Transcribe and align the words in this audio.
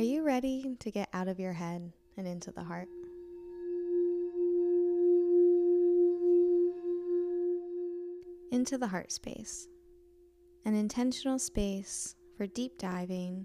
Are 0.00 0.02
you 0.02 0.22
ready 0.22 0.76
to 0.78 0.90
get 0.90 1.10
out 1.12 1.28
of 1.28 1.38
your 1.38 1.52
head 1.52 1.92
and 2.16 2.26
into 2.26 2.50
the 2.50 2.64
heart? 2.64 2.88
Into 8.50 8.78
the 8.78 8.86
heart 8.86 9.12
space, 9.12 9.68
an 10.64 10.74
intentional 10.74 11.38
space 11.38 12.14
for 12.38 12.46
deep 12.46 12.78
diving, 12.78 13.44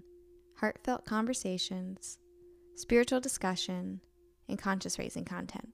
heartfelt 0.54 1.04
conversations, 1.04 2.16
spiritual 2.74 3.20
discussion, 3.20 4.00
and 4.48 4.58
conscious 4.58 4.98
raising 4.98 5.26
content. 5.26 5.68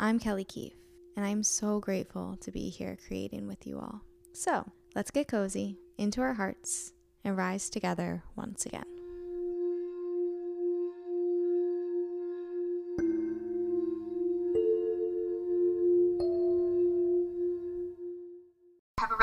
I'm 0.00 0.18
Kelly 0.18 0.42
Keefe, 0.42 0.74
and 1.16 1.24
I'm 1.24 1.44
so 1.44 1.78
grateful 1.78 2.36
to 2.40 2.50
be 2.50 2.70
here 2.70 2.98
creating 3.06 3.46
with 3.46 3.68
you 3.68 3.78
all. 3.78 4.00
So 4.32 4.68
let's 4.96 5.12
get 5.12 5.28
cozy 5.28 5.78
into 5.96 6.22
our 6.22 6.34
hearts 6.34 6.92
and 7.22 7.36
rise 7.36 7.70
together 7.70 8.24
once 8.34 8.66
again. 8.66 8.91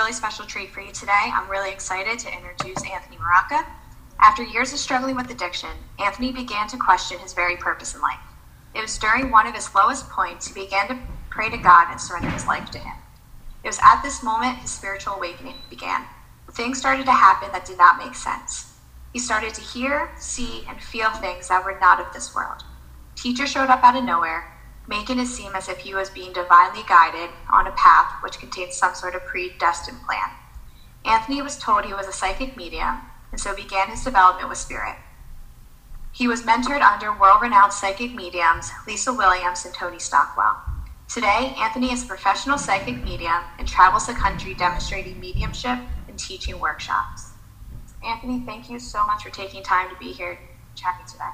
Really 0.10 0.18
special 0.18 0.46
treat 0.48 0.72
for 0.72 0.82
you 0.82 0.92
today. 0.92 1.30
I'm 1.32 1.48
really 1.52 1.70
excited 1.70 2.18
to 2.18 2.34
introduce 2.34 2.84
Anthony 2.84 3.18
Mrocka. 3.18 3.64
After 4.20 4.42
years 4.42 4.74
of 4.74 4.80
struggling 4.80 5.16
with 5.16 5.30
addiction, 5.30 5.70
Anthony 6.00 6.32
began 6.32 6.68
to 6.70 6.78
question 6.78 7.20
his 7.20 7.34
very 7.34 7.56
purpose 7.58 7.94
in 7.94 8.02
life. 8.02 8.18
It 8.74 8.82
was 8.82 8.98
during 8.98 9.30
one 9.30 9.46
of 9.46 9.54
his 9.54 9.70
lowest 9.76 10.10
points 10.10 10.48
he 10.48 10.64
began 10.66 10.88
to 10.88 10.98
pray 11.30 11.52
to 11.52 11.60
God 11.60 11.92
and 11.92 12.02
surrender 12.02 12.32
his 12.32 12.48
life 12.48 12.72
to 12.72 12.80
Him. 12.80 12.96
It 13.64 13.68
was 13.68 13.78
at 13.84 14.02
this 14.02 14.24
moment 14.24 14.58
his 14.58 14.72
spiritual 14.72 15.14
awakening 15.14 15.58
began. 15.70 16.06
Things 16.54 16.80
started 16.80 17.06
to 17.06 17.12
happen 17.12 17.52
that 17.52 17.66
did 17.66 17.78
not 17.78 18.04
make 18.04 18.16
sense. 18.16 18.80
He 19.14 19.20
started 19.20 19.54
to 19.54 19.62
hear, 19.62 20.10
see, 20.18 20.66
and 20.68 20.82
feel 20.82 21.12
things 21.12 21.50
that 21.50 21.64
were 21.64 21.78
not 21.80 22.00
of 22.00 22.12
this 22.14 22.34
world. 22.34 22.64
Teachers 23.16 23.52
showed 23.52 23.70
up 23.70 23.84
out 23.84 23.96
of 23.96 24.04
nowhere, 24.04 24.59
making 24.90 25.20
it 25.20 25.28
seem 25.28 25.56
as 25.56 25.70
if 25.70 25.80
he 25.80 25.96
was 25.96 26.10
being 26.12 26.34
divinely 26.34 26.84
guided 26.90 27.32
on 27.54 27.68
a 27.68 27.72
path 27.74 28.12
which 28.24 28.40
contained 28.40 28.74
some 28.74 28.96
sort 28.96 29.16
of 29.16 29.26
predestined 29.26 30.00
plan. 30.08 30.32
Anthony 31.06 31.42
was 31.42 31.58
told 31.58 31.86
he 31.86 31.94
was 31.94 32.08
a 32.08 32.14
psychic 32.14 32.58
medium, 32.58 33.04
and 33.32 33.42
so 33.42 33.56
began 33.56 33.90
his 33.90 34.04
development 34.04 34.50
with 34.50 34.60
spirit. 34.60 34.98
He 36.12 36.28
was 36.28 36.44
mentored 36.44 36.82
under 36.82 37.14
world 37.14 37.42
renowned 37.42 37.74
psychic 37.74 38.16
mediums 38.16 38.72
Lisa 38.88 39.14
Williams 39.14 39.66
and 39.66 39.74
Tony 39.76 40.00
Stockwell. 40.00 40.58
Today, 41.08 41.56
Anthony 41.60 41.94
is 41.94 42.04
a 42.04 42.08
professional 42.08 42.58
psychic 42.58 43.04
medium 43.04 43.46
and 43.60 43.68
travels 43.68 44.08
the 44.08 44.16
country 44.16 44.56
demonstrating 44.56 45.20
mediumship 45.20 45.80
and 46.08 46.20
teaching 46.20 46.60
workshops. 46.60 47.34
Anthony, 48.04 48.46
thank 48.46 48.70
you 48.70 48.80
so 48.80 49.06
much 49.06 49.24
for 49.24 49.32
taking 49.32 49.64
time 49.64 49.90
to 49.90 49.98
be 49.98 50.14
here 50.14 50.40
chatting 50.76 51.06
today. 51.08 51.32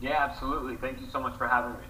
Yeah, 0.00 0.24
absolutely. 0.24 0.76
Thank 0.78 1.00
you 1.00 1.08
so 1.12 1.20
much 1.20 1.38
for 1.38 1.48
having 1.48 1.78
me. 1.78 1.89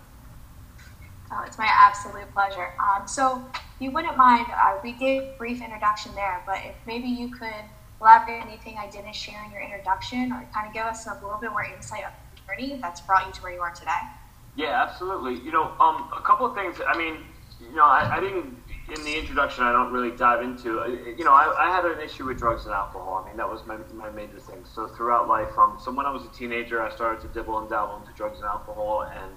Oh, 1.33 1.42
it's 1.47 1.59
my 1.59 1.69
absolute 1.69 2.33
pleasure. 2.33 2.70
Um, 2.78 3.06
so, 3.06 3.45
you 3.78 3.91
wouldn't 3.91 4.17
mind, 4.17 4.47
uh, 4.53 4.77
we 4.83 4.92
gave 4.92 5.23
a 5.23 5.34
brief 5.39 5.62
introduction 5.62 6.14
there, 6.14 6.42
but 6.45 6.59
if 6.64 6.75
maybe 6.86 7.09
you 7.09 7.31
could 7.31 7.64
elaborate 8.00 8.42
anything 8.42 8.77
I 8.78 8.91
didn't 8.91 9.14
share 9.14 9.42
in 9.45 9.53
your 9.53 9.62
introduction 9.62 10.33
or 10.33 10.47
kind 10.53 10.67
of 10.67 10.75
give 10.75 10.84
us 10.84 11.06
a 11.06 11.14
little 11.14 11.39
bit 11.41 11.51
more 11.51 11.64
insight 11.64 12.05
of 12.05 12.12
the 12.34 12.41
journey 12.47 12.78
that's 12.81 13.01
brought 13.01 13.27
you 13.27 13.33
to 13.33 13.42
where 13.42 13.53
you 13.53 13.61
are 13.61 13.73
today? 13.73 13.91
Yeah, 14.56 14.83
absolutely. 14.83 15.34
You 15.45 15.53
know, 15.53 15.73
um, 15.81 16.11
a 16.17 16.23
couple 16.25 16.47
of 16.47 16.55
things. 16.55 16.81
I 16.86 16.97
mean, 16.97 17.19
you 17.61 17.77
know, 17.77 17.84
I, 17.84 18.17
I 18.17 18.20
didn't 18.20 18.56
in 18.95 19.05
the 19.05 19.19
introduction. 19.19 19.64
I 19.64 19.73
don't 19.73 19.92
really 19.92 20.17
dive 20.17 20.42
into. 20.42 20.81
Uh, 20.81 20.86
you 20.89 21.25
know, 21.25 21.33
I, 21.33 21.55
I 21.58 21.70
had 21.70 21.84
an 21.84 22.01
issue 22.01 22.27
with 22.27 22.39
drugs 22.39 22.64
and 22.64 22.75
alcohol. 22.75 23.23
I 23.25 23.28
mean, 23.28 23.36
that 23.36 23.48
was 23.48 23.64
my, 23.67 23.77
my 23.95 24.11
major 24.11 24.41
thing. 24.41 24.64
So 24.64 24.89
throughout 24.89 25.28
life, 25.28 25.56
um, 25.56 25.78
so 25.81 25.92
when 25.92 26.06
I 26.06 26.11
was 26.11 26.25
a 26.25 26.28
teenager, 26.36 26.83
I 26.83 26.91
started 26.91 27.20
to 27.23 27.28
dibble 27.28 27.58
and 27.58 27.69
dabble 27.69 27.97
into 27.98 28.12
drugs 28.12 28.39
and 28.39 28.47
alcohol, 28.47 29.08
and 29.14 29.33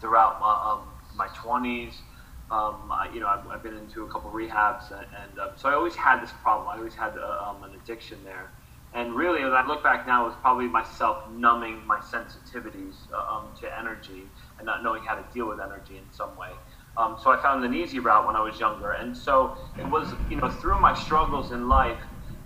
throughout 0.00 0.40
my 0.40 0.72
um, 0.72 0.93
my 1.16 1.28
twenties. 1.34 2.02
Um, 2.50 2.92
I, 2.92 3.08
you 3.12 3.20
know, 3.20 3.26
I've, 3.26 3.46
I've, 3.48 3.62
been 3.62 3.76
into 3.76 4.04
a 4.04 4.08
couple 4.08 4.30
rehabs, 4.30 4.90
and, 4.90 5.06
and 5.22 5.38
uh, 5.38 5.56
so 5.56 5.68
I 5.70 5.74
always 5.74 5.94
had 5.94 6.22
this 6.22 6.30
problem. 6.42 6.68
I 6.68 6.76
always 6.76 6.94
had 6.94 7.16
uh, 7.16 7.42
um, 7.42 7.64
an 7.64 7.74
addiction 7.74 8.18
there, 8.22 8.50
and 8.94 9.14
really, 9.14 9.42
as 9.42 9.52
I 9.52 9.66
look 9.66 9.82
back 9.82 10.06
now, 10.06 10.24
it 10.24 10.28
was 10.28 10.36
probably 10.40 10.68
myself 10.68 11.28
numbing 11.30 11.84
my 11.84 11.98
sensitivities 11.98 12.94
uh, 13.12 13.34
um, 13.34 13.48
to 13.60 13.78
energy 13.78 14.22
and 14.58 14.66
not 14.66 14.84
knowing 14.84 15.02
how 15.02 15.16
to 15.16 15.24
deal 15.34 15.48
with 15.48 15.58
energy 15.58 15.96
in 15.96 16.04
some 16.12 16.36
way. 16.36 16.50
Um, 16.96 17.16
so 17.20 17.32
I 17.32 17.42
found 17.42 17.64
an 17.64 17.74
easy 17.74 17.98
route 17.98 18.24
when 18.24 18.36
I 18.36 18.40
was 18.40 18.60
younger, 18.60 18.92
and 18.92 19.16
so 19.16 19.58
it 19.78 19.86
was, 19.86 20.12
you 20.30 20.36
know, 20.36 20.48
through 20.48 20.80
my 20.80 20.94
struggles 20.94 21.50
in 21.50 21.68
life. 21.68 21.98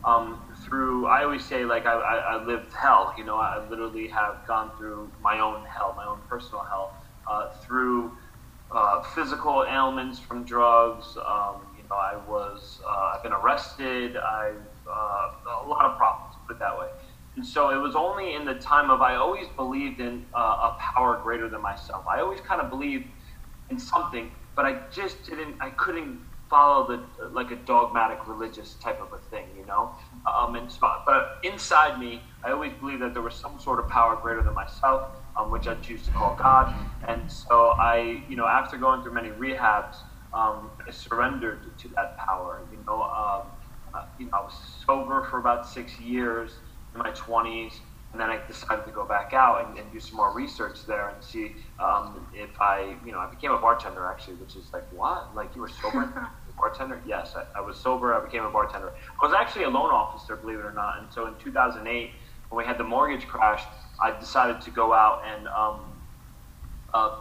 Um, 0.05 0.41
through, 0.65 1.06
I 1.06 1.25
always 1.25 1.45
say, 1.45 1.65
like 1.65 1.85
I, 1.85 1.93
I, 1.93 2.17
I, 2.17 2.45
lived 2.45 2.73
hell. 2.73 3.12
You 3.19 3.25
know, 3.25 3.37
I 3.37 3.69
literally 3.69 4.06
have 4.09 4.47
gone 4.47 4.71
through 4.79 5.11
my 5.21 5.41
own 5.41 5.65
hell, 5.67 5.93
my 5.97 6.06
own 6.06 6.21
personal 6.29 6.62
hell, 6.62 6.95
uh, 7.29 7.50
through 7.67 8.12
uh, 8.71 9.03
physical 9.03 9.65
ailments 9.69 10.19
from 10.19 10.45
drugs. 10.45 11.17
Um, 11.17 11.62
you 11.77 11.84
know, 11.89 11.97
I 11.97 12.17
was, 12.29 12.81
uh, 12.87 13.15
I've 13.15 13.23
been 13.23 13.33
arrested. 13.33 14.17
I've 14.17 14.56
uh, 14.89 15.65
a 15.65 15.67
lot 15.67 15.84
of 15.84 15.97
problems, 15.97 16.34
put 16.47 16.56
it 16.56 16.59
that 16.61 16.79
way. 16.79 16.89
And 17.37 17.47
so 17.47 17.71
it 17.71 17.81
was 17.81 17.95
only 17.95 18.34
in 18.34 18.45
the 18.45 18.55
time 18.55 18.91
of 18.91 19.01
I 19.01 19.15
always 19.15 19.47
believed 19.56 20.01
in 20.01 20.27
uh, 20.34 20.39
a 20.73 20.77
power 20.81 21.21
greater 21.23 21.49
than 21.49 21.62
myself. 21.62 22.05
I 22.09 22.21
always 22.21 22.41
kind 22.41 22.61
of 22.61 22.69
believed 22.69 23.06
in 23.71 23.79
something, 23.79 24.33
but 24.56 24.65
I 24.65 24.81
just 24.91 25.25
didn't. 25.25 25.55
I 25.61 25.71
couldn't 25.71 26.19
follow 26.50 26.87
the 26.89 27.29
like 27.29 27.50
a 27.50 27.56
dogmatic 27.56 28.27
religious 28.27 28.75
type 28.75 29.00
of 29.00 29.12
a 29.12 29.19
thing, 29.31 29.47
you 29.56 29.65
know. 29.67 29.95
Um, 30.27 30.56
and 30.56 30.71
so, 30.71 30.91
but 31.06 31.39
inside 31.45 32.00
me, 32.00 32.23
I 32.43 32.50
always 32.50 32.73
believed 32.81 33.03
that 33.03 33.12
there 33.12 33.23
was 33.23 33.35
some 33.35 33.61
sort 33.61 33.79
of 33.79 33.89
power 33.89 34.17
greater 34.17 34.43
than 34.43 34.55
myself 34.55 35.12
um, 35.38 35.50
which 35.50 35.66
I 35.66 35.75
choose 35.75 36.04
to 36.04 36.10
call 36.10 36.37
God. 36.37 36.75
And 37.06 37.31
so 37.31 37.75
I, 37.81 38.25
you 38.28 38.37
know, 38.37 38.47
after 38.47 38.76
going 38.76 39.03
through 39.03 39.15
many 39.15 39.28
rehabs, 39.31 39.97
um, 40.34 40.72
I 40.87 40.91
surrendered 40.91 41.78
to 41.78 41.88
that 41.97 42.16
power. 42.26 42.66
You 42.71 42.84
know, 42.87 43.03
um, 43.03 43.53
uh, 43.94 44.03
you 44.19 44.26
know, 44.26 44.32
I 44.34 44.41
was 44.43 44.54
sober 44.87 45.25
for 45.31 45.38
about 45.38 45.66
six 45.66 45.99
years 45.99 46.53
in 46.94 47.00
my 47.00 47.10
20s, 47.12 47.72
and 48.12 48.21
then 48.21 48.31
I 48.31 48.41
decided 48.47 48.84
to 48.87 48.93
go 48.93 49.06
back 49.06 49.32
out 49.32 49.66
and, 49.66 49.78
and 49.78 49.93
do 49.93 50.00
some 50.00 50.16
more 50.16 50.34
research 50.34 50.87
there 50.87 51.09
and 51.10 51.22
see 51.22 51.56
um, 51.78 52.26
if 52.34 52.50
I, 52.60 52.97
you 53.05 53.12
know, 53.12 53.19
I 53.19 53.31
became 53.31 53.53
a 53.53 53.59
bartender 53.59 54.06
actually, 54.10 54.34
which 54.34 54.56
is 54.56 54.70
like, 54.72 54.84
what? 54.91 55.34
Like 55.34 55.55
you 55.55 55.62
were 55.62 55.69
sober? 55.69 56.28
bartender? 56.59 57.00
Yes, 57.06 57.34
I, 57.37 57.60
I 57.60 57.62
was 57.62 57.78
sober. 57.78 58.15
I 58.15 58.25
became 58.25 58.44
a 58.44 58.50
bartender. 58.50 58.93
I 59.22 59.26
was 59.26 59.34
actually 59.38 59.65
a 59.65 59.70
loan 59.70 59.91
officer, 59.91 60.37
believe 60.37 60.59
it 60.59 60.65
or 60.65 60.72
not. 60.72 60.99
And 61.00 61.09
so 61.12 61.26
in 61.26 61.34
2008, 61.38 62.10
when 62.50 62.65
we 62.65 62.66
had 62.66 62.78
the 62.78 62.84
mortgage 62.84 63.26
crash, 63.26 63.62
I 64.01 64.19
decided 64.19 64.61
to 64.63 64.71
go 64.71 64.93
out 64.93 65.23
and 65.27 65.49
um, 65.49 65.81
uh, 66.95 67.17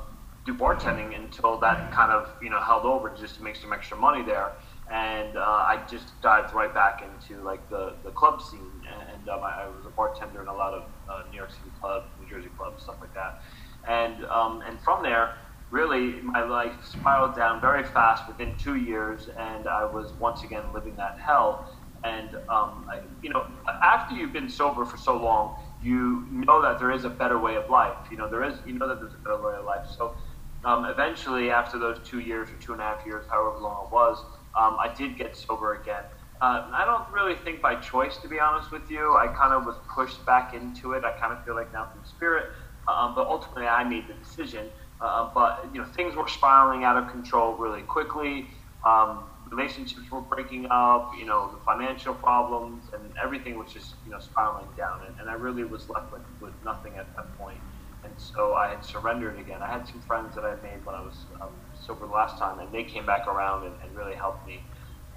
do 0.46 0.54
bartending 0.54 1.16
until 1.16 1.60
that 1.60 1.92
kind 1.92 2.12
of 2.12 2.30
you 2.42 2.50
know 2.50 2.62
held 2.62 2.86
over 2.86 3.10
just 3.10 3.36
to 3.36 3.44
make 3.44 3.56
some 3.56 3.74
extra 3.74 3.98
money 3.98 4.24
there. 4.24 4.54
And 4.90 5.38
uh, 5.38 5.42
I 5.42 5.84
just 5.90 6.20
dived 6.22 6.54
right 6.54 6.74
back 6.74 7.04
into 7.04 7.44
like 7.44 7.70
the, 7.70 7.96
the 8.06 8.12
club 8.12 8.42
scene, 8.42 8.72
and 9.14 9.28
um, 9.28 9.44
I, 9.44 9.64
I, 9.64 9.68
was 9.68 9.86
a 9.86 9.90
bartender 9.90 10.42
in 10.42 10.48
a 10.48 10.54
lot 10.54 10.74
of 10.74 10.84
uh, 11.10 11.24
New 11.30 11.36
York 11.36 11.52
City 11.52 11.72
clubs, 11.82 12.08
New 12.22 12.30
Jersey 12.30 12.50
clubs, 12.58 12.84
stuff 12.84 12.96
like 13.02 13.14
that. 13.14 13.42
And 13.86 14.24
um, 14.26 14.64
and 14.66 14.80
from 14.80 15.04
there, 15.04 15.34
really 15.72 16.22
my 16.22 16.42
life 16.42 16.74
spiraled 16.86 17.36
down 17.36 17.60
very 17.60 17.84
fast 17.84 18.30
within 18.30 18.56
two 18.58 18.76
years, 18.76 19.30
and 19.38 19.68
I 19.68 19.84
was 19.84 20.14
once 20.20 20.44
again 20.44 20.64
living 20.74 20.96
that 20.96 21.18
hell. 21.20 21.70
And 22.06 22.36
um, 22.48 22.86
I, 22.90 23.02
you 23.22 23.30
know, 23.30 23.46
after 23.84 24.16
you've 24.16 24.32
been 24.32 24.50
sober 24.50 24.86
for 24.86 24.98
so 24.98 25.18
long, 25.18 25.58
you 25.82 26.26
know 26.30 26.62
that 26.62 26.80
there 26.80 26.92
is 26.92 27.04
a 27.04 27.10
better 27.10 27.40
way 27.40 27.56
of 27.56 27.70
life. 27.70 27.98
You 28.10 28.18
know, 28.18 28.30
there 28.30 28.44
is, 28.44 28.56
you 28.66 28.74
know 28.74 28.88
that 28.88 29.00
there's 29.00 29.14
a 29.14 29.18
better 29.18 29.42
way 29.42 29.56
of 29.58 29.66
life. 29.66 29.86
So 29.98 30.16
um, 30.64 30.86
eventually, 30.86 31.52
after 31.52 31.78
those 31.78 32.00
two 32.08 32.20
years 32.20 32.50
or 32.50 32.56
two 32.56 32.74
and 32.74 32.82
a 32.82 32.84
half 32.84 33.06
years, 33.06 33.26
however 33.30 33.58
long 33.60 33.88
it 33.88 33.94
was, 33.94 34.18
um, 34.58 34.78
I 34.80 34.92
did 34.94 35.18
get 35.18 35.36
sober 35.36 35.82
again. 35.82 36.04
Uh, 36.42 36.70
I 36.72 36.86
don't 36.86 37.12
really 37.12 37.36
think 37.44 37.62
by 37.62 37.76
choice, 37.76 38.18
to 38.18 38.28
be 38.28 38.40
honest 38.40 38.72
with 38.72 38.90
you. 38.90 39.16
I 39.16 39.28
kind 39.28 39.54
of 39.54 39.66
was 39.66 39.76
pushed 39.94 40.26
back 40.26 40.54
into 40.54 40.94
it. 40.94 41.04
I 41.04 41.12
kind 41.20 41.34
of 41.34 41.44
feel 41.46 41.56
like 41.56 41.74
now 41.74 41.88
through 41.92 42.04
spirit, 42.06 42.46
um, 42.88 43.16
but 43.16 43.28
ultimately 43.28 43.66
I 43.66 43.84
made 43.84 44.08
the 44.08 44.14
decision. 44.14 44.70
Uh, 45.00 45.32
but 45.34 45.66
you 45.74 45.82
know, 45.82 45.88
things 45.88 46.16
were 46.16 46.28
spiraling 46.28 46.84
out 46.84 46.98
of 46.98 47.10
control 47.12 47.56
really 47.56 47.82
quickly. 47.82 48.48
Um, 48.86 49.26
relationships 49.52 50.10
were 50.12 50.22
breaking 50.22 50.68
up, 50.70 51.12
you 51.18 51.26
know, 51.26 51.52
the 51.52 51.60
financial 51.66 52.14
problems 52.14 52.84
and 52.94 53.14
everything 53.22 53.58
was 53.58 53.72
just, 53.72 53.96
you 54.06 54.12
know, 54.12 54.20
spiraling 54.20 54.68
down. 54.78 55.02
And, 55.08 55.16
and 55.20 55.30
I 55.30 55.34
really 55.34 55.64
was 55.64 55.90
left 55.90 56.12
with, 56.12 56.22
with 56.40 56.54
nothing 56.64 56.94
at 56.98 57.08
that 57.16 57.38
point. 57.38 57.60
And 58.04 58.14
so 58.18 58.54
I 58.54 58.70
had 58.70 58.86
surrendered 58.86 59.40
again. 59.40 59.62
I 59.62 59.68
had 59.72 59.88
some 59.88 60.02
friends 60.02 60.36
that 60.36 60.44
I 60.44 60.56
made 60.62 60.86
when 60.86 60.96
I 60.96 61.02
was 61.02 61.26
um, 61.42 61.50
sober 61.74 62.06
the 62.06 62.14
last 62.14 62.38
time, 62.38 62.60
and 62.60 62.72
they 62.72 62.84
came 62.84 63.06
back 63.06 63.28
around 63.28 63.66
and, 63.66 63.76
and 63.84 63.96
really 63.96 64.16
helped 64.16 64.48
me. 64.48 64.62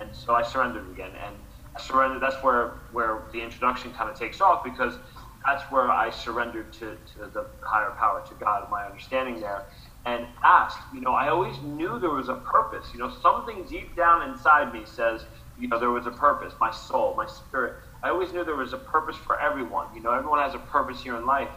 And 0.00 0.14
so 0.14 0.34
I 0.34 0.42
surrendered 0.42 0.90
again. 0.90 1.12
And 1.24 1.36
I 1.76 1.80
surrendered, 1.80 2.22
that's 2.22 2.42
where, 2.42 2.80
where 2.92 3.24
the 3.32 3.42
introduction 3.42 3.92
kind 3.92 4.10
of 4.10 4.18
takes 4.18 4.40
off 4.40 4.64
because 4.64 4.94
that's 5.46 5.62
where 5.70 5.90
I 5.90 6.10
surrendered 6.10 6.72
to, 6.74 6.96
to 7.14 7.30
the 7.32 7.46
higher 7.62 7.90
power, 7.98 8.22
to 8.26 8.34
God, 8.34 8.68
my 8.70 8.84
understanding 8.84 9.40
there 9.40 9.64
and 10.06 10.26
asked. 10.44 10.78
You 10.94 11.02
know, 11.02 11.12
I 11.12 11.28
always 11.28 11.60
knew 11.62 11.98
there 12.00 12.10
was 12.10 12.28
a 12.30 12.36
purpose. 12.36 12.88
You 12.94 13.00
know, 13.00 13.10
something 13.22 13.66
deep 13.66 13.96
down 13.96 14.28
inside 14.28 14.72
me 14.72 14.84
says, 14.86 15.26
you 15.58 15.68
know, 15.68 15.78
there 15.80 15.90
was 15.90 16.06
a 16.06 16.12
purpose. 16.12 16.54
My 16.60 16.70
soul, 16.72 17.14
my 17.16 17.26
spirit. 17.26 17.74
I 18.02 18.10
always 18.10 18.32
knew 18.32 18.44
there 18.44 18.56
was 18.56 18.72
a 18.74 18.78
purpose 18.78 19.16
for 19.16 19.40
everyone. 19.40 19.88
You 19.94 20.02
know, 20.02 20.12
everyone 20.12 20.40
has 20.40 20.54
a 20.54 20.60
purpose 20.60 21.02
here 21.02 21.16
in 21.16 21.26
life. 21.26 21.50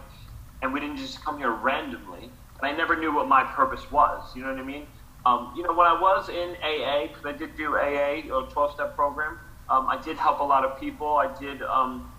and 0.63 0.73
we 0.73 0.81
didn't 0.81 0.97
just 0.97 1.23
come 1.23 1.39
here 1.39 1.51
randomly. 1.51 2.25
And 2.61 2.63
I 2.63 2.73
never 2.73 2.97
knew 2.97 3.13
what 3.15 3.27
my 3.29 3.45
purpose 3.45 3.91
was. 3.91 4.23
You 4.35 4.43
know 4.43 4.49
what 4.49 4.59
I 4.59 4.63
mean? 4.63 4.87
Um, 5.25 5.53
you 5.55 5.63
know, 5.63 5.73
when 5.73 5.87
I 5.87 5.93
was 5.93 6.29
in 6.29 6.55
AA, 6.63 7.07
because 7.07 7.25
I 7.25 7.33
did 7.33 7.55
do 7.57 7.77
AA, 7.77 8.33
or 8.33 8.49
12 8.49 8.73
step 8.73 8.95
program, 8.95 9.39
um, 9.69 9.87
I 9.89 10.01
did 10.01 10.17
help 10.17 10.41
a 10.41 10.45
lot 10.45 10.65
of 10.65 10.79
people. 10.79 11.17
I 11.17 11.33
did, 11.39 11.61
um, 11.63 12.13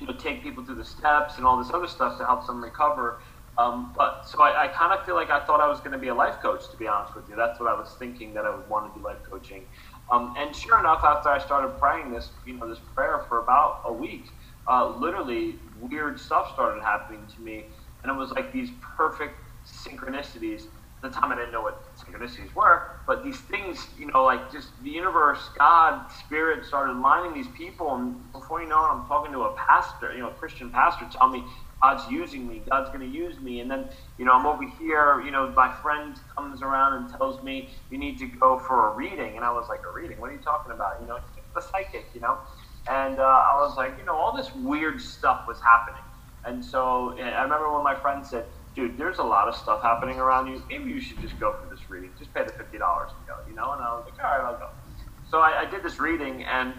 you 0.00 0.06
know, 0.06 0.14
take 0.14 0.42
people 0.42 0.64
through 0.64 0.76
the 0.76 0.84
steps 0.84 1.38
and 1.38 1.46
all 1.46 1.58
this 1.58 1.72
other 1.74 1.88
stuff 1.88 2.18
to 2.18 2.26
help 2.26 2.46
them 2.46 2.62
recover. 2.64 3.20
Um, 3.58 3.92
but 3.96 4.22
so 4.26 4.42
I, 4.42 4.64
I 4.64 4.68
kind 4.68 4.98
of 4.98 5.04
feel 5.04 5.14
like 5.14 5.30
I 5.30 5.44
thought 5.44 5.60
I 5.60 5.68
was 5.68 5.80
going 5.80 5.92
to 5.92 5.98
be 5.98 6.08
a 6.08 6.14
life 6.14 6.36
coach, 6.42 6.62
to 6.70 6.76
be 6.76 6.88
honest 6.88 7.14
with 7.14 7.28
you. 7.28 7.36
That's 7.36 7.60
what 7.60 7.68
I 7.68 7.74
was 7.78 7.96
thinking 7.98 8.34
that 8.34 8.44
I 8.46 8.56
would 8.56 8.68
want 8.68 8.92
to 8.92 8.98
do 8.98 9.04
life 9.04 9.18
coaching. 9.30 9.66
Um, 10.10 10.34
and 10.38 10.54
sure 10.56 10.80
enough, 10.80 11.02
after 11.04 11.28
I 11.28 11.38
started 11.38 11.78
praying 11.78 12.12
this, 12.12 12.32
you 12.46 12.58
know, 12.58 12.68
this 12.68 12.80
prayer 12.94 13.24
for 13.28 13.42
about 13.42 13.82
a 13.86 13.92
week, 13.92 14.26
uh, 14.70 14.96
literally 14.98 15.56
weird 15.76 16.18
stuff 16.18 16.50
started 16.54 16.82
happening 16.82 17.26
to 17.36 17.42
me, 17.42 17.66
and 18.02 18.12
it 18.12 18.16
was 18.16 18.30
like 18.30 18.52
these 18.52 18.70
perfect 18.96 19.34
synchronicities. 19.86 20.62
At 21.04 21.12
the 21.12 21.20
time, 21.20 21.32
I 21.32 21.36
didn't 21.36 21.52
know 21.52 21.62
what 21.62 21.96
synchronicities 21.98 22.54
were, 22.54 22.82
but 23.08 23.24
these 23.24 23.40
things, 23.40 23.88
you 23.98 24.06
know, 24.06 24.24
like 24.24 24.52
just 24.52 24.68
the 24.82 24.90
universe, 24.90 25.50
God, 25.58 26.08
Spirit 26.24 26.64
started 26.64 26.94
lining 26.94 27.34
these 27.34 27.52
people, 27.56 27.94
and 27.96 28.32
before 28.32 28.62
you 28.62 28.68
know 28.68 28.84
it, 28.86 28.88
I'm 28.90 29.06
talking 29.06 29.32
to 29.32 29.40
a 29.42 29.54
pastor, 29.68 30.12
you 30.14 30.20
know, 30.20 30.30
a 30.30 30.34
Christian 30.34 30.70
pastor, 30.70 31.06
telling 31.12 31.42
me 31.42 31.48
God's 31.82 32.10
using 32.10 32.46
me, 32.46 32.62
God's 32.70 32.90
going 32.90 33.00
to 33.00 33.06
use 33.16 33.40
me, 33.40 33.60
and 33.60 33.70
then, 33.70 33.90
you 34.16 34.24
know, 34.24 34.32
I'm 34.32 34.46
over 34.46 34.62
here, 34.78 35.20
you 35.24 35.32
know, 35.32 35.52
my 35.56 35.72
friend 35.82 36.16
comes 36.36 36.62
around 36.62 36.94
and 36.94 37.14
tells 37.18 37.42
me 37.42 37.70
you 37.90 37.98
need 37.98 38.18
to 38.18 38.28
go 38.28 38.58
for 38.58 38.92
a 38.92 38.94
reading, 38.94 39.36
and 39.36 39.44
I 39.44 39.50
was 39.50 39.66
like, 39.68 39.80
a 39.80 39.92
reading? 39.92 40.20
What 40.20 40.30
are 40.30 40.34
you 40.34 40.40
talking 40.40 40.72
about? 40.72 41.00
You 41.00 41.08
know, 41.08 41.18
the 41.54 41.60
psychic, 41.60 42.06
you 42.14 42.20
know. 42.20 42.38
And 42.88 43.18
uh, 43.18 43.22
I 43.22 43.58
was 43.60 43.76
like, 43.76 43.96
you 43.98 44.04
know, 44.04 44.14
all 44.16 44.36
this 44.36 44.54
weird 44.54 45.00
stuff 45.00 45.42
was 45.48 45.60
happening. 45.60 46.02
And 46.44 46.64
so 46.64 47.16
I 47.18 47.42
remember 47.42 47.72
when 47.72 47.84
my 47.84 47.94
friend 47.94 48.24
said, 48.24 48.46
dude, 48.74 48.96
there's 48.96 49.18
a 49.18 49.24
lot 49.24 49.48
of 49.48 49.54
stuff 49.54 49.82
happening 49.82 50.18
around 50.18 50.48
you. 50.48 50.62
Maybe 50.68 50.90
you 50.90 51.00
should 51.00 51.20
just 51.20 51.38
go 51.38 51.54
for 51.60 51.68
this 51.68 51.90
reading. 51.90 52.10
Just 52.18 52.32
pay 52.34 52.42
the 52.42 52.52
$50 52.52 52.62
and 52.62 52.72
go, 52.72 53.34
you 53.48 53.54
know? 53.54 53.72
And 53.72 53.82
I 53.82 53.94
was 53.94 54.04
like, 54.06 54.24
all 54.24 54.38
right, 54.38 54.52
I'll 54.52 54.58
go. 54.58 54.68
So 55.24 55.38
I, 55.40 55.62
I 55.62 55.70
did 55.70 55.82
this 55.82 55.98
reading, 55.98 56.44
and 56.44 56.74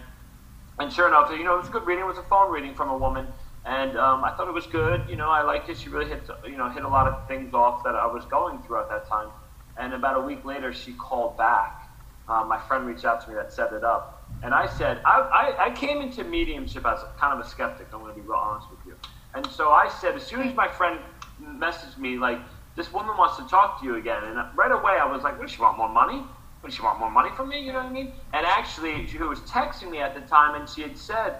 and 0.78 0.92
sure 0.92 1.08
enough, 1.08 1.30
you 1.30 1.44
know, 1.44 1.54
it 1.54 1.58
was 1.58 1.68
a 1.68 1.72
good 1.72 1.86
reading. 1.86 2.04
It 2.04 2.08
was 2.08 2.18
a 2.18 2.22
phone 2.24 2.52
reading 2.52 2.74
from 2.74 2.90
a 2.90 2.96
woman, 2.96 3.28
and 3.64 3.96
um, 3.96 4.24
I 4.24 4.34
thought 4.36 4.48
it 4.48 4.54
was 4.54 4.66
good. 4.66 5.08
You 5.08 5.16
know, 5.16 5.30
I 5.30 5.42
liked 5.42 5.68
it. 5.68 5.78
She 5.78 5.88
really 5.88 6.08
hit, 6.08 6.28
you 6.44 6.56
know, 6.56 6.68
hit 6.68 6.84
a 6.84 6.88
lot 6.88 7.06
of 7.06 7.26
things 7.28 7.54
off 7.54 7.82
that 7.84 7.94
I 7.94 8.06
was 8.06 8.24
going 8.26 8.62
through 8.62 8.80
at 8.80 8.88
that 8.90 9.08
time. 9.08 9.28
And 9.76 9.94
about 9.94 10.16
a 10.16 10.20
week 10.20 10.44
later, 10.44 10.72
she 10.72 10.92
called 10.92 11.36
back. 11.36 11.88
Uh, 12.28 12.44
my 12.44 12.58
friend 12.58 12.86
reached 12.86 13.04
out 13.04 13.22
to 13.22 13.28
me 13.28 13.34
that 13.34 13.52
set 13.52 13.72
it 13.72 13.84
up, 13.84 14.26
and 14.42 14.54
I 14.54 14.66
said, 14.66 15.02
I, 15.04 15.20
I, 15.58 15.66
I 15.66 15.70
came 15.70 16.00
into 16.00 16.24
mediumship 16.24 16.86
as 16.86 17.00
a, 17.00 17.12
kind 17.18 17.38
of 17.38 17.44
a 17.44 17.48
skeptic. 17.48 17.88
I'm 17.92 18.00
going 18.00 18.14
to 18.14 18.20
be 18.20 18.26
real 18.26 18.38
honest 18.38 18.70
with 18.70 18.80
you. 18.86 18.96
And 19.34 19.46
so 19.46 19.70
I 19.70 19.90
said, 20.00 20.14
as 20.14 20.22
soon 20.22 20.40
as 20.40 20.54
my 20.54 20.68
friend 20.68 21.00
messaged 21.42 21.98
me, 21.98 22.16
like, 22.16 22.38
this 22.76 22.92
woman 22.92 23.16
wants 23.18 23.36
to 23.36 23.46
talk 23.48 23.80
to 23.80 23.86
you 23.86 23.96
again. 23.96 24.24
And 24.24 24.38
right 24.56 24.72
away, 24.72 24.96
I 24.98 25.04
was 25.04 25.22
like, 25.22 25.36
what 25.38 25.48
does 25.48 25.54
she 25.54 25.60
want 25.60 25.76
more 25.76 25.88
money? 25.88 26.18
What 26.60 26.70
does 26.70 26.74
she 26.74 26.82
want 26.82 26.98
more 26.98 27.10
money 27.10 27.30
from 27.36 27.50
me? 27.50 27.60
You 27.60 27.72
know 27.72 27.80
what 27.80 27.88
I 27.88 27.92
mean? 27.92 28.12
And 28.32 28.46
actually, 28.46 29.06
she 29.06 29.18
was 29.18 29.40
texting 29.40 29.90
me 29.90 29.98
at 29.98 30.14
the 30.14 30.22
time, 30.22 30.58
and 30.58 30.68
she 30.68 30.80
had 30.80 30.96
said, 30.96 31.36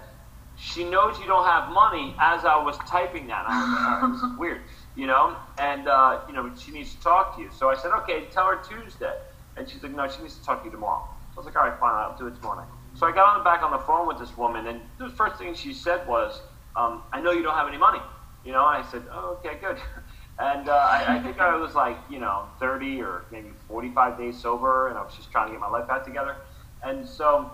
she 0.64 0.82
knows 0.84 1.18
you 1.18 1.26
don't 1.26 1.44
have 1.44 1.70
money 1.70 2.14
as 2.18 2.44
I 2.44 2.56
was 2.62 2.78
typing 2.88 3.26
that. 3.26 3.44
I 3.46 3.50
was 3.50 3.68
like, 3.68 3.80
all 3.80 4.08
right, 4.08 4.12
this 4.14 4.22
is 4.32 4.38
weird, 4.38 4.60
you 4.96 5.06
know? 5.06 5.36
And, 5.58 5.88
uh, 5.88 6.20
you 6.26 6.32
know, 6.32 6.50
she 6.56 6.72
needs 6.72 6.94
to 6.94 7.00
talk 7.02 7.36
to 7.36 7.42
you. 7.42 7.50
So 7.52 7.68
I 7.68 7.76
said, 7.76 7.90
okay, 8.02 8.24
tell 8.30 8.46
her 8.46 8.56
Tuesday. 8.56 9.12
And 9.56 9.68
she's 9.68 9.82
like, 9.82 9.94
no, 9.94 10.08
she 10.08 10.22
needs 10.22 10.38
to 10.38 10.44
talk 10.44 10.60
to 10.60 10.64
you 10.66 10.70
tomorrow. 10.70 11.04
So 11.34 11.40
I 11.40 11.44
was 11.44 11.46
like, 11.46 11.56
all 11.56 11.68
right, 11.68 11.78
fine, 11.78 11.92
I'll 11.92 12.16
do 12.16 12.26
it 12.28 12.36
tomorrow 12.36 12.60
night. 12.60 12.68
So 12.94 13.06
I 13.06 13.12
got 13.12 13.26
on 13.26 13.38
the 13.38 13.44
back 13.44 13.62
on 13.62 13.72
the 13.72 13.78
phone 13.78 14.08
with 14.08 14.18
this 14.18 14.36
woman, 14.38 14.66
and 14.66 14.80
the 14.98 15.10
first 15.10 15.36
thing 15.36 15.54
she 15.54 15.74
said 15.74 16.06
was, 16.08 16.40
um, 16.76 17.02
I 17.12 17.20
know 17.20 17.32
you 17.32 17.42
don't 17.42 17.54
have 17.56 17.68
any 17.68 17.78
money. 17.78 18.00
You 18.44 18.52
know, 18.52 18.66
and 18.66 18.82
I 18.84 18.90
said, 18.90 19.02
oh, 19.12 19.38
okay, 19.44 19.58
good. 19.60 19.78
And 20.36 20.68
uh, 20.68 20.72
I, 20.72 21.18
I 21.18 21.22
think 21.22 21.38
I 21.38 21.54
was 21.54 21.76
like, 21.76 21.96
you 22.10 22.18
know, 22.18 22.46
30 22.58 23.00
or 23.02 23.22
maybe 23.30 23.50
45 23.68 24.18
days 24.18 24.42
sober, 24.42 24.88
and 24.88 24.98
I 24.98 25.02
was 25.02 25.14
just 25.14 25.30
trying 25.30 25.46
to 25.46 25.52
get 25.52 25.60
my 25.60 25.68
life 25.68 25.86
back 25.86 26.04
together. 26.04 26.34
And 26.82 27.06
so 27.08 27.52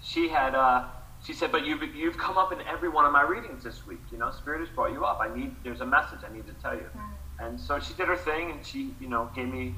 she 0.00 0.28
had, 0.28 0.54
uh, 0.54 0.84
she 1.28 1.34
said, 1.34 1.52
but 1.52 1.66
you've, 1.66 1.82
you've 1.94 2.16
come 2.16 2.38
up 2.38 2.54
in 2.54 2.58
every 2.62 2.88
one 2.88 3.04
of 3.04 3.12
my 3.12 3.20
readings 3.20 3.62
this 3.62 3.86
week. 3.86 4.00
You 4.10 4.16
know, 4.16 4.30
Spirit 4.30 4.60
has 4.60 4.70
brought 4.70 4.92
you 4.92 5.04
up. 5.04 5.18
I 5.20 5.28
need, 5.28 5.56
there's 5.62 5.82
a 5.82 5.86
message 5.86 6.20
I 6.26 6.32
need 6.32 6.46
to 6.46 6.54
tell 6.54 6.74
you. 6.74 6.86
And 7.38 7.60
so 7.60 7.78
she 7.78 7.92
did 7.92 8.08
her 8.08 8.16
thing, 8.16 8.50
and 8.50 8.64
she, 8.64 8.96
you 8.98 9.10
know, 9.10 9.30
gave 9.36 9.48
me 9.48 9.74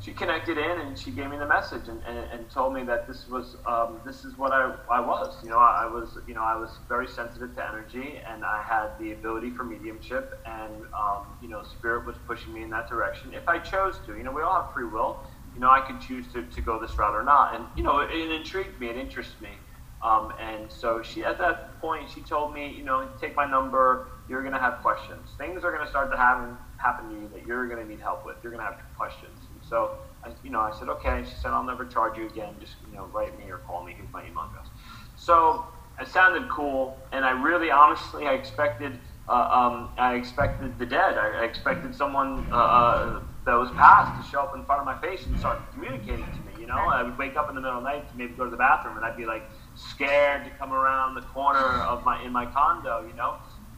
she 0.00 0.12
connected 0.12 0.58
in 0.58 0.80
and 0.80 0.96
she 0.96 1.10
gave 1.10 1.28
me 1.28 1.36
the 1.38 1.46
message 1.46 1.88
and, 1.88 2.00
and, 2.06 2.18
and 2.32 2.50
told 2.50 2.72
me 2.72 2.84
that 2.84 3.08
this 3.08 3.26
was 3.28 3.56
um, 3.66 4.00
this 4.06 4.24
is 4.24 4.36
what 4.36 4.52
I, 4.52 4.76
I 4.92 5.00
was 5.00 5.42
you 5.42 5.50
know 5.50 5.58
I, 5.58 5.84
I, 5.84 5.86
was 5.86 6.18
you 6.28 6.34
know 6.34 6.42
I 6.42 6.54
was 6.54 6.78
very 6.88 7.08
sensitive 7.08 7.54
to 7.56 7.68
energy 7.68 8.20
and 8.30 8.44
I 8.44 8.62
had 8.62 8.90
the 9.00 9.12
ability 9.12 9.50
for 9.50 9.64
mediumship 9.64 10.34
and 10.46 10.84
um, 10.96 11.34
you 11.42 11.48
know 11.48 11.64
spirit 11.64 12.06
was 12.06 12.16
pushing 12.28 12.54
me 12.54 12.62
in 12.62 12.70
that 12.70 12.88
direction 12.88 13.32
if 13.34 13.48
I 13.48 13.58
chose 13.58 13.98
to 14.06 14.16
you 14.16 14.22
know 14.22 14.30
we 14.30 14.42
all 14.42 14.62
have 14.62 14.72
free 14.72 14.86
will 14.86 15.24
you 15.52 15.60
know 15.60 15.70
I 15.70 15.80
could 15.80 16.00
choose 16.00 16.32
to, 16.32 16.44
to 16.44 16.60
go 16.60 16.80
this 16.80 16.96
route 16.96 17.14
or 17.14 17.24
not 17.24 17.56
and 17.56 17.64
you 17.76 17.82
know 17.82 17.98
it, 17.98 18.10
it 18.12 18.30
intrigued 18.30 18.78
me 18.78 18.90
it 18.90 18.96
interested 18.96 19.40
me 19.40 19.58
um, 20.02 20.32
and 20.40 20.70
so 20.70 21.02
she 21.02 21.24
at 21.24 21.38
that 21.38 21.80
point 21.80 22.08
she 22.08 22.20
told 22.22 22.52
me 22.52 22.72
you 22.76 22.84
know 22.84 23.08
take 23.20 23.34
my 23.36 23.48
number 23.48 24.08
you're 24.28 24.42
going 24.42 24.54
to 24.54 24.60
have 24.60 24.78
questions 24.80 25.34
things 25.38 25.64
are 25.64 25.72
going 25.72 25.84
to 25.84 25.90
start 25.90 26.10
to 26.10 26.16
happen 26.16 26.56
happen 26.76 27.08
to 27.08 27.14
you 27.14 27.28
that 27.28 27.46
you're 27.46 27.66
going 27.68 27.82
to 27.82 27.88
need 27.88 28.00
help 28.00 28.24
with 28.24 28.36
you're 28.42 28.52
going 28.52 28.64
to 28.64 28.70
have 28.70 28.78
questions 28.96 29.48
so, 29.68 29.90
I, 30.24 30.30
you 30.42 30.50
know, 30.50 30.60
I 30.60 30.72
said, 30.78 30.88
okay. 30.88 31.22
She 31.24 31.36
said, 31.36 31.50
I'll 31.50 31.64
never 31.64 31.84
charge 31.84 32.16
you 32.16 32.26
again. 32.26 32.54
Just, 32.60 32.76
you 32.86 32.96
know, 32.96 33.06
write 33.06 33.38
me 33.38 33.50
or 33.50 33.58
call 33.58 33.84
me. 33.84 33.94
Here's 33.96 34.12
my 34.12 34.22
email 34.22 34.48
address. 34.50 34.68
So 35.16 35.66
it 36.00 36.08
sounded 36.08 36.48
cool, 36.48 36.96
and 37.12 37.24
I 37.24 37.30
really, 37.30 37.70
honestly, 37.70 38.26
I 38.26 38.34
expected, 38.34 39.00
uh, 39.28 39.48
um, 39.50 39.90
I 39.98 40.14
expected 40.14 40.78
the 40.78 40.86
dead. 40.86 41.18
I, 41.18 41.42
I 41.42 41.44
expected 41.44 41.94
someone 41.94 42.46
uh, 42.52 42.56
uh, 42.56 43.20
that 43.44 43.54
was 43.54 43.70
passed 43.76 44.16
to 44.22 44.30
show 44.30 44.40
up 44.40 44.52
in 44.54 44.64
front 44.64 44.80
of 44.80 44.86
my 44.86 44.98
face 45.00 45.26
and 45.26 45.36
start 45.36 45.72
communicating 45.72 46.24
to 46.24 46.42
me. 46.42 46.52
You 46.58 46.66
know, 46.66 46.78
I 46.78 47.02
would 47.02 47.18
wake 47.18 47.36
up 47.36 47.48
in 47.48 47.56
the 47.56 47.60
middle 47.60 47.78
of 47.78 47.84
the 47.84 47.90
night 47.90 48.08
to 48.10 48.16
maybe 48.16 48.34
go 48.34 48.44
to 48.44 48.50
the 48.50 48.56
bathroom, 48.56 48.96
and 48.96 49.04
I'd 49.04 49.16
be 49.16 49.26
like 49.26 49.42
scared 49.78 50.44
to 50.44 50.50
come 50.58 50.72
around 50.72 51.14
the 51.14 51.22
corner 51.22 51.58
of 51.58 52.04
my 52.04 52.22
in 52.24 52.32
my 52.32 52.46
condo. 52.46 53.06
You 53.06 53.14
know, 53.14 53.36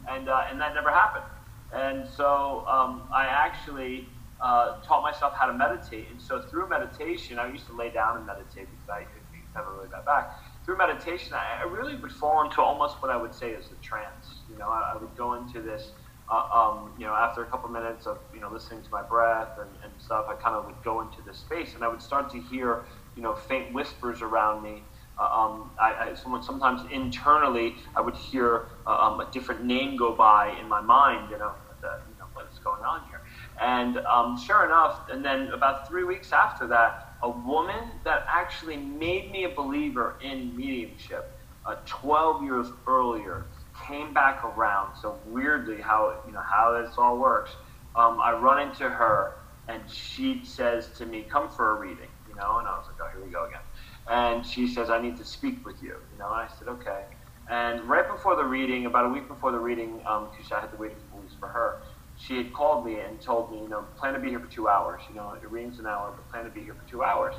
and 0.09 0.29
uh, 0.29 0.47
and 0.51 0.61
that 0.61 0.75
never 0.75 0.91
happened. 0.91 1.25
And 1.73 2.09
so 2.17 2.65
um, 2.67 3.09
I 3.15 3.27
actually 3.27 4.09
uh, 4.41 4.81
taught 4.83 5.03
myself 5.03 5.35
how 5.35 5.47
to 5.47 5.53
meditate. 5.53 6.07
And 6.11 6.21
so 6.21 6.43
through 6.43 6.69
meditation, 6.69 7.39
I 7.39 7.51
used 7.51 7.67
to 7.67 7.77
lay 7.77 7.91
down 7.91 8.17
and 8.17 8.27
meditate 8.27 8.67
because 8.71 8.89
I 8.89 9.07
have 9.55 9.67
a 9.67 9.71
really 9.71 9.89
bad 9.89 10.05
back. 10.05 10.33
Through 10.65 10.79
meditation, 10.79 11.35
I, 11.35 11.61
I, 11.61 11.65
really 11.65 11.97
would 11.97 12.13
fall 12.13 12.45
into 12.45 12.61
almost 12.61 13.03
what 13.03 13.11
I 13.11 13.17
would 13.17 13.35
say 13.35 13.51
is 13.51 13.67
a 13.67 13.85
trance. 13.85 14.35
You 14.51 14.59
know, 14.59 14.69
I, 14.69 14.93
I 14.95 14.97
would 14.97 15.17
go 15.17 15.35
into 15.35 15.61
this, 15.61 15.91
uh, 16.31 16.49
um, 16.53 16.93
you 16.99 17.07
know, 17.07 17.15
after 17.15 17.43
a 17.43 17.47
couple 17.47 17.69
minutes 17.69 18.07
of, 18.07 18.19
you 18.33 18.41
know, 18.41 18.51
listening 18.51 18.83
to 18.83 18.91
my 18.91 19.03
breath 19.03 19.59
and, 19.59 19.71
and 19.83 19.93
stuff, 19.99 20.27
I 20.29 20.35
kind 20.35 20.55
of 20.55 20.67
would 20.67 20.83
go 20.85 21.01
into 21.01 21.23
this 21.23 21.39
space 21.39 21.75
and 21.75 21.83
I 21.83 21.89
would 21.89 22.03
start 22.03 22.31
to 22.33 22.41
hear, 22.41 22.85
you 23.17 23.23
know, 23.23 23.35
faint 23.35 23.73
whispers 23.73 24.23
around 24.23 24.63
me. 24.63 24.83
Uh, 25.21 25.25
um, 25.25 25.73
I, 25.79 26.13
I, 26.13 26.15
sometimes 26.15 26.83
internally, 26.91 27.75
I 27.95 28.01
would 28.01 28.17
hear 28.17 28.69
uh, 28.87 28.97
um, 28.97 29.21
a 29.21 29.31
different 29.31 29.65
name 29.65 29.97
go 29.97 30.17
by 30.17 30.57
in 30.61 30.69
my 30.69 30.81
mind, 30.81 31.31
you 31.31 31.39
know, 31.39 31.53
that, 31.83 32.05
you 32.09 32.17
know 32.19 32.25
what 32.33 32.47
is 32.51 32.59
going 32.59 32.83
on 32.83 33.03
here. 33.09 33.21
And 33.61 33.99
um, 34.07 34.39
sure 34.39 34.65
enough, 34.65 35.03
and 35.13 35.25
then 35.25 35.49
about 35.55 35.87
three 35.89 36.05
weeks 36.05 36.33
after 36.33 36.67
that, 36.69 37.17
a 37.23 37.31
woman 37.31 38.01
that 38.05 38.25
actually 38.33 38.79
made 38.79 39.31
me 39.31 39.45
a 39.45 39.51
believer 39.51 40.17
in 40.23 40.57
mediumship, 40.57 41.39
uh, 41.67 41.77
12 41.87 42.43
years 42.45 42.69
earlier, 42.87 43.49
came 43.87 44.15
back 44.15 44.43
around. 44.45 44.95
So 44.97 45.21
weirdly, 45.27 45.83
how 45.83 46.23
you 46.27 46.33
know 46.33 46.43
how 46.51 46.81
this 46.83 46.95
all 46.97 47.19
works. 47.19 47.51
Um, 47.95 48.21
I 48.23 48.33
run 48.33 48.69
into 48.69 48.89
her, 48.89 49.33
and 49.69 49.83
she 49.91 50.45
says 50.45 50.89
to 50.99 51.07
me, 51.07 51.25
"Come 51.31 51.51
for 51.51 51.77
a 51.77 51.81
reading," 51.81 52.09
you 52.27 52.35
know. 52.35 52.59
And 52.59 52.67
I 52.69 52.73
was 52.73 52.87
like, 52.89 52.97
"Oh, 53.03 53.11
here 53.13 53.25
we 53.25 53.31
go 53.31 53.47
again." 53.47 53.61
And 54.09 54.45
she 54.47 54.67
says, 54.69 54.91
"I 54.91 55.01
need 55.01 55.17
to 55.19 55.25
speak 55.25 55.67
with 55.67 55.83
you," 55.83 55.97
you 56.13 56.19
know. 56.19 56.29
I 56.29 56.49
said, 56.59 56.69
"Okay." 56.69 57.05
And 57.51 57.83
right 57.89 58.09
before 58.09 58.37
the 58.37 58.45
reading, 58.45 58.87
about 58.87 59.07
a 59.07 59.09
week 59.09 59.29
before 59.29 59.51
the 59.51 59.59
reading, 59.59 59.99
because 59.99 60.51
um, 60.53 60.57
I 60.57 60.61
had 60.61 60.71
to 60.71 60.77
wait 60.77 60.93
for 61.41 61.49
her, 61.49 61.79
she 62.17 62.37
had 62.37 62.53
called 62.53 62.87
me 62.87 63.01
and 63.01 63.21
told 63.21 63.51
me, 63.51 63.59
you 63.63 63.69
know, 63.69 63.87
plan 63.99 64.15
to 64.15 64.21
be 64.21 64.29
here 64.29 64.41
for 64.41 64.47
two 64.47 64.69
hours. 64.69 65.03
You 65.09 65.17
know, 65.17 65.33
it 65.33 65.51
reading's 65.51 65.79
an 65.81 65.87
hour, 65.87 66.13
but 66.17 66.29
plan 66.31 66.45
to 66.45 66.51
be 66.51 66.61
here 66.61 66.75
for 66.75 66.89
two 66.89 67.03
hours. 67.03 67.35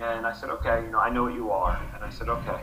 And 0.00 0.26
I 0.26 0.32
said, 0.32 0.48
okay, 0.50 0.82
you 0.84 0.90
know, 0.90 1.00
I 1.00 1.10
know 1.10 1.24
what 1.24 1.34
you 1.34 1.50
are. 1.50 1.76
And 1.94 2.04
I 2.04 2.08
said, 2.08 2.28
okay. 2.28 2.62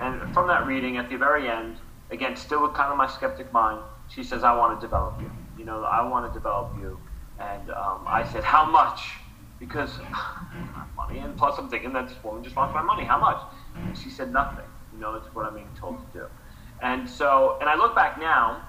And 0.00 0.22
from 0.32 0.48
that 0.48 0.66
reading, 0.66 0.96
at 0.96 1.10
the 1.10 1.16
very 1.16 1.48
end, 1.48 1.76
again, 2.10 2.36
still 2.36 2.62
with 2.62 2.74
kind 2.74 2.90
of 2.90 2.96
my 2.96 3.06
skeptic 3.06 3.52
mind, 3.52 3.82
she 4.08 4.22
says, 4.22 4.42
I 4.44 4.56
want 4.56 4.80
to 4.80 4.86
develop 4.86 5.18
you. 5.20 5.30
You 5.56 5.64
know, 5.66 5.84
I 5.84 6.06
want 6.08 6.32
to 6.32 6.38
develop 6.38 6.72
you. 6.78 6.98
And 7.38 7.70
um, 7.70 8.06
I 8.08 8.24
said, 8.24 8.44
how 8.44 8.64
much? 8.70 9.00
Because 9.60 9.98
money, 10.96 11.20
and 11.20 11.36
plus 11.36 11.56
I'm 11.58 11.68
thinking 11.68 11.92
that 11.92 12.08
this 12.08 12.16
woman 12.24 12.42
just 12.42 12.56
wants 12.56 12.74
my 12.74 12.82
money. 12.82 13.04
How 13.04 13.20
much? 13.20 13.40
And 13.76 13.96
she 13.96 14.10
said, 14.10 14.32
nothing. 14.32 14.64
You 14.92 15.00
know, 15.00 15.14
it's 15.14 15.32
what 15.34 15.46
I'm 15.46 15.54
being 15.54 15.68
told 15.78 15.98
to 16.12 16.18
do. 16.18 16.26
And 16.82 17.08
so, 17.08 17.58
and 17.60 17.68
I 17.68 17.76
look 17.76 17.94
back 17.94 18.18
now, 18.18 18.62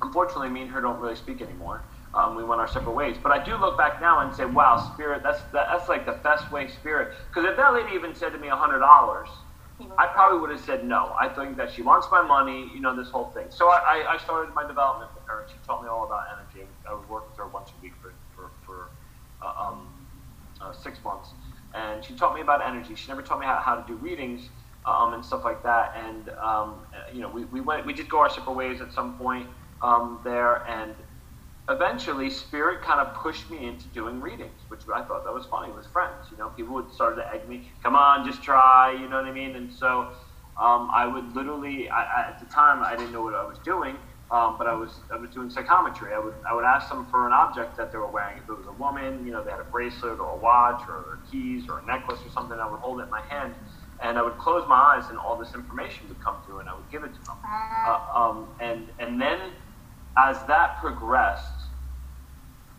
unfortunately, 0.00 0.48
me 0.48 0.62
and 0.62 0.70
her 0.70 0.80
don't 0.80 0.98
really 1.00 1.16
speak 1.16 1.42
anymore. 1.42 1.82
Um, 2.14 2.34
we 2.34 2.44
went 2.44 2.60
our 2.60 2.68
separate 2.68 2.94
ways. 2.94 3.16
But 3.22 3.32
I 3.32 3.44
do 3.44 3.56
look 3.56 3.76
back 3.76 4.00
now 4.00 4.20
and 4.20 4.34
say, 4.34 4.46
wow, 4.46 4.78
spirit, 4.94 5.22
that's 5.22 5.42
that's 5.52 5.88
like 5.88 6.06
the 6.06 6.18
best 6.22 6.50
way 6.50 6.68
spirit. 6.68 7.14
Because 7.28 7.50
if 7.50 7.56
that 7.56 7.74
lady 7.74 7.94
even 7.94 8.14
said 8.14 8.32
to 8.32 8.38
me 8.38 8.48
hundred 8.48 8.78
dollars, 8.78 9.28
I 9.98 10.06
probably 10.06 10.40
would 10.40 10.50
have 10.50 10.60
said 10.60 10.84
no. 10.84 11.14
I 11.20 11.28
think 11.28 11.58
that 11.58 11.70
she 11.70 11.82
wants 11.82 12.06
my 12.10 12.22
money, 12.22 12.70
you 12.72 12.80
know, 12.80 12.96
this 12.96 13.10
whole 13.10 13.30
thing. 13.30 13.46
So 13.50 13.68
I, 13.68 14.06
I 14.08 14.18
started 14.24 14.54
my 14.54 14.66
development 14.66 15.10
with 15.14 15.24
her, 15.26 15.42
and 15.42 15.50
she 15.50 15.56
taught 15.66 15.82
me 15.82 15.88
all 15.88 16.04
about 16.04 16.24
energy. 16.32 16.66
I 16.88 16.94
would 16.94 17.08
work 17.10 17.28
with 17.28 17.36
her 17.36 17.46
once 17.48 17.70
a 17.78 17.82
week 17.82 17.92
for, 18.00 18.14
for, 18.34 18.50
for 18.64 18.88
uh, 19.42 19.68
um, 19.68 19.88
uh, 20.66 20.72
six 20.72 20.98
months. 21.04 21.32
And 21.74 22.04
she 22.04 22.14
taught 22.14 22.34
me 22.34 22.40
about 22.40 22.66
energy. 22.66 22.94
She 22.94 23.08
never 23.08 23.22
taught 23.22 23.38
me 23.38 23.46
how, 23.46 23.60
how 23.62 23.76
to 23.76 23.86
do 23.86 23.94
readings 23.96 24.48
um, 24.86 25.14
and 25.14 25.24
stuff 25.24 25.44
like 25.44 25.62
that. 25.62 25.92
And, 25.96 26.30
um, 26.42 26.86
you 27.12 27.20
know, 27.20 27.28
we, 27.28 27.44
we, 27.44 27.60
went, 27.60 27.86
we 27.86 27.92
did 27.92 28.08
go 28.08 28.20
our 28.20 28.30
separate 28.30 28.54
ways 28.54 28.80
at 28.80 28.92
some 28.92 29.18
point 29.18 29.46
um, 29.82 30.20
there. 30.24 30.66
And 30.68 30.94
eventually 31.68 32.30
spirit 32.30 32.82
kind 32.82 33.00
of 33.00 33.14
pushed 33.14 33.50
me 33.50 33.66
into 33.66 33.88
doing 33.88 34.20
readings, 34.20 34.60
which 34.68 34.82
I 34.94 35.02
thought 35.02 35.24
that 35.24 35.34
was 35.34 35.46
funny 35.46 35.72
with 35.72 35.86
friends. 35.88 36.26
You 36.30 36.38
know, 36.38 36.48
people 36.50 36.74
would 36.74 36.90
start 36.92 37.16
to 37.16 37.24
egg 37.34 37.48
me, 37.48 37.72
come 37.82 37.96
on, 37.96 38.24
just 38.24 38.42
try, 38.42 38.92
you 38.92 39.08
know 39.08 39.16
what 39.16 39.26
I 39.26 39.32
mean? 39.32 39.56
And 39.56 39.72
so 39.72 40.12
um, 40.60 40.90
I 40.94 41.06
would 41.06 41.34
literally, 41.34 41.90
I, 41.90 42.30
at 42.30 42.38
the 42.38 42.46
time, 42.46 42.82
I 42.82 42.96
didn't 42.96 43.12
know 43.12 43.22
what 43.22 43.34
I 43.34 43.44
was 43.44 43.58
doing, 43.58 43.96
um, 44.30 44.56
but 44.58 44.66
I 44.66 44.74
was 44.74 45.02
I 45.12 45.18
was 45.18 45.30
doing 45.30 45.50
psychometry. 45.50 46.10
I 46.14 46.18
would 46.18 46.34
I 46.50 46.54
would 46.54 46.64
ask 46.64 46.88
them 46.88 47.06
for 47.10 47.26
an 47.26 47.32
object 47.32 47.76
that 47.78 47.92
they 47.92 47.98
were 47.98 48.10
wearing. 48.10 48.38
If 48.38 48.48
it 48.48 48.58
was 48.58 48.66
a 48.68 48.72
woman, 48.72 49.24
you 49.24 49.32
know, 49.32 49.44
they 49.44 49.52
had 49.52 49.60
a 49.60 49.70
bracelet 49.70 50.18
or 50.18 50.30
a 50.30 50.38
watch 50.38 50.82
or 50.88 51.20
keys 51.30 51.68
or 51.68 51.80
a 51.80 51.86
necklace 51.86 52.20
or 52.24 52.30
something. 52.30 52.58
I 52.58 52.68
would 52.70 52.80
hold 52.80 53.00
it 53.00 53.04
in 53.04 53.10
my 53.10 53.22
hand, 53.30 53.54
and 54.02 54.18
I 54.18 54.22
would 54.22 54.38
close 54.38 54.64
my 54.68 54.76
eyes, 54.98 55.10
and 55.10 55.18
all 55.18 55.38
this 55.38 55.54
information 55.54 56.08
would 56.08 56.20
come 56.24 56.38
through, 56.44 56.60
and 56.60 56.68
I 56.68 56.74
would 56.74 56.90
give 56.90 57.04
it 57.04 57.14
to 57.14 57.20
them. 57.20 57.36
Uh, 57.84 58.00
um, 58.16 58.54
and 58.60 58.90
and 58.98 59.20
then 59.20 59.52
as 60.18 60.44
that 60.46 60.78
progressed, 60.80 61.70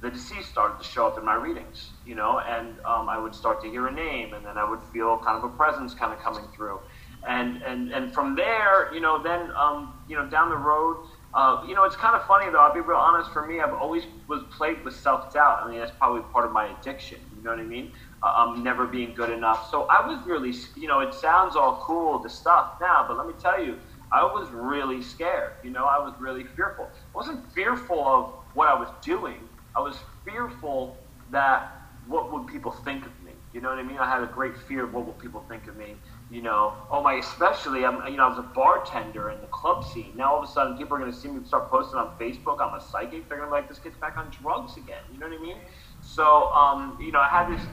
the 0.01 0.12
deceased 0.12 0.50
started 0.50 0.77
to 0.77 0.84
show 0.84 1.08
up 1.08 1.18
in 1.18 1.25
my 1.25 1.36
readings, 1.36 1.94
you 2.06 2.16
know, 2.16 2.39
and 2.39 2.77
um, 2.88 3.10
I 3.10 3.18
would 3.18 3.34
start 3.34 3.62
to 3.63 3.70
hear 3.70 3.88
a 3.88 3.92
name, 3.94 4.34
and 4.34 4.46
then 4.46 4.58
I 4.58 4.70
would 4.70 4.82
feel 4.94 5.20
kind 5.25 5.38
of 5.38 5.44
a 5.44 5.56
presence 5.56 5.94
kind 5.96 6.13
of 6.13 6.20
coming 6.20 6.48
through, 6.56 6.80
and 7.27 7.63
and 7.63 7.92
and 7.94 8.13
from 8.13 8.36
there, 8.36 8.94
you 8.94 9.01
know, 9.01 9.24
then 9.24 9.51
um, 9.60 10.01
you 10.08 10.16
know, 10.16 10.30
down 10.30 10.50
the 10.50 10.58
road, 10.58 10.98
uh, 11.38 11.62
you 11.67 11.75
know, 11.75 11.84
it's 11.84 11.96
kind 11.96 12.15
of 12.15 12.25
funny 12.25 12.50
though. 12.51 12.58
I'll 12.58 12.74
be 12.74 12.82
real 12.82 12.98
honest. 12.98 13.32
For 13.32 13.46
me, 13.48 13.62
I've 13.62 13.74
always 13.74 14.03
was 14.27 14.41
plagued 14.58 14.84
with 14.84 14.96
self 14.96 15.32
doubt. 15.32 15.60
I 15.63 15.70
mean, 15.70 15.77
that's 15.79 15.91
probably 16.00 16.24
part 16.34 16.48
of 16.48 16.51
my 16.51 16.75
addiction. 16.79 17.20
You 17.36 17.44
know 17.44 17.51
what 17.51 17.60
I 17.60 17.63
mean? 17.63 17.94
Uh, 18.24 18.34
um, 18.36 18.63
never 18.63 18.88
being 18.88 19.13
good 19.13 19.29
enough. 19.29 19.70
So 19.70 19.86
I 19.91 20.08
was 20.08 20.25
really, 20.25 20.51
you 20.75 20.88
know, 20.88 21.01
it 21.01 21.13
sounds 21.13 21.56
all 21.56 21.84
cool 21.86 22.20
the 22.24 22.29
stuff 22.29 22.72
now, 22.82 23.06
but 23.08 23.17
let 23.17 23.27
me 23.27 23.34
tell 23.39 23.63
you, 23.63 23.77
I 24.12 24.24
was 24.24 24.50
really 24.51 25.00
scared. 25.03 25.53
You 25.63 25.70
know, 25.70 25.86
I 25.86 26.00
was 26.00 26.15
really 26.20 26.44
fearful. 26.44 26.86
I 26.86 27.17
wasn't 27.17 27.53
fearful 27.53 28.03
of 28.08 28.34
what 28.56 28.67
I 28.67 28.74
was 28.74 28.89
doing. 29.03 29.41
I 29.75 29.82
was 29.82 29.96
fearful 30.25 30.98
that 31.29 31.70
what 32.08 32.34
would 32.34 32.48
people 32.48 32.72
think 32.72 33.06
of 33.06 33.12
me? 33.24 33.34
You 33.53 33.62
know 33.62 33.70
what 33.70 33.77
I 33.77 33.84
mean? 33.84 33.98
I 34.00 34.10
had 34.10 34.24
a 34.24 34.32
great 34.34 34.58
fear 34.58 34.86
of 34.86 34.94
what 34.94 35.06
will 35.06 35.13
people 35.13 35.46
think 35.48 35.67
of 35.67 35.77
me. 35.77 35.98
You 36.30 36.42
know, 36.42 36.74
oh 36.92 37.02
my, 37.02 37.14
especially 37.14 37.86
I'm, 37.86 38.06
you 38.12 38.18
know, 38.18 38.26
I 38.26 38.30
was 38.30 38.38
a 38.38 38.42
bartender 38.54 39.30
in 39.30 39.40
the 39.40 39.48
club 39.48 39.86
scene. 39.86 40.12
Now 40.16 40.34
all 40.34 40.44
of 40.44 40.50
a 40.50 40.52
sudden, 40.52 40.78
people 40.78 40.98
are 40.98 41.00
going 41.00 41.12
to 41.12 41.18
see 41.18 41.30
me 41.30 41.46
start 41.46 41.70
posting 41.70 41.98
on 42.00 42.18
Facebook. 42.20 42.60
I'm 42.60 42.74
a 42.74 42.82
psychic. 42.82 43.30
They're 43.30 43.38
going 43.38 43.50
to 43.50 43.56
be 43.56 43.62
like, 43.62 43.70
this 43.70 43.80
kid's 43.80 43.96
back 43.98 44.18
on 44.18 44.30
drugs 44.42 44.76
again. 44.76 45.04
You 45.12 45.20
know 45.20 45.30
what 45.30 45.40
I 45.40 45.42
mean? 45.42 45.58
So, 46.02 46.52
um, 46.52 46.98
you 47.00 47.14
know, 47.14 47.20
I 47.20 47.30
had 47.30 47.50
this, 47.50 47.66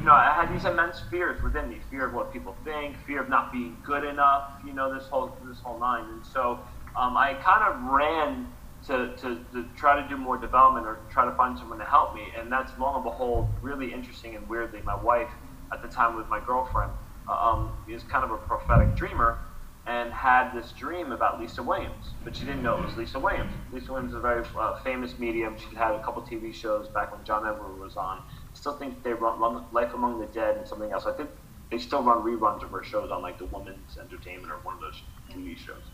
you 0.00 0.06
know, 0.06 0.12
I 0.12 0.32
had 0.34 0.52
these 0.52 0.64
immense 0.64 1.00
fears 1.08 1.40
within 1.40 1.68
me: 1.68 1.78
fear 1.88 2.04
of 2.04 2.12
what 2.12 2.32
people 2.32 2.56
think, 2.64 2.96
fear 3.06 3.22
of 3.22 3.28
not 3.28 3.52
being 3.52 3.76
good 3.84 4.04
enough. 4.04 4.54
You 4.66 4.72
know, 4.72 4.92
this 4.92 5.06
whole 5.08 5.36
this 5.44 5.60
whole 5.60 5.78
nine. 5.78 6.04
And 6.04 6.26
so, 6.26 6.58
um, 6.96 7.16
I 7.16 7.34
kind 7.34 7.62
of 7.62 7.80
ran 7.90 8.48
to, 8.86 9.14
to, 9.18 9.38
to 9.52 9.68
try 9.76 10.00
to 10.00 10.08
do 10.08 10.16
more 10.16 10.36
development 10.36 10.86
or 10.86 10.98
try 11.10 11.24
to 11.24 11.32
find 11.36 11.58
someone 11.58 11.78
to 11.78 11.84
help 11.84 12.14
me. 12.14 12.22
And 12.38 12.50
that's 12.50 12.72
long 12.78 12.96
and 12.96 13.04
behold 13.04 13.48
really 13.62 13.92
interesting 13.92 14.36
and 14.36 14.48
weirdly. 14.48 14.80
My 14.82 15.00
wife 15.00 15.30
at 15.72 15.82
the 15.82 15.88
time 15.88 16.16
was 16.16 16.26
my 16.28 16.40
girlfriend, 16.40 16.92
um, 17.30 17.70
is 17.88 18.02
kind 18.04 18.24
of 18.24 18.30
a 18.30 18.36
prophetic 18.36 18.96
dreamer 18.96 19.38
and 19.86 20.12
had 20.12 20.52
this 20.52 20.72
dream 20.72 21.10
about 21.12 21.40
Lisa 21.40 21.62
Williams, 21.62 22.14
but 22.22 22.36
she 22.36 22.44
didn't 22.44 22.62
know 22.62 22.78
it 22.78 22.84
was 22.86 22.96
Lisa 22.96 23.18
Williams. 23.18 23.50
Lisa 23.72 23.92
Williams 23.92 24.12
is 24.12 24.18
a 24.18 24.20
very 24.20 24.44
uh, 24.58 24.78
famous 24.84 25.18
medium. 25.18 25.56
She 25.58 25.74
had 25.74 25.92
a 25.94 26.02
couple 26.02 26.22
TV 26.22 26.54
shows 26.54 26.88
back 26.88 27.12
when 27.12 27.24
John 27.24 27.46
Edward 27.46 27.78
was 27.78 27.96
on. 27.96 28.18
I 28.18 28.22
still 28.54 28.76
think 28.76 29.02
they 29.02 29.12
run, 29.14 29.40
run 29.40 29.64
Life 29.72 29.94
Among 29.94 30.20
the 30.20 30.26
Dead 30.26 30.56
and 30.56 30.68
something 30.68 30.92
else. 30.92 31.06
I 31.06 31.12
think 31.12 31.30
they 31.70 31.78
still 31.78 32.02
run 32.02 32.18
reruns 32.22 32.62
of 32.62 32.70
her 32.70 32.84
shows 32.84 33.10
on 33.10 33.22
like 33.22 33.38
the 33.38 33.46
Woman's 33.46 33.96
Entertainment 33.98 34.52
or 34.52 34.58
one 34.62 34.74
of 34.74 34.80
those 34.80 35.02
TV 35.30 35.56
shows. 35.56 35.89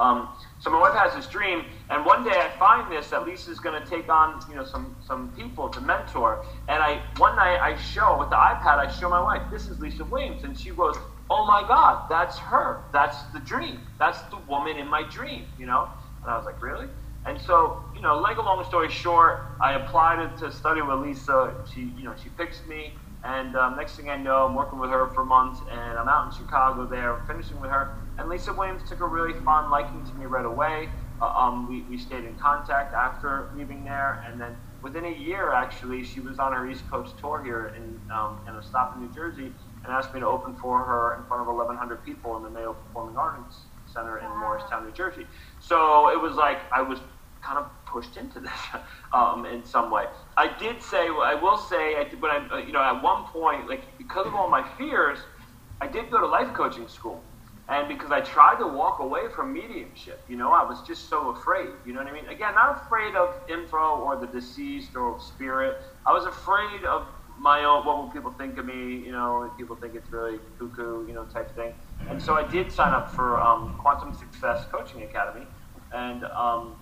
Um, 0.00 0.30
so 0.58 0.70
my 0.70 0.80
wife 0.80 0.94
has 0.94 1.14
this 1.14 1.26
dream, 1.26 1.66
and 1.90 2.06
one 2.06 2.24
day 2.24 2.32
I 2.34 2.48
find 2.58 2.90
this 2.90 3.10
that 3.10 3.26
Lisa's 3.26 3.60
going 3.60 3.80
to 3.80 3.86
take 3.86 4.08
on, 4.08 4.40
you 4.48 4.56
know, 4.56 4.64
some 4.64 4.96
some 5.06 5.28
people 5.36 5.68
to 5.68 5.80
mentor. 5.80 6.42
And 6.68 6.82
I 6.82 7.02
one 7.18 7.36
night 7.36 7.58
I 7.60 7.76
show 7.76 8.18
with 8.18 8.30
the 8.30 8.36
iPad, 8.36 8.78
I 8.78 8.90
show 8.90 9.10
my 9.10 9.22
wife, 9.22 9.42
this 9.50 9.68
is 9.68 9.78
Lisa 9.78 10.04
Williams, 10.04 10.42
and 10.44 10.58
she 10.58 10.70
goes, 10.70 10.96
"Oh 11.28 11.44
my 11.46 11.62
God, 11.68 12.06
that's 12.08 12.38
her. 12.38 12.84
That's 12.94 13.24
the 13.34 13.40
dream. 13.40 13.82
That's 13.98 14.22
the 14.32 14.38
woman 14.48 14.78
in 14.78 14.88
my 14.88 15.02
dream." 15.02 15.44
You 15.58 15.66
know, 15.66 15.90
and 16.22 16.32
I 16.32 16.36
was 16.36 16.46
like, 16.46 16.62
"Really?" 16.62 16.88
And 17.26 17.38
so, 17.38 17.82
you 17.94 18.00
know, 18.00 18.16
like 18.16 18.38
a 18.38 18.42
long 18.42 18.64
story 18.64 18.88
short, 18.90 19.40
I 19.60 19.74
applied 19.74 20.34
to 20.38 20.50
study 20.50 20.80
with 20.80 21.00
Lisa. 21.00 21.52
She, 21.70 21.92
you 21.98 22.04
know, 22.04 22.14
she 22.16 22.30
picks 22.30 22.66
me. 22.66 22.94
And 23.22 23.54
um, 23.54 23.76
next 23.76 23.96
thing 23.96 24.08
I 24.08 24.16
know, 24.16 24.46
I'm 24.46 24.54
working 24.54 24.78
with 24.78 24.88
her 24.88 25.06
for 25.08 25.26
months, 25.26 25.60
and 25.70 25.98
I'm 25.98 26.08
out 26.08 26.24
in 26.24 26.32
Chicago 26.32 26.86
there, 26.86 27.18
finishing 27.26 27.60
with 27.60 27.70
her. 27.70 27.90
And 28.20 28.28
Lisa 28.28 28.52
Williams 28.52 28.82
took 28.86 29.00
a 29.00 29.06
really 29.06 29.32
fond 29.32 29.70
liking 29.70 30.04
to 30.04 30.14
me 30.18 30.26
right 30.26 30.44
away. 30.44 30.90
Uh, 31.22 31.32
um, 31.38 31.66
we, 31.66 31.86
we 31.88 31.96
stayed 31.96 32.24
in 32.24 32.34
contact 32.34 32.92
after 32.92 33.48
leaving 33.56 33.82
there, 33.82 34.20
and 34.28 34.38
then 34.38 34.56
within 34.82 35.06
a 35.06 35.10
year, 35.10 35.52
actually, 35.54 36.04
she 36.04 36.20
was 36.20 36.38
on 36.38 36.52
her 36.52 36.68
East 36.68 36.84
Coast 36.90 37.14
tour 37.18 37.42
here 37.42 37.72
in, 37.76 37.98
um, 38.14 38.40
in 38.46 38.54
a 38.56 38.62
stop 38.62 38.92
in 38.94 39.02
New 39.02 39.12
Jersey, 39.12 39.52
and 39.84 39.92
asked 39.92 40.12
me 40.12 40.20
to 40.20 40.26
open 40.26 40.54
for 40.54 40.84
her 40.84 41.16
in 41.16 41.26
front 41.28 41.40
of 41.40 41.46
1,100 41.46 42.04
people 42.04 42.36
in 42.36 42.42
the 42.42 42.50
Mayo 42.50 42.74
Performing 42.74 43.16
Arts 43.16 43.68
Center 43.86 44.18
in 44.18 44.28
Morristown, 44.28 44.84
New 44.84 44.92
Jersey. 44.92 45.26
So 45.58 46.10
it 46.10 46.20
was 46.20 46.36
like 46.36 46.58
I 46.74 46.82
was 46.82 47.00
kind 47.42 47.58
of 47.58 47.70
pushed 47.90 48.18
into 48.18 48.38
this 48.38 48.52
um, 49.14 49.46
in 49.46 49.64
some 49.64 49.90
way. 49.90 50.04
I 50.36 50.54
did 50.58 50.82
say, 50.82 51.08
I 51.08 51.38
will 51.40 51.56
say, 51.56 51.96
I, 51.96 52.06
when 52.18 52.30
I, 52.30 52.48
uh, 52.52 52.56
you 52.58 52.72
know, 52.72 52.82
at 52.82 53.02
one 53.02 53.24
point, 53.24 53.66
like 53.68 53.96
because 53.96 54.26
of 54.26 54.34
all 54.34 54.50
my 54.50 54.66
fears, 54.76 55.18
I 55.80 55.86
did 55.86 56.10
go 56.10 56.20
to 56.20 56.26
life 56.26 56.52
coaching 56.52 56.86
school, 56.86 57.24
and 57.70 57.86
because 57.86 58.10
I 58.10 58.20
tried 58.20 58.58
to 58.58 58.66
walk 58.66 58.98
away 58.98 59.28
from 59.34 59.52
mediumship, 59.52 60.24
you 60.28 60.36
know, 60.36 60.50
I 60.50 60.64
was 60.64 60.82
just 60.82 61.08
so 61.08 61.30
afraid. 61.30 61.68
You 61.86 61.92
know 61.92 62.00
what 62.00 62.08
I 62.08 62.12
mean? 62.12 62.26
Again, 62.26 62.54
not 62.56 62.82
afraid 62.84 63.14
of 63.14 63.32
info 63.48 63.76
or 63.76 64.16
the 64.20 64.26
deceased 64.26 64.96
or 64.96 65.20
spirit. 65.20 65.76
I 66.04 66.12
was 66.12 66.24
afraid 66.24 66.84
of 66.84 67.06
my 67.38 67.62
own. 67.62 67.86
What 67.86 67.96
will 67.98 68.10
people 68.10 68.32
think 68.32 68.58
of 68.58 68.66
me? 68.66 68.96
You 69.06 69.12
know, 69.12 69.52
people 69.56 69.76
think 69.76 69.94
it's 69.94 70.10
really 70.10 70.38
cuckoo, 70.58 71.06
you 71.06 71.14
know, 71.14 71.24
type 71.26 71.54
thing. 71.54 71.72
And 72.08 72.20
so 72.20 72.34
I 72.34 72.46
did 72.50 72.72
sign 72.72 72.92
up 72.92 73.08
for 73.14 73.40
um, 73.40 73.76
Quantum 73.78 74.14
Success 74.14 74.66
Coaching 74.72 75.04
Academy, 75.04 75.46
and 75.92 76.24
um, 76.24 76.76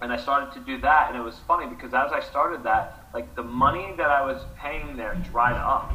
and 0.00 0.12
I 0.12 0.16
started 0.16 0.52
to 0.52 0.60
do 0.60 0.80
that, 0.82 1.08
and 1.08 1.18
it 1.18 1.22
was 1.22 1.38
funny 1.48 1.66
because 1.66 1.92
as 1.92 2.12
I 2.12 2.20
started 2.20 2.62
that, 2.62 3.08
like 3.14 3.34
the 3.34 3.42
money 3.42 3.94
that 3.96 4.10
I 4.10 4.24
was 4.24 4.44
paying 4.60 4.96
there 4.96 5.14
dried 5.32 5.56
up. 5.56 5.92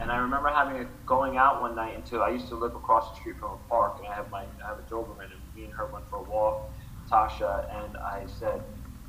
And 0.00 0.10
I 0.12 0.16
remember 0.18 0.50
having 0.50 0.82
a, 0.82 0.86
going 1.06 1.36
out 1.38 1.60
one 1.62 1.76
night 1.76 1.96
into 1.96 2.20
I 2.20 2.30
used 2.30 2.48
to 2.48 2.56
live 2.56 2.74
across 2.76 3.10
the 3.10 3.16
street 3.20 3.36
from 3.40 3.52
a 3.52 3.68
park, 3.68 3.96
and 3.98 4.08
I 4.12 4.16
have 4.16 4.30
my 4.30 4.44
I 4.44 4.68
have 4.68 4.78
a 4.78 4.82
Doberman, 4.92 5.24
and 5.32 5.54
me 5.54 5.64
and 5.64 5.72
her 5.76 5.90
went 5.92 6.08
for 6.10 6.18
a 6.20 6.24
walk, 6.24 6.56
Tasha, 7.10 7.62
and 7.84 7.96
I 7.98 8.26
said, 8.26 8.62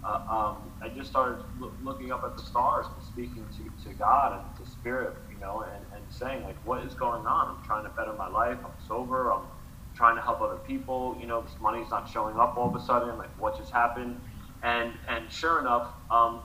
uh, 0.04 0.20
um, 0.32 0.74
I 0.84 0.90
just 0.96 1.10
started 1.10 1.44
lo- 1.58 1.76
looking 1.82 2.12
up 2.12 2.24
at 2.26 2.38
the 2.38 2.44
stars 2.44 2.88
and 2.94 3.04
speaking 3.04 3.48
to, 3.58 3.90
to 3.90 3.96
God 3.96 4.34
and 4.40 4.56
to 4.58 4.72
Spirit, 4.72 5.14
you 5.34 5.40
know, 5.40 5.64
and, 5.76 5.86
and 5.96 6.12
saying 6.12 6.44
like, 6.44 6.58
what 6.66 6.84
is 6.86 6.96
going 6.96 7.26
on? 7.26 7.50
I'm 7.58 7.64
trying 7.66 7.84
to 7.86 7.92
better 7.98 8.14
my 8.14 8.30
life. 8.30 8.60
I'm 8.64 8.72
sober. 8.88 9.32
I'm 9.32 9.48
trying 9.96 10.16
to 10.16 10.22
help 10.22 10.42
other 10.42 10.58
people. 10.58 11.18
You 11.20 11.28
know, 11.28 11.42
this 11.42 11.56
money's 11.62 11.90
not 11.92 12.08
showing 12.10 12.38
up 12.40 12.56
all 12.58 12.70
of 12.74 12.82
a 12.82 12.86
sudden. 12.86 13.18
Like, 13.18 13.32
what 13.38 13.58
just 13.58 13.74
happened? 13.74 14.22
And 14.64 14.94
and 15.10 15.32
sure 15.32 15.60
enough, 15.60 15.88
um, 16.12 16.44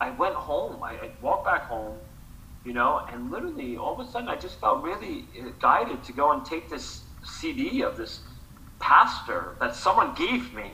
I 0.00 0.10
went 0.10 0.34
home. 0.34 0.82
I, 0.82 0.92
I 0.94 1.12
walked 1.22 1.46
back 1.46 1.64
home, 1.64 1.98
you 2.64 2.72
know, 2.72 3.06
and 3.10 3.30
literally 3.30 3.76
all 3.76 3.98
of 3.98 4.06
a 4.06 4.10
sudden 4.10 4.28
I 4.28 4.36
just 4.36 4.60
felt 4.60 4.82
really 4.82 5.28
uh, 5.40 5.50
guided 5.60 6.02
to 6.04 6.12
go 6.12 6.32
and 6.32 6.44
take 6.44 6.68
this 6.68 7.04
CD 7.24 7.82
of 7.82 7.96
this 7.96 8.20
pastor 8.78 9.56
that 9.60 9.74
someone 9.74 10.14
gave 10.14 10.52
me 10.54 10.72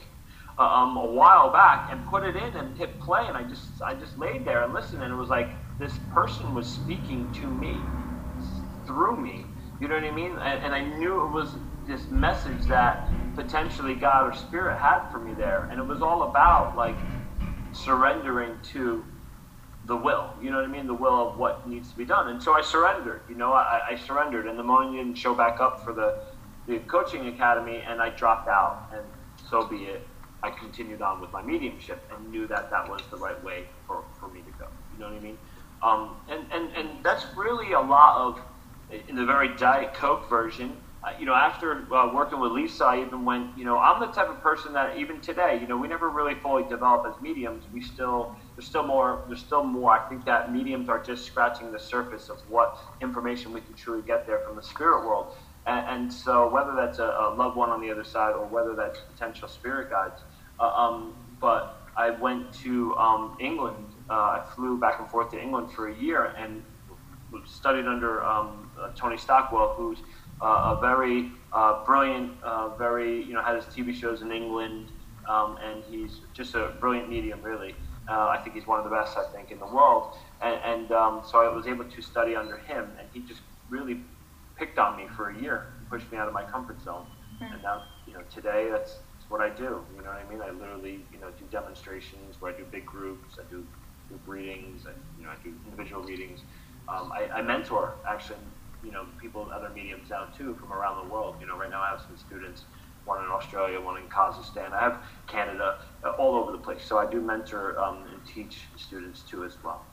uh, 0.58 0.62
um, 0.62 0.96
a 0.96 1.06
while 1.06 1.52
back 1.52 1.88
and 1.90 2.04
put 2.06 2.24
it 2.24 2.36
in 2.36 2.56
and 2.56 2.76
hit 2.76 2.98
play. 3.00 3.24
And 3.28 3.36
I 3.36 3.44
just 3.44 3.80
I 3.82 3.94
just 3.94 4.18
laid 4.18 4.44
there 4.44 4.64
and 4.64 4.72
listened, 4.72 5.02
and 5.02 5.12
it 5.12 5.16
was 5.16 5.28
like 5.28 5.50
this 5.78 5.98
person 6.12 6.54
was 6.54 6.66
speaking 6.68 7.32
to 7.34 7.46
me 7.50 7.92
through 8.86 9.20
me. 9.20 9.46
You 9.80 9.88
know 9.88 9.94
what 9.94 10.04
I 10.04 10.10
mean? 10.10 10.32
And, 10.32 10.64
and 10.64 10.74
I 10.74 10.82
knew 10.98 11.24
it 11.24 11.32
was 11.32 11.56
this 11.86 12.10
message 12.10 12.66
that 12.68 13.08
potentially 13.34 13.94
God 13.94 14.26
or 14.26 14.32
Spirit 14.32 14.78
had 14.78 15.08
for 15.10 15.18
me 15.20 15.34
there, 15.34 15.68
and 15.70 15.78
it 15.78 15.86
was 15.86 16.02
all 16.02 16.30
about 16.30 16.76
like 16.76 16.98
surrendering 17.72 18.56
to 18.72 19.04
the 19.86 19.96
will. 19.96 20.30
You 20.42 20.50
know 20.50 20.56
what 20.56 20.64
I 20.64 20.68
mean? 20.68 20.86
The 20.86 20.94
will 20.94 21.30
of 21.30 21.38
what 21.38 21.68
needs 21.68 21.90
to 21.90 21.96
be 21.96 22.04
done. 22.04 22.28
And 22.28 22.42
so 22.42 22.54
I 22.54 22.60
surrendered. 22.60 23.22
You 23.28 23.36
know, 23.36 23.52
I, 23.52 23.80
I 23.90 23.96
surrendered, 23.96 24.46
and 24.46 24.58
the 24.58 24.64
money 24.64 24.96
didn't 24.96 25.16
show 25.16 25.34
back 25.34 25.60
up 25.60 25.84
for 25.84 25.92
the 25.92 26.14
the 26.66 26.78
coaching 26.80 27.28
academy, 27.28 27.82
and 27.86 28.02
I 28.02 28.10
dropped 28.10 28.48
out, 28.48 28.90
and 28.92 29.04
so 29.48 29.66
be 29.66 29.84
it. 29.84 30.06
I 30.42 30.50
continued 30.50 31.00
on 31.00 31.20
with 31.20 31.32
my 31.32 31.42
mediumship 31.42 32.10
and 32.14 32.30
knew 32.30 32.46
that 32.48 32.70
that 32.70 32.88
was 32.88 33.02
the 33.10 33.16
right 33.16 33.42
way 33.44 33.64
for, 33.86 34.04
for 34.18 34.28
me 34.28 34.40
to 34.42 34.50
go. 34.58 34.66
You 34.92 34.98
know 34.98 35.06
what 35.06 35.16
I 35.16 35.20
mean? 35.20 35.38
Um, 35.82 36.16
and, 36.28 36.46
and, 36.52 36.76
and 36.76 37.04
that's 37.04 37.24
really 37.36 37.72
a 37.72 37.80
lot 37.80 38.16
of, 38.16 38.40
in 39.08 39.16
the 39.16 39.24
very 39.24 39.54
Diet 39.56 39.94
Coke 39.94 40.28
version, 40.28 40.76
uh, 41.04 41.10
you 41.18 41.26
know, 41.26 41.34
after 41.34 41.92
uh, 41.94 42.12
working 42.12 42.40
with 42.40 42.52
Lisa, 42.52 42.84
I 42.84 43.02
even 43.02 43.24
went, 43.24 43.56
you 43.56 43.64
know, 43.64 43.78
I'm 43.78 44.00
the 44.00 44.06
type 44.06 44.28
of 44.28 44.40
person 44.42 44.72
that 44.72 44.96
even 44.96 45.20
today, 45.20 45.58
you 45.60 45.68
know, 45.68 45.76
we 45.76 45.88
never 45.88 46.10
really 46.10 46.34
fully 46.34 46.64
develop 46.64 47.06
as 47.06 47.20
mediums. 47.22 47.64
We 47.72 47.80
still, 47.80 48.36
there's 48.56 48.66
still 48.66 48.82
more, 48.82 49.22
there's 49.28 49.40
still 49.40 49.62
more. 49.62 49.92
I 49.92 50.08
think 50.08 50.24
that 50.24 50.52
mediums 50.52 50.88
are 50.88 51.02
just 51.02 51.26
scratching 51.26 51.70
the 51.70 51.78
surface 51.78 52.30
of 52.30 52.38
what 52.50 52.78
information 53.02 53.52
we 53.52 53.60
can 53.60 53.74
truly 53.74 54.02
get 54.02 54.26
there 54.26 54.40
from 54.40 54.56
the 54.56 54.62
spirit 54.62 55.06
world. 55.06 55.34
And, 55.66 55.86
and 55.86 56.12
so 56.12 56.48
whether 56.48 56.74
that's 56.74 56.98
a, 56.98 57.04
a, 57.04 57.34
loved 57.36 57.56
one 57.56 57.70
on 57.70 57.80
the 57.80 57.90
other 57.90 58.04
side 58.04 58.32
or 58.32 58.46
whether 58.46 58.74
that's 58.74 59.00
potential 59.12 59.48
spirit 59.48 59.90
guides, 59.90 60.22
uh, 60.58 60.68
um, 60.68 61.14
but 61.40 61.82
I 61.96 62.10
went 62.10 62.52
to 62.64 62.94
um, 62.96 63.36
England. 63.40 63.92
Uh, 64.08 64.12
I 64.12 64.46
flew 64.54 64.78
back 64.78 65.00
and 65.00 65.08
forth 65.10 65.30
to 65.32 65.40
England 65.40 65.72
for 65.72 65.88
a 65.88 65.94
year 65.94 66.34
and 66.36 66.62
studied 67.44 67.86
under 67.86 68.24
um, 68.24 68.70
uh, 68.80 68.90
Tony 68.94 69.16
Stockwell, 69.16 69.74
who's 69.74 69.98
uh, 70.40 70.76
a 70.76 70.80
very 70.80 71.30
uh, 71.52 71.84
brilliant, 71.84 72.32
uh, 72.42 72.68
very 72.76 73.22
you 73.24 73.34
know 73.34 73.42
had 73.42 73.56
his 73.56 73.64
TV 73.64 73.94
shows 73.94 74.22
in 74.22 74.32
England, 74.32 74.88
um, 75.28 75.58
and 75.62 75.82
he's 75.90 76.20
just 76.34 76.54
a 76.54 76.74
brilliant 76.80 77.08
medium. 77.08 77.42
Really, 77.42 77.74
uh, 78.08 78.28
I 78.28 78.38
think 78.38 78.54
he's 78.54 78.66
one 78.66 78.78
of 78.78 78.84
the 78.84 78.90
best 78.90 79.16
I 79.16 79.24
think 79.32 79.50
in 79.50 79.58
the 79.58 79.66
world. 79.66 80.16
And, 80.40 80.60
and 80.64 80.92
um, 80.92 81.22
so 81.24 81.40
I 81.40 81.54
was 81.54 81.66
able 81.66 81.84
to 81.84 82.02
study 82.02 82.36
under 82.36 82.56
him, 82.58 82.90
and 82.98 83.08
he 83.12 83.20
just 83.20 83.40
really 83.68 84.00
picked 84.56 84.78
on 84.78 84.96
me 84.96 85.06
for 85.16 85.30
a 85.30 85.38
year, 85.40 85.66
pushed 85.90 86.10
me 86.10 86.18
out 86.18 86.28
of 86.28 86.34
my 86.34 86.44
comfort 86.44 86.82
zone. 86.82 87.06
Mm-hmm. 87.40 87.54
And 87.54 87.62
now, 87.62 87.84
you 88.06 88.14
know, 88.14 88.22
today 88.32 88.68
that's, 88.70 88.94
that's 88.94 89.30
what 89.30 89.40
I 89.40 89.50
do. 89.50 89.84
You 89.96 90.02
know 90.02 90.10
what 90.10 90.24
I 90.24 90.30
mean? 90.30 90.40
I 90.40 90.50
literally, 90.50 91.00
you 91.12 91.18
know, 91.20 91.30
do 91.30 91.44
demonstrations 91.50 92.40
where 92.40 92.54
I 92.54 92.56
do 92.56 92.64
big 92.70 92.86
groups, 92.86 93.38
I 93.38 93.50
do 93.50 93.66
group 94.08 94.20
readings, 94.26 94.86
I, 94.86 94.90
you 95.18 95.26
know, 95.26 95.30
I 95.30 95.36
do 95.42 95.52
individual 95.64 96.02
readings. 96.02 96.40
Um, 96.88 97.10
I, 97.12 97.28
I 97.34 97.42
mentor 97.42 97.94
actually 98.08 98.38
you 98.86 98.92
know 98.92 99.04
people 99.20 99.44
in 99.44 99.52
other 99.52 99.68
mediums 99.70 100.08
now 100.10 100.26
too 100.38 100.54
from 100.54 100.72
around 100.72 101.04
the 101.04 101.12
world. 101.12 101.34
You 101.40 101.46
know, 101.46 101.58
right 101.58 101.68
now 101.68 101.82
I 101.82 101.90
have 101.90 102.00
some 102.00 102.16
students, 102.16 102.64
one 103.06 103.24
in 103.24 103.30
Australia, 103.30 103.80
one 103.80 103.96
in 103.96 104.08
Kazakhstan. 104.08 104.72
I 104.72 104.80
have 104.80 105.02
Canada, 105.26 105.78
uh, 106.04 106.10
all 106.10 106.34
over 106.34 106.52
the 106.52 106.58
place. 106.58 106.84
So 106.84 106.98
I 106.98 107.08
do 107.10 107.20
mentor 107.20 107.78
um, 107.78 108.04
and 108.12 108.20
teach 108.26 108.58
students 108.76 109.22
too 109.22 109.44
as 109.44 109.56
well. 109.64 109.86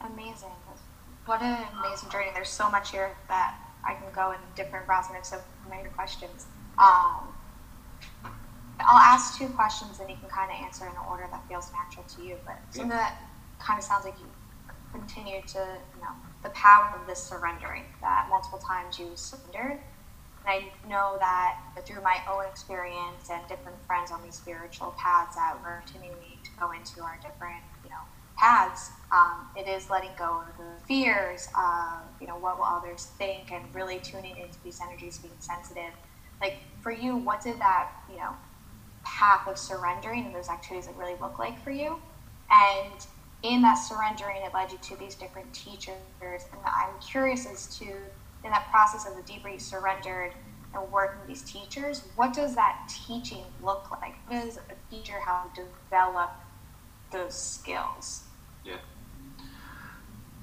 Amazing! 0.00 0.50
What 1.26 1.42
an 1.42 1.58
amazing 1.80 2.10
journey. 2.10 2.28
There's 2.34 2.48
so 2.48 2.70
much 2.70 2.92
here 2.92 3.10
that 3.28 3.56
I 3.84 3.94
can 3.94 4.12
go 4.14 4.32
in 4.32 4.38
different 4.54 4.86
routes, 4.88 5.08
and 5.08 5.16
have 5.16 5.26
so 5.26 5.40
many 5.68 5.88
questions. 5.90 6.46
Um, 6.78 7.34
I'll 8.78 8.98
ask 8.98 9.38
two 9.38 9.48
questions, 9.48 9.98
and 10.00 10.08
you 10.08 10.16
can 10.16 10.28
kind 10.28 10.50
of 10.50 10.56
answer 10.64 10.84
in 10.84 10.92
an 10.92 10.98
order 11.08 11.26
that 11.30 11.46
feels 11.48 11.72
natural 11.72 12.04
to 12.16 12.22
you. 12.22 12.36
But 12.44 12.58
something 12.70 12.90
yeah. 12.90 12.96
that 12.96 13.22
kind 13.58 13.78
of 13.78 13.84
sounds 13.84 14.04
like 14.04 14.14
you 14.20 14.26
continue 14.92 15.42
to, 15.42 15.58
you 15.58 16.00
know, 16.00 16.12
the 16.42 16.50
power 16.50 16.94
of 17.00 17.06
this 17.06 17.22
surrendering 17.22 17.84
that 18.00 18.28
multiple 18.28 18.58
times 18.58 18.98
you 18.98 19.10
surrendered. 19.14 19.80
And 20.46 20.62
I 20.62 20.88
know 20.88 21.16
that 21.18 21.56
through 21.86 22.02
my 22.02 22.18
own 22.30 22.46
experience 22.46 23.30
and 23.30 23.46
different 23.48 23.78
friends 23.86 24.12
on 24.12 24.22
these 24.22 24.36
spiritual 24.36 24.94
paths 25.02 25.34
that 25.34 25.56
we're 25.62 25.80
continuing 25.80 26.38
to 26.44 26.50
go 26.58 26.70
into 26.70 27.00
our 27.02 27.18
different, 27.20 27.62
you 27.82 27.90
know, 27.90 27.96
paths, 28.38 28.90
um, 29.12 29.48
it 29.56 29.66
is 29.68 29.90
letting 29.90 30.10
go 30.18 30.42
of 30.42 30.56
the 30.56 30.78
fears 30.86 31.48
of, 31.58 32.02
you 32.20 32.26
know, 32.26 32.36
what 32.36 32.58
will 32.58 32.64
others 32.64 33.12
think 33.18 33.50
and 33.50 33.64
really 33.74 33.98
tuning 33.98 34.36
into 34.36 34.58
these 34.62 34.80
energies, 34.80 35.18
being 35.18 35.34
sensitive. 35.40 35.92
Like 36.40 36.58
for 36.80 36.92
you, 36.92 37.16
what 37.16 37.40
did 37.42 37.58
that, 37.60 37.88
you 38.08 38.18
know, 38.18 38.32
path 39.04 39.48
of 39.48 39.58
surrendering 39.58 40.26
and 40.26 40.34
those 40.34 40.48
activities 40.48 40.86
like 40.86 40.98
really 40.98 41.18
look 41.20 41.38
like 41.38 41.62
for 41.64 41.70
you? 41.70 41.98
And 42.50 43.04
in 43.42 43.62
that 43.62 43.74
surrendering, 43.74 44.42
it 44.44 44.54
led 44.54 44.70
you 44.70 44.78
to 44.90 44.96
these 44.96 45.14
different 45.14 45.52
teachers. 45.52 45.96
And 46.20 46.60
I'm 46.64 47.00
curious 47.00 47.46
as 47.46 47.76
to, 47.78 47.86
in 48.46 48.52
that 48.52 48.70
process 48.70 49.06
of 49.06 49.16
the 49.16 49.32
you 49.32 49.58
surrendered 49.58 50.32
and 50.72 50.92
working 50.92 51.20
with 51.20 51.28
these 51.28 51.42
teachers, 51.42 52.04
what 52.14 52.32
does 52.32 52.54
that 52.54 52.88
teaching 53.06 53.44
look 53.62 53.90
like? 53.90 54.14
How 54.26 54.44
does 54.44 54.58
a 54.58 54.94
teacher 54.94 55.20
how 55.20 55.50
to 55.54 55.62
develop 55.62 56.30
those 57.10 57.34
skills? 57.34 58.24
Yeah. 58.64 58.76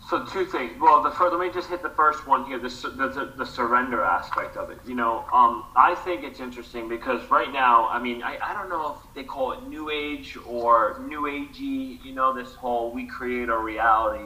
So 0.10 0.26
two 0.26 0.46
things. 0.46 0.74
Well, 0.82 1.02
the 1.02 1.12
first, 1.12 1.34
let 1.34 1.40
me 1.40 1.54
just 1.54 1.70
hit 1.70 1.82
the 1.82 1.90
first 1.90 2.28
one 2.28 2.44
here, 2.46 2.60
the, 2.60 2.68
the, 2.68 3.34
the 3.38 3.46
surrender 3.46 4.04
aspect 4.04 4.58
of 4.58 4.70
it. 4.70 4.80
You 4.86 4.96
know, 4.96 5.24
um, 5.32 5.64
I 5.78 5.96
think 5.96 6.26
it's 6.26 6.42
interesting 6.42 6.90
because 6.90 7.30
right 7.32 7.52
now, 7.54 7.88
I 7.88 8.00
mean, 8.00 8.22
I, 8.22 8.38
I 8.44 8.54
don't 8.54 8.70
know 8.70 8.98
if 8.98 9.16
they 9.16 9.24
call 9.24 9.54
it 9.54 9.66
New 9.68 9.90
Age 9.90 10.38
or 10.46 11.02
New 11.08 11.22
Agey. 11.22 12.04
You 12.04 12.14
know, 12.14 12.34
this 12.34 12.54
whole 12.54 12.92
we 12.92 13.08
create 13.08 13.50
our 13.50 13.64
reality 13.64 14.26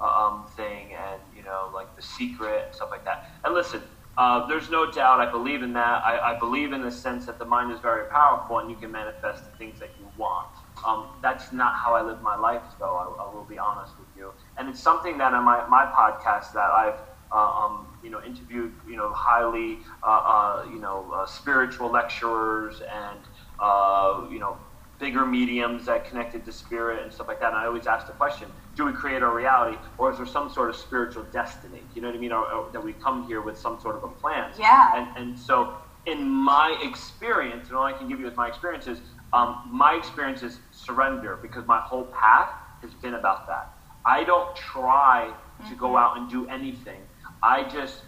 um, 0.00 0.46
thing, 0.56 0.92
and 0.94 1.20
know, 1.46 1.70
like 1.74 1.96
the 1.96 2.02
secret 2.02 2.64
and 2.66 2.74
stuff 2.74 2.90
like 2.90 3.04
that. 3.04 3.24
And 3.44 3.54
listen, 3.54 3.82
uh, 4.18 4.46
there's 4.48 4.70
no 4.70 4.90
doubt. 4.90 5.20
I 5.20 5.30
believe 5.30 5.62
in 5.62 5.72
that. 5.74 6.02
I, 6.04 6.34
I 6.34 6.38
believe 6.38 6.72
in 6.72 6.82
the 6.82 6.90
sense 6.90 7.26
that 7.26 7.38
the 7.38 7.44
mind 7.46 7.72
is 7.72 7.80
very 7.80 8.10
powerful, 8.10 8.58
and 8.60 8.70
you 8.70 8.76
can 8.76 8.92
manifest 8.92 9.44
the 9.44 9.52
things 9.58 9.78
that 9.80 9.90
you 9.98 10.10
want. 10.16 10.48
Um, 10.86 11.20
that's 11.22 11.52
not 11.52 11.74
how 11.76 11.94
I 11.94 12.02
live 12.02 12.22
my 12.22 12.36
life, 12.36 12.62
though. 12.80 12.96
I, 12.96 13.24
I 13.24 13.34
will 13.34 13.46
be 13.48 13.58
honest 13.58 13.94
with 13.98 14.08
you 14.16 14.32
and 14.58 14.68
it's 14.68 14.80
something 14.80 15.18
that 15.18 15.34
on 15.34 15.44
my, 15.44 15.66
my 15.68 15.86
podcast 15.86 16.52
that 16.54 16.70
I've 16.70 17.00
uh, 17.32 17.36
um, 17.36 17.98
you 18.02 18.10
know 18.10 18.20
interviewed 18.24 18.74
you 18.86 18.96
know 18.96 19.12
highly 19.14 19.80
uh, 20.06 20.10
uh, 20.24 20.64
you 20.70 20.80
know 20.80 21.12
uh, 21.16 21.26
spiritual 21.26 21.90
lecturers 21.90 22.82
and 22.92 23.20
uh, 23.58 24.26
you 24.30 24.38
know 24.38 24.58
bigger 24.98 25.26
mediums 25.26 25.86
that 25.86 26.08
connected 26.08 26.44
to 26.44 26.52
spirit 26.52 27.02
and 27.02 27.12
stuff 27.12 27.28
like 27.28 27.40
that. 27.40 27.48
And 27.48 27.56
I 27.56 27.66
always 27.66 27.86
ask 27.86 28.06
the 28.06 28.12
question: 28.12 28.48
Do 28.76 28.84
we 28.84 28.92
create 28.92 29.22
our 29.22 29.34
reality, 29.34 29.78
or 29.98 30.12
is 30.12 30.18
there 30.18 30.26
some 30.26 30.50
sort 30.50 30.68
of 30.70 30.76
spiritual 30.76 31.24
destiny? 31.32 31.80
You 31.94 32.02
know 32.02 32.08
what 32.08 32.16
I 32.16 32.20
mean? 32.20 32.32
Or, 32.32 32.44
or 32.46 32.70
that 32.72 32.84
we 32.84 32.92
come 32.92 33.26
here 33.26 33.40
with 33.40 33.58
some 33.58 33.80
sort 33.80 33.96
of 33.96 34.04
a 34.04 34.08
plan. 34.08 34.52
Yeah. 34.58 34.92
And 34.94 35.16
and 35.16 35.38
so 35.38 35.74
in 36.06 36.28
my 36.28 36.78
experience, 36.82 37.68
and 37.68 37.76
all 37.76 37.84
I 37.84 37.92
can 37.92 38.08
give 38.08 38.20
you 38.20 38.28
is 38.28 38.36
my 38.36 38.48
experiences. 38.48 39.00
Um, 39.32 39.68
my 39.70 39.94
experience 39.94 40.42
is 40.42 40.60
surrender 40.70 41.36
because 41.36 41.66
my 41.66 41.80
whole 41.80 42.04
path 42.04 42.50
has 42.82 42.94
been 42.94 43.14
about 43.14 43.46
that. 43.48 43.72
I 44.04 44.22
don't 44.22 44.54
try 44.54 45.32
to 45.68 45.74
go 45.74 45.88
mm-hmm. 45.88 45.96
out 45.96 46.16
and 46.16 46.30
do 46.30 46.48
anything. 46.48 47.00
I 47.42 47.64
just 47.64 48.02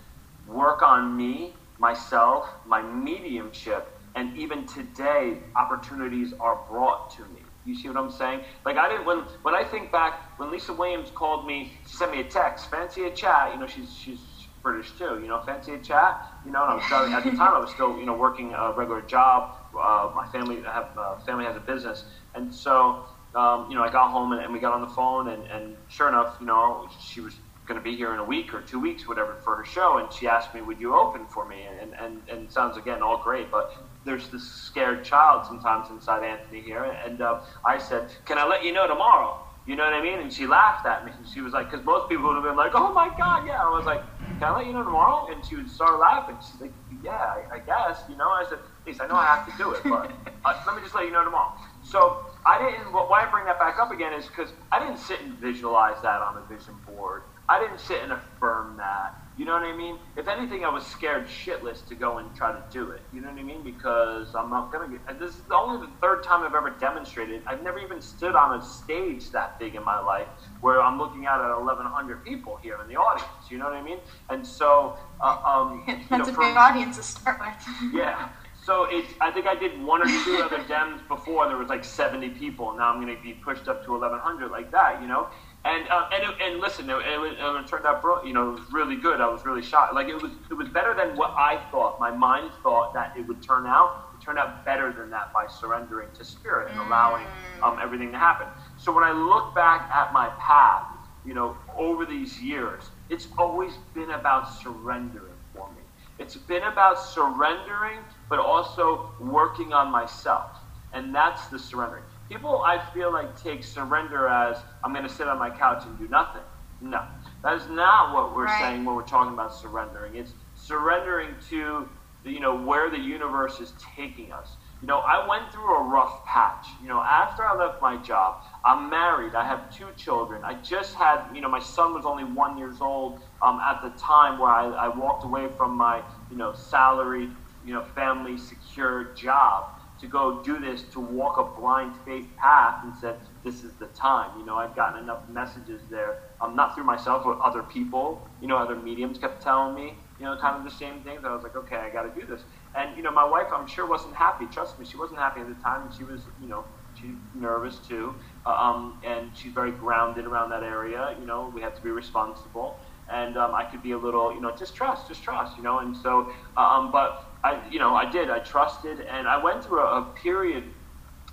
work 0.46 0.82
on 0.82 1.16
me, 1.16 1.54
myself, 1.78 2.48
my 2.66 2.82
mediumship, 2.82 3.88
and 4.14 4.36
even 4.36 4.66
today, 4.66 5.38
opportunities 5.56 6.32
are 6.40 6.60
brought 6.68 7.10
to 7.16 7.22
me. 7.22 7.42
You 7.68 7.74
see 7.74 7.88
what 7.88 7.98
I'm 7.98 8.10
saying? 8.10 8.40
Like 8.64 8.78
I 8.78 8.88
didn't 8.88 9.04
when 9.04 9.18
when 9.42 9.54
I 9.54 9.62
think 9.62 9.92
back 9.92 10.38
when 10.38 10.50
Lisa 10.50 10.72
Williams 10.72 11.10
called 11.14 11.46
me, 11.46 11.74
she 11.86 11.96
sent 11.96 12.12
me 12.12 12.20
a 12.20 12.24
text, 12.24 12.70
fancy 12.70 13.04
a 13.04 13.10
chat. 13.10 13.52
You 13.52 13.60
know, 13.60 13.66
she's 13.66 13.94
she's 13.94 14.20
British 14.62 14.92
too. 14.96 15.20
You 15.20 15.28
know, 15.28 15.42
fancy 15.44 15.74
a 15.74 15.78
chat. 15.78 16.18
You 16.46 16.52
know, 16.52 16.62
and 16.62 16.72
I 16.72 16.74
was 16.76 16.84
starting, 16.86 17.12
at 17.12 17.24
the 17.24 17.30
time 17.32 17.52
I 17.52 17.58
was 17.58 17.70
still 17.70 17.98
you 17.98 18.06
know 18.06 18.16
working 18.16 18.54
a 18.54 18.72
regular 18.72 19.02
job. 19.02 19.56
Uh, 19.78 20.10
my 20.16 20.26
family 20.32 20.64
I 20.66 20.72
have 20.72 20.88
uh, 20.96 21.18
family 21.26 21.44
has 21.44 21.56
a 21.56 21.60
business, 21.60 22.04
and 22.34 22.54
so 22.54 23.04
um, 23.34 23.70
you 23.70 23.76
know, 23.76 23.82
I 23.82 23.90
got 23.90 24.10
home 24.10 24.32
and, 24.32 24.42
and, 24.42 24.52
we 24.52 24.58
got 24.58 24.72
on 24.72 24.80
the 24.80 24.88
phone, 24.88 25.28
and, 25.28 25.46
and 25.48 25.76
sure 25.88 26.08
enough, 26.08 26.38
you 26.40 26.46
know, 26.46 26.88
she 26.98 27.20
was 27.20 27.34
going 27.68 27.80
to 27.80 27.84
be 27.84 27.96
here 27.96 28.14
in 28.14 28.20
a 28.20 28.24
week 28.24 28.54
or 28.54 28.62
two 28.62 28.80
weeks, 28.80 29.08
whatever, 29.08 29.38
for 29.44 29.56
her 29.56 29.64
show. 29.66 29.98
And 29.98 30.12
she 30.12 30.28
asked 30.28 30.54
me, 30.54 30.62
"Would 30.62 30.80
you 30.80 30.96
open 30.96 31.28
for 31.28 31.48
me?" 31.48 31.64
And 31.66 31.94
and 31.94 32.22
and 32.30 32.46
it 32.46 32.52
sounds 32.52 32.78
again 32.78 33.02
all 33.02 33.22
great, 33.22 33.52
but 33.52 33.66
there's 34.04 34.30
this 34.30 34.50
scared 34.66 35.04
child 35.04 35.46
sometimes 35.46 35.90
inside 35.90 36.24
Anthony 36.24 36.62
here, 36.62 36.84
and 37.06 37.22
uh, 37.22 37.40
I 37.66 37.78
said, 37.78 38.10
"Can 38.26 38.38
I 38.38 38.46
let 38.46 38.64
you 38.64 38.72
know 38.72 38.88
tomorrow?" 38.88 39.36
You 39.66 39.76
know 39.76 39.84
what 39.84 39.94
I 39.94 40.02
mean? 40.02 40.20
And 40.20 40.32
she 40.32 40.46
laughed 40.46 40.86
at 40.86 41.04
me. 41.04 41.12
And 41.18 41.28
she 41.28 41.42
was 41.42 41.52
like, 41.52 41.70
because 41.70 41.84
most 41.84 42.08
people 42.08 42.26
would 42.28 42.36
have 42.36 42.44
been 42.44 42.56
like, 42.56 42.72
"Oh 42.74 42.94
my 42.94 43.08
God, 43.18 43.42
yeah." 43.46 43.60
I 43.60 43.70
was 43.70 43.84
like, 43.86 44.00
"Can 44.40 44.48
I 44.48 44.56
let 44.56 44.66
you 44.66 44.72
know 44.74 44.84
tomorrow?" 44.84 45.26
And 45.30 45.44
she 45.44 45.56
would 45.56 45.70
start 45.70 46.00
laughing. 46.00 46.38
She's 46.50 46.60
like, 46.60 46.74
"Yeah, 46.90 47.12
I, 47.12 47.56
I 47.56 47.60
guess." 47.60 48.02
You 48.08 48.16
know, 48.16 48.30
I 48.30 48.44
said, 48.48 48.58
"At 48.58 48.86
least 48.86 49.02
I 49.02 49.06
know 49.06 49.16
I 49.16 49.26
have 49.26 49.46
to 49.46 49.52
do 49.58 49.72
it, 49.74 49.82
but 49.84 50.10
uh, 50.46 50.54
let 50.66 50.76
me 50.76 50.82
just 50.82 50.94
let 50.94 51.04
you 51.04 51.12
know 51.12 51.24
tomorrow." 51.24 51.52
So 51.82 52.16
I 52.46 52.58
didn't. 52.58 52.92
Why 52.92 53.24
I 53.26 53.30
bring 53.30 53.44
that 53.46 53.58
back 53.60 53.78
up 53.78 53.92
again 53.92 54.14
is 54.14 54.26
because 54.26 54.52
I 54.72 54.80
didn't 54.80 54.98
sit 54.98 55.20
and 55.22 55.38
visualize 55.38 56.00
that 56.02 56.22
on 56.22 56.38
a 56.38 56.46
vision 56.48 56.80
board. 56.86 57.22
I 57.48 57.60
didn't 57.60 57.80
sit 57.80 58.02
and 58.02 58.12
affirm 58.12 58.76
that. 58.76 59.14
You 59.38 59.44
know 59.44 59.52
what 59.52 59.62
I 59.62 59.76
mean? 59.76 60.00
If 60.16 60.26
anything, 60.26 60.64
I 60.64 60.68
was 60.68 60.84
scared 60.84 61.28
shitless 61.28 61.86
to 61.86 61.94
go 61.94 62.18
and 62.18 62.34
try 62.34 62.50
to 62.50 62.62
do 62.72 62.90
it. 62.90 63.02
You 63.12 63.20
know 63.20 63.30
what 63.30 63.38
I 63.38 63.42
mean? 63.44 63.62
Because 63.62 64.34
I'm 64.34 64.50
not 64.50 64.72
gonna 64.72 64.88
get. 64.88 65.20
This 65.20 65.36
is 65.36 65.42
only 65.54 65.86
the 65.86 65.92
third 66.02 66.24
time 66.24 66.42
I've 66.42 66.56
ever 66.56 66.70
demonstrated. 66.70 67.42
I've 67.46 67.62
never 67.62 67.78
even 67.78 68.00
stood 68.00 68.34
on 68.34 68.58
a 68.58 68.62
stage 68.62 69.30
that 69.30 69.60
big 69.60 69.76
in 69.76 69.84
my 69.84 70.00
life 70.00 70.26
where 70.60 70.82
I'm 70.82 70.98
looking 70.98 71.26
out 71.26 71.40
at 71.40 71.56
1,100 71.56 72.24
people 72.24 72.58
here 72.60 72.78
in 72.82 72.88
the 72.88 72.96
audience. 72.96 73.30
You 73.48 73.58
know 73.58 73.66
what 73.66 73.74
I 73.74 73.82
mean? 73.82 73.98
And 74.28 74.44
so, 74.44 74.98
uh, 75.20 75.38
um, 75.46 75.84
that's 76.10 76.28
know, 76.28 76.34
a 76.34 76.38
big 76.38 76.56
audience 76.56 76.96
to 76.96 77.02
start 77.04 77.38
with. 77.38 77.94
yeah. 77.94 78.30
So 78.68 78.86
it's, 78.90 79.08
I 79.22 79.30
think 79.30 79.46
I 79.46 79.54
did 79.54 79.80
one 79.82 80.02
or 80.02 80.24
two 80.24 80.42
other 80.44 80.58
dems 80.64 81.06
before. 81.08 81.48
There 81.48 81.56
was 81.56 81.70
like 81.70 81.84
70 81.84 82.30
people. 82.30 82.76
Now 82.76 82.92
I'm 82.92 83.00
going 83.00 83.16
to 83.16 83.22
be 83.22 83.32
pushed 83.32 83.66
up 83.66 83.82
to 83.86 83.92
1,100 83.92 84.50
like 84.50 84.70
that, 84.72 85.00
you 85.00 85.08
know. 85.08 85.28
And 85.68 85.86
uh, 85.90 86.08
and, 86.14 86.24
it, 86.24 86.34
and 86.40 86.60
listen, 86.60 86.88
it, 86.88 86.94
it, 86.94 87.38
it, 87.38 87.66
turned 87.66 87.84
out, 87.84 88.02
you 88.24 88.32
know, 88.32 88.54
it 88.54 88.60
was 88.60 88.72
really 88.72 88.96
good. 88.96 89.20
I 89.20 89.28
was 89.28 89.44
really 89.44 89.60
shocked. 89.60 89.92
Like 89.92 90.08
it 90.08 90.14
was 90.14 90.32
it 90.50 90.54
was 90.54 90.66
better 90.66 90.94
than 90.94 91.14
what 91.14 91.32
I 91.32 91.60
thought. 91.70 92.00
My 92.00 92.10
mind 92.10 92.52
thought 92.62 92.94
that 92.94 93.14
it 93.18 93.28
would 93.28 93.42
turn 93.42 93.66
out. 93.66 94.08
It 94.18 94.24
turned 94.24 94.38
out 94.38 94.64
better 94.64 94.90
than 94.92 95.10
that 95.10 95.30
by 95.34 95.46
surrendering 95.46 96.08
to 96.14 96.24
spirit 96.24 96.70
and 96.70 96.80
allowing 96.80 97.26
um, 97.62 97.78
everything 97.82 98.10
to 98.12 98.18
happen. 98.18 98.46
So 98.78 98.92
when 98.92 99.04
I 99.04 99.12
look 99.12 99.54
back 99.54 99.90
at 99.94 100.10
my 100.14 100.30
path, 100.40 100.86
you 101.26 101.34
know, 101.34 101.54
over 101.76 102.06
these 102.06 102.40
years, 102.40 102.84
it's 103.10 103.28
always 103.36 103.72
been 103.92 104.12
about 104.12 104.50
surrendering 104.50 105.36
for 105.54 105.68
me. 105.72 105.82
It's 106.18 106.36
been 106.36 106.62
about 106.62 106.98
surrendering, 106.98 107.98
but 108.30 108.38
also 108.38 109.10
working 109.20 109.74
on 109.74 109.90
myself. 109.90 110.56
And 110.94 111.14
that's 111.14 111.48
the 111.48 111.58
surrendering. 111.58 112.04
People, 112.28 112.62
I 112.62 112.78
feel 112.92 113.12
like, 113.12 113.40
take 113.40 113.64
surrender 113.64 114.28
as 114.28 114.58
I'm 114.84 114.92
going 114.92 115.06
to 115.06 115.12
sit 115.12 115.28
on 115.28 115.38
my 115.38 115.50
couch 115.50 115.84
and 115.86 115.98
do 115.98 116.08
nothing. 116.08 116.42
No, 116.80 117.04
that 117.42 117.54
is 117.56 117.68
not 117.68 118.14
what 118.14 118.36
we're 118.36 118.44
right. 118.44 118.60
saying 118.60 118.84
when 118.84 118.94
we're 118.94 119.02
talking 119.02 119.32
about 119.32 119.54
surrendering. 119.54 120.14
It's 120.14 120.34
surrendering 120.54 121.34
to 121.48 121.88
the, 122.22 122.30
you 122.30 122.40
know 122.40 122.54
where 122.56 122.90
the 122.90 122.98
universe 122.98 123.60
is 123.60 123.72
taking 123.96 124.30
us. 124.32 124.56
You 124.80 124.86
know, 124.86 124.98
I 124.98 125.26
went 125.26 125.52
through 125.52 125.74
a 125.74 125.88
rough 125.88 126.24
patch. 126.24 126.66
You 126.80 126.88
know, 126.88 127.00
after 127.00 127.44
I 127.44 127.56
left 127.56 127.82
my 127.82 127.96
job, 127.96 128.42
I'm 128.64 128.88
married. 128.90 129.34
I 129.34 129.44
have 129.44 129.74
two 129.74 129.88
children. 129.96 130.42
I 130.44 130.54
just 130.62 130.94
had, 130.94 131.24
you 131.34 131.40
know, 131.40 131.48
my 131.48 131.58
son 131.58 131.94
was 131.94 132.04
only 132.04 132.24
one 132.24 132.58
years 132.58 132.80
old 132.80 133.22
um, 133.42 133.58
at 133.60 133.80
the 133.82 133.90
time 133.98 134.38
where 134.38 134.50
I, 134.50 134.66
I 134.66 134.88
walked 134.88 135.24
away 135.24 135.48
from 135.56 135.76
my, 135.76 136.02
you 136.30 136.36
know, 136.36 136.52
salaried, 136.52 137.30
you 137.64 137.74
know, 137.74 137.82
family 137.82 138.36
secure 138.38 139.14
job 139.14 139.64
to 140.00 140.06
go 140.06 140.42
do 140.42 140.60
this, 140.60 140.84
to 140.92 141.00
walk 141.00 141.38
a 141.38 141.60
blind 141.60 141.94
faith 142.04 142.28
path 142.36 142.76
and 142.84 142.94
said, 142.94 143.18
this 143.44 143.64
is 143.64 143.76
the 143.78 143.86
time. 143.88 144.38
You 144.38 144.46
know, 144.46 144.56
I've 144.56 144.76
gotten 144.76 145.02
enough 145.02 145.28
messages 145.28 145.82
there, 145.90 146.18
um, 146.40 146.54
not 146.54 146.74
through 146.74 146.84
myself, 146.84 147.22
but 147.24 147.38
other 147.40 147.62
people, 147.62 148.28
you 148.40 148.46
know, 148.46 148.56
other 148.56 148.76
mediums 148.76 149.18
kept 149.18 149.42
telling 149.42 149.74
me, 149.74 149.98
you 150.18 150.24
know, 150.24 150.36
kind 150.40 150.56
of 150.56 150.64
the 150.64 150.76
same 150.76 151.02
things. 151.02 151.22
I 151.24 151.32
was 151.34 151.42
like, 151.42 151.56
okay, 151.56 151.76
I 151.76 151.90
got 151.90 152.02
to 152.02 152.20
do 152.20 152.26
this. 152.26 152.44
And, 152.74 152.96
you 152.96 153.02
know, 153.02 153.10
my 153.10 153.24
wife, 153.24 153.48
I'm 153.52 153.66
sure, 153.66 153.86
wasn't 153.88 154.14
happy. 154.14 154.46
Trust 154.46 154.78
me, 154.78 154.86
she 154.86 154.96
wasn't 154.96 155.18
happy 155.18 155.40
at 155.40 155.48
the 155.48 155.60
time. 155.62 155.86
And 155.86 155.94
she 155.94 156.04
was, 156.04 156.28
you 156.40 156.48
know, 156.48 156.66
she's 156.94 157.16
nervous 157.34 157.78
too. 157.78 158.16
Uh, 158.46 158.50
um, 158.50 159.00
and 159.04 159.36
she's 159.36 159.52
very 159.52 159.72
grounded 159.72 160.26
around 160.26 160.50
that 160.50 160.62
area. 160.62 161.16
You 161.18 161.26
know, 161.26 161.50
we 161.52 161.60
have 161.62 161.74
to 161.76 161.82
be 161.82 161.90
responsible. 161.90 162.80
And 163.10 163.36
um, 163.36 163.54
I 163.54 163.64
could 163.64 163.82
be 163.82 163.92
a 163.92 163.98
little, 163.98 164.34
you 164.34 164.40
know, 164.40 164.54
just 164.54 164.74
trust, 164.74 165.08
just 165.08 165.22
trust, 165.22 165.56
you 165.56 165.62
know. 165.62 165.78
And 165.78 165.96
so, 165.96 166.30
um, 166.56 166.92
but 166.92 167.24
I, 167.42 167.60
you 167.70 167.78
know, 167.78 167.94
I 167.94 168.10
did. 168.10 168.30
I 168.30 168.38
trusted. 168.40 169.00
And 169.00 169.26
I 169.26 169.42
went 169.42 169.64
through 169.64 169.80
a, 169.80 170.02
a 170.02 170.04
period, 170.14 170.64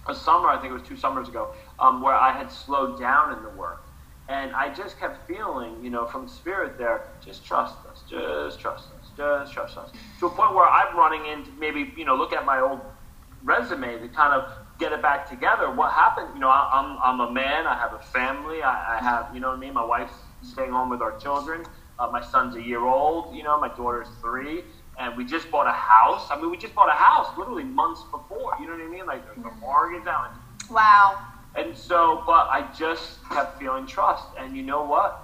a 0.08 0.16
summer, 0.16 0.48
I 0.48 0.58
think 0.58 0.72
it 0.72 0.74
was 0.74 0.88
two 0.88 0.98
summers 0.98 1.28
ago, 1.28 1.54
um, 1.80 2.02
where 2.02 2.14
I 2.16 2.32
had 2.32 2.52
slowed 2.52 3.00
down 3.00 3.36
in 3.38 3.44
the 3.44 3.50
work. 3.50 3.82
And 4.28 4.56
I 4.56 4.74
just 4.74 5.00
kept 5.00 5.28
feeling, 5.28 5.84
you 5.84 5.92
know, 5.92 6.06
from 6.08 6.28
spirit 6.28 6.80
there, 6.80 7.10
just 7.24 7.46
trust 7.46 7.76
us, 7.92 8.04
just 8.10 8.60
trust 8.60 8.86
us, 9.00 9.12
just 9.16 9.54
trust 9.54 9.78
us. 9.78 9.92
To 10.20 10.26
a 10.26 10.30
point 10.30 10.56
where 10.56 10.68
I'm 10.68 10.98
running 10.98 11.28
into 11.28 11.52
maybe, 11.60 11.94
you 11.96 12.06
know, 12.06 12.16
look 12.16 12.34
at 12.34 12.44
my 12.44 12.60
old 12.60 12.80
resume 13.44 14.00
to 14.00 14.08
kind 14.08 14.34
of 14.34 14.52
get 14.80 14.92
it 14.92 15.02
back 15.02 15.30
together. 15.30 15.70
What 15.70 15.94
happened? 15.94 16.30
You 16.34 16.40
know, 16.40 16.50
I, 16.50 16.70
am 16.74 16.98
I'm 17.04 17.20
a 17.20 17.32
man. 17.32 17.68
I 17.68 17.78
have 17.78 17.94
a 17.94 18.00
family. 18.00 18.64
I, 18.64 18.98
I 18.98 19.04
have, 19.04 19.30
you 19.34 19.40
know 19.40 19.50
what 19.50 19.58
I 19.58 19.60
mean. 19.60 19.74
My 19.76 19.86
wife's 19.86 20.18
staying 20.46 20.72
home 20.72 20.90
with 20.90 21.02
our 21.02 21.18
children. 21.18 21.66
Uh, 21.98 22.10
my 22.12 22.24
son's 22.24 22.56
a 22.56 22.62
year 22.62 22.82
old. 22.82 23.36
You 23.36 23.44
know, 23.44 23.60
my 23.60 23.70
daughter's 23.70 24.08
three, 24.22 24.64
and 25.00 25.16
we 25.18 25.26
just 25.26 25.50
bought 25.50 25.68
a 25.68 25.72
house. 25.72 26.28
I 26.30 26.40
mean, 26.40 26.52
we 26.52 26.58
just 26.58 26.76
bought 26.76 26.90
a 26.90 26.98
house 26.98 27.38
literally 27.38 27.64
months 27.64 28.02
before. 28.12 28.54
You 28.60 28.68
know 28.68 28.74
what 28.74 28.82
I 28.82 28.88
mean? 28.88 29.06
Like 29.06 29.24
the 29.36 29.50
a 29.50 29.54
mortgage 29.56 30.08
out. 30.08 30.32
Wow. 30.70 31.20
And 31.56 31.76
so, 31.76 32.24
but 32.26 32.48
I 32.50 32.70
just 32.78 33.24
kept 33.30 33.60
feeling 33.60 33.88
trust. 33.88 34.26
And 34.38 34.58
you 34.58 34.64
know 34.64 34.84
what? 34.84 35.22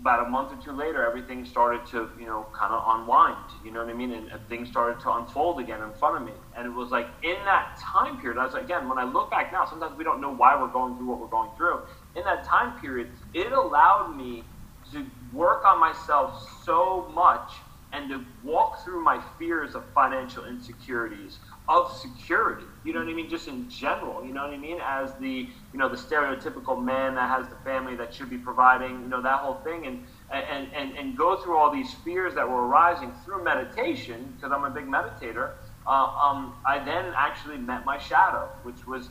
About 0.00 0.26
a 0.26 0.28
month 0.28 0.52
or 0.52 0.62
two 0.62 0.72
later, 0.72 1.06
everything 1.06 1.46
started 1.46 1.86
to, 1.86 2.10
you 2.18 2.26
know, 2.26 2.46
kind 2.52 2.74
of 2.74 2.82
unwind. 2.86 3.36
You 3.64 3.70
know 3.70 3.82
what 3.82 3.94
I 3.94 3.96
mean? 3.96 4.12
And, 4.12 4.30
and 4.30 4.48
things 4.48 4.68
started 4.68 5.00
to 5.00 5.12
unfold 5.12 5.60
again 5.60 5.80
in 5.82 5.92
front 5.94 6.16
of 6.16 6.22
me. 6.26 6.32
And 6.56 6.66
it 6.66 6.70
was 6.70 6.90
like 6.90 7.06
in 7.22 7.36
that 7.44 7.78
time 7.80 8.20
period, 8.20 8.38
I 8.38 8.44
was 8.44 8.54
again, 8.54 8.88
when 8.88 8.98
I 8.98 9.04
look 9.04 9.30
back 9.30 9.52
now, 9.52 9.64
sometimes 9.64 9.96
we 9.96 10.04
don't 10.04 10.20
know 10.20 10.34
why 10.34 10.60
we're 10.60 10.68
going 10.68 10.96
through 10.96 11.06
what 11.06 11.20
we're 11.20 11.26
going 11.28 11.50
through. 11.56 11.80
In 12.16 12.22
that 12.24 12.44
time 12.44 12.80
period, 12.80 13.08
it 13.32 13.52
allowed 13.52 14.14
me 14.16 14.44
to 14.92 15.06
work 15.32 15.64
on 15.66 15.80
myself 15.80 16.46
so 16.64 17.08
much 17.14 17.50
and 17.94 18.10
to 18.10 18.24
walk 18.42 18.84
through 18.84 19.02
my 19.02 19.22
fears 19.38 19.74
of 19.74 19.84
financial 19.94 20.44
insecurities 20.44 21.38
of 21.68 21.90
security. 21.92 22.64
You 22.84 22.92
know 22.92 23.00
what 23.00 23.08
I 23.08 23.14
mean? 23.14 23.30
Just 23.30 23.46
in 23.48 23.70
general. 23.70 24.24
You 24.24 24.34
know 24.34 24.42
what 24.42 24.52
I 24.52 24.58
mean? 24.58 24.78
As 24.84 25.14
the 25.20 25.48
you 25.72 25.78
know 25.78 25.88
the 25.88 25.96
stereotypical 25.96 26.82
man 26.82 27.14
that 27.14 27.28
has 27.28 27.48
the 27.48 27.56
family 27.64 27.94
that 27.96 28.12
should 28.12 28.28
be 28.28 28.36
providing. 28.38 29.00
You 29.02 29.08
know 29.08 29.22
that 29.22 29.38
whole 29.38 29.62
thing, 29.62 29.86
and 29.86 30.04
and 30.30 30.68
and, 30.74 30.98
and 30.98 31.16
go 31.16 31.36
through 31.36 31.56
all 31.56 31.72
these 31.72 31.94
fears 32.04 32.34
that 32.34 32.48
were 32.48 32.66
arising 32.66 33.12
through 33.24 33.44
meditation 33.44 34.32
because 34.34 34.52
I'm 34.52 34.64
a 34.64 34.70
big 34.70 34.86
meditator. 34.86 35.52
Uh, 35.86 35.90
um, 35.90 36.56
I 36.66 36.82
then 36.84 37.12
actually 37.16 37.58
met 37.58 37.84
my 37.84 37.98
shadow, 37.98 38.48
which 38.62 38.86
was 38.86 39.10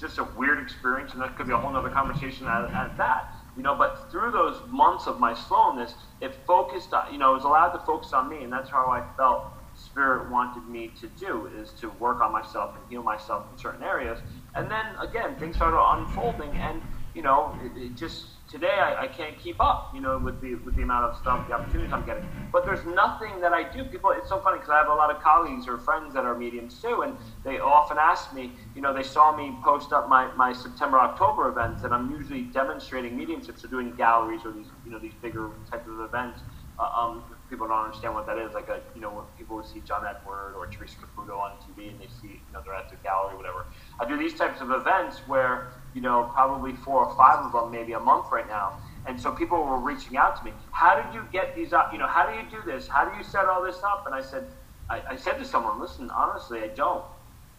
just 0.00 0.18
a 0.18 0.24
weird 0.36 0.58
experience, 0.58 1.12
and 1.12 1.20
that 1.22 1.36
could 1.36 1.46
be 1.46 1.52
a 1.52 1.56
whole 1.56 1.74
other 1.76 1.90
conversation 1.90 2.46
at, 2.46 2.64
at 2.72 2.96
that. 2.96 3.34
You 3.56 3.62
know, 3.62 3.74
but 3.74 4.10
through 4.10 4.30
those 4.32 4.60
months 4.68 5.06
of 5.06 5.20
my 5.20 5.34
slowness, 5.34 5.94
it 6.20 6.34
focused. 6.46 6.92
On, 6.94 7.12
you 7.12 7.18
know, 7.18 7.32
it 7.32 7.34
was 7.34 7.44
allowed 7.44 7.72
to 7.72 7.78
focus 7.80 8.12
on 8.12 8.28
me, 8.28 8.42
and 8.42 8.52
that's 8.52 8.70
how 8.70 8.88
I 8.88 9.02
felt 9.16 9.52
Spirit 9.74 10.30
wanted 10.30 10.66
me 10.68 10.88
to 11.00 11.08
do 11.08 11.48
is 11.56 11.72
to 11.80 11.90
work 11.90 12.20
on 12.20 12.32
myself 12.32 12.76
and 12.76 12.84
heal 12.88 13.02
myself 13.02 13.46
in 13.52 13.58
certain 13.58 13.82
areas. 13.82 14.18
And 14.54 14.70
then 14.70 14.84
again, 15.00 15.36
things 15.36 15.56
started 15.56 15.78
unfolding, 15.78 16.50
and 16.56 16.82
you 17.14 17.22
know, 17.22 17.54
it, 17.62 17.80
it 17.80 17.96
just 17.96 18.26
today 18.50 18.78
I, 18.80 19.04
I, 19.04 19.06
can't 19.06 19.38
keep 19.38 19.60
up, 19.60 19.92
you 19.94 20.00
know, 20.00 20.18
with 20.18 20.40
the 20.40 20.56
with 20.56 20.74
the 20.74 20.82
amount 20.82 21.04
of 21.04 21.16
stuff, 21.16 21.46
the 21.48 21.54
opportunities 21.54 21.92
I'm 21.92 22.04
getting. 22.04 22.24
But 22.52 22.64
there's 22.64 22.84
nothing 22.84 23.40
that 23.40 23.52
I 23.52 23.62
do. 23.62 23.84
People, 23.84 24.10
it's 24.10 24.28
so 24.28 24.40
funny 24.40 24.58
because 24.58 24.70
I 24.70 24.78
have 24.78 24.88
a 24.88 24.94
lot 24.94 25.14
of 25.14 25.22
colleagues 25.22 25.68
or 25.68 25.78
friends 25.78 26.12
that 26.14 26.24
are 26.24 26.36
mediums 26.36 26.80
too, 26.80 27.02
and 27.02 27.16
they 27.44 27.60
often 27.60 27.96
ask 27.98 28.34
me, 28.34 28.52
you 28.74 28.82
know, 28.82 28.92
they 28.92 29.04
saw 29.04 29.34
me 29.34 29.56
post 29.62 29.92
up 29.92 30.08
my, 30.08 30.34
my 30.34 30.52
September 30.52 30.98
October 30.98 31.48
events, 31.48 31.84
and 31.84 31.94
I'm 31.94 32.10
usually 32.10 32.42
demonstrating 32.42 33.16
mediumship, 33.16 33.62
or 33.62 33.68
doing 33.68 33.94
galleries 33.96 34.40
or 34.44 34.52
these 34.52 34.68
you 34.84 34.90
know 34.90 34.98
these 34.98 35.14
bigger 35.22 35.50
types 35.70 35.86
of 35.88 36.00
events. 36.00 36.40
Uh, 36.78 36.88
um, 36.98 37.24
people 37.50 37.68
don't 37.68 37.84
understand 37.84 38.14
what 38.14 38.26
that 38.26 38.38
is. 38.38 38.54
Like 38.54 38.68
a, 38.68 38.80
you 38.94 39.02
know, 39.02 39.10
when 39.10 39.24
people 39.36 39.56
would 39.56 39.66
see 39.66 39.80
John 39.80 40.02
Edward 40.06 40.54
or 40.56 40.66
Teresa 40.68 40.96
Caputo 40.96 41.36
on 41.36 41.58
TV 41.58 41.90
and 41.90 42.00
they 42.00 42.06
see, 42.06 42.40
you 42.46 42.52
know, 42.54 42.62
they're 42.64 42.74
at 42.74 42.88
the 42.88 42.96
gallery, 43.02 43.36
whatever. 43.36 43.66
I 44.00 44.08
do 44.08 44.16
these 44.16 44.34
types 44.34 44.62
of 44.62 44.70
events 44.70 45.18
where, 45.26 45.72
you 45.94 46.00
know, 46.00 46.30
probably 46.32 46.74
four 46.74 47.04
or 47.04 47.16
five 47.16 47.44
of 47.44 47.52
them, 47.52 47.70
maybe 47.70 47.92
a 47.92 48.00
month 48.00 48.26
right 48.32 48.48
now. 48.48 48.74
And 49.06 49.20
so 49.20 49.32
people 49.32 49.62
were 49.64 49.78
reaching 49.78 50.16
out 50.16 50.36
to 50.38 50.44
me. 50.44 50.52
How 50.72 51.00
did 51.00 51.14
you 51.14 51.26
get 51.32 51.56
these 51.56 51.72
up? 51.72 51.90
You 51.92 51.98
know, 51.98 52.06
how 52.06 52.30
do 52.30 52.36
you 52.36 52.44
do 52.50 52.62
this? 52.64 52.86
How 52.86 53.08
do 53.08 53.16
you 53.16 53.24
set 53.24 53.46
all 53.46 53.62
this 53.64 53.82
up? 53.82 54.04
And 54.06 54.14
I 54.14 54.20
said, 54.22 54.44
I, 54.88 55.02
I 55.10 55.16
said 55.16 55.38
to 55.38 55.44
someone, 55.44 55.80
listen, 55.80 56.10
honestly, 56.10 56.60
I 56.60 56.68
don't. 56.68 57.04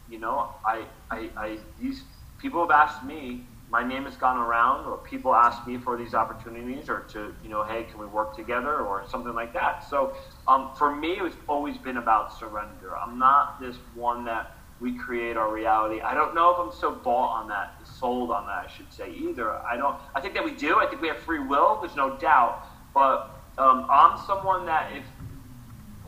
You 0.07 0.19
know, 0.19 0.55
I, 0.65 0.85
I, 1.09 1.29
I, 1.37 1.57
these 1.79 2.03
people 2.37 2.61
have 2.61 2.71
asked 2.71 3.03
me 3.03 3.47
my 3.71 3.87
name 3.87 4.03
has 4.03 4.17
gone 4.17 4.37
around 4.37 4.85
or 4.85 4.97
people 4.97 5.33
ask 5.33 5.65
me 5.65 5.77
for 5.77 5.97
these 5.97 6.13
opportunities 6.13 6.89
or 6.89 6.99
to 7.09 7.33
you 7.41 7.49
know 7.49 7.63
hey 7.63 7.83
can 7.83 7.99
we 7.99 8.05
work 8.05 8.35
together 8.35 8.81
or 8.81 9.05
something 9.07 9.33
like 9.33 9.53
that 9.53 9.83
so 9.89 10.13
um, 10.47 10.73
for 10.77 10.93
me 10.93 11.13
it's 11.21 11.37
always 11.47 11.77
been 11.77 11.97
about 11.97 12.37
surrender 12.37 12.97
i'm 12.97 13.17
not 13.17 13.59
this 13.61 13.77
one 13.95 14.25
that 14.25 14.57
we 14.81 14.97
create 14.97 15.37
our 15.37 15.53
reality 15.53 16.01
i 16.01 16.13
don't 16.13 16.35
know 16.35 16.51
if 16.51 16.59
i'm 16.59 16.79
so 16.79 16.91
bought 16.91 17.41
on 17.41 17.47
that 17.47 17.80
sold 18.01 18.31
on 18.31 18.45
that 18.47 18.65
i 18.65 18.67
should 18.75 18.91
say 18.91 19.07
either. 19.25 19.47
I 19.73 19.77
don't 19.77 19.95
i 20.15 20.19
think 20.21 20.33
that 20.33 20.43
we 20.43 20.53
do. 20.67 20.71
I 20.83 20.87
think 20.87 21.01
we 21.01 21.07
have 21.13 21.19
free 21.19 21.43
will 21.53 21.79
there's 21.81 21.95
no 21.95 22.17
doubt. 22.17 22.53
But 22.93 23.15
um, 23.57 23.87
i'm 23.89 24.13
someone 24.27 24.65
that 24.65 24.91
if 24.99 25.05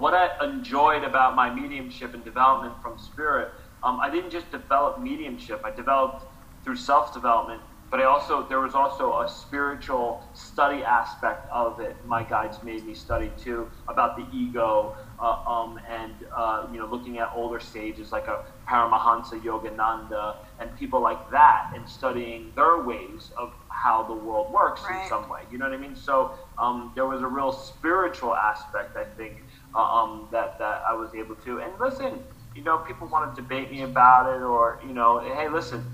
what 0.04 0.14
i 0.14 0.26
enjoyed 0.44 1.04
about 1.04 1.36
my 1.36 1.54
mediumship 1.54 2.14
and 2.16 2.24
development 2.24 2.74
from 2.82 2.98
spirit 2.98 3.50
um, 3.84 4.00
i 4.02 4.10
didn't 4.10 4.32
just 4.32 4.50
develop 4.52 5.00
mediumship. 5.00 5.62
I 5.64 5.72
developed 5.72 6.26
through 6.64 6.78
self 6.78 7.14
development, 7.14 7.62
but 7.94 8.02
I 8.02 8.06
also 8.06 8.42
there 8.50 8.60
was 8.60 8.74
also 8.74 9.22
a 9.22 9.30
spiritual 9.30 10.28
study 10.34 10.84
aspect 10.84 11.48
of 11.52 11.80
it. 11.80 11.96
My 12.08 12.24
guides 12.24 12.64
made 12.64 12.84
me 12.88 12.96
study 12.96 13.32
too 13.38 13.70
about 13.88 14.18
the 14.18 14.26
ego, 14.36 14.96
uh, 15.20 15.44
um, 15.46 15.80
and 15.88 16.16
uh, 16.36 16.66
you 16.72 16.80
know 16.80 16.88
looking 16.88 17.20
at 17.20 17.32
older 17.36 17.60
sages 17.60 18.12
like 18.12 18.26
a 18.26 18.46
Paramahansa 18.68 19.40
Yogananda 19.44 20.38
and 20.60 20.76
people 20.80 21.02
like 21.02 21.30
that, 21.30 21.72
and 21.76 21.88
studying 21.88 22.52
their 22.56 22.82
ways 22.82 23.30
of 23.38 23.54
how 23.70 24.02
the 24.02 24.14
world 24.16 24.52
works 24.52 24.82
right. 24.90 25.04
in 25.04 25.08
some 25.08 25.30
way. 25.30 25.42
You 25.52 25.60
know 25.60 25.70
what 25.70 25.78
I 25.78 25.78
mean? 25.78 25.96
So 25.96 26.32
um, 26.58 26.94
there 26.96 27.06
was 27.06 27.22
a 27.22 27.28
real 27.28 27.52
spiritual 27.52 28.34
aspect, 28.34 28.98
I 28.98 29.04
think, 29.04 29.44
uh, 29.76 29.80
um, 29.80 30.28
that 30.32 30.58
that 30.58 30.82
I 30.90 30.96
was 30.96 31.14
able 31.14 31.36
to. 31.36 31.62
And 31.62 31.72
listen, 31.80 32.24
you 32.56 32.64
know, 32.64 32.80
people 32.80 33.06
want 33.06 33.36
to 33.36 33.40
debate 33.40 33.70
me 33.70 33.84
about 33.84 34.36
it, 34.36 34.42
or 34.42 34.80
you 34.84 34.96
know, 34.96 35.20
hey, 35.20 35.48
listen 35.48 35.86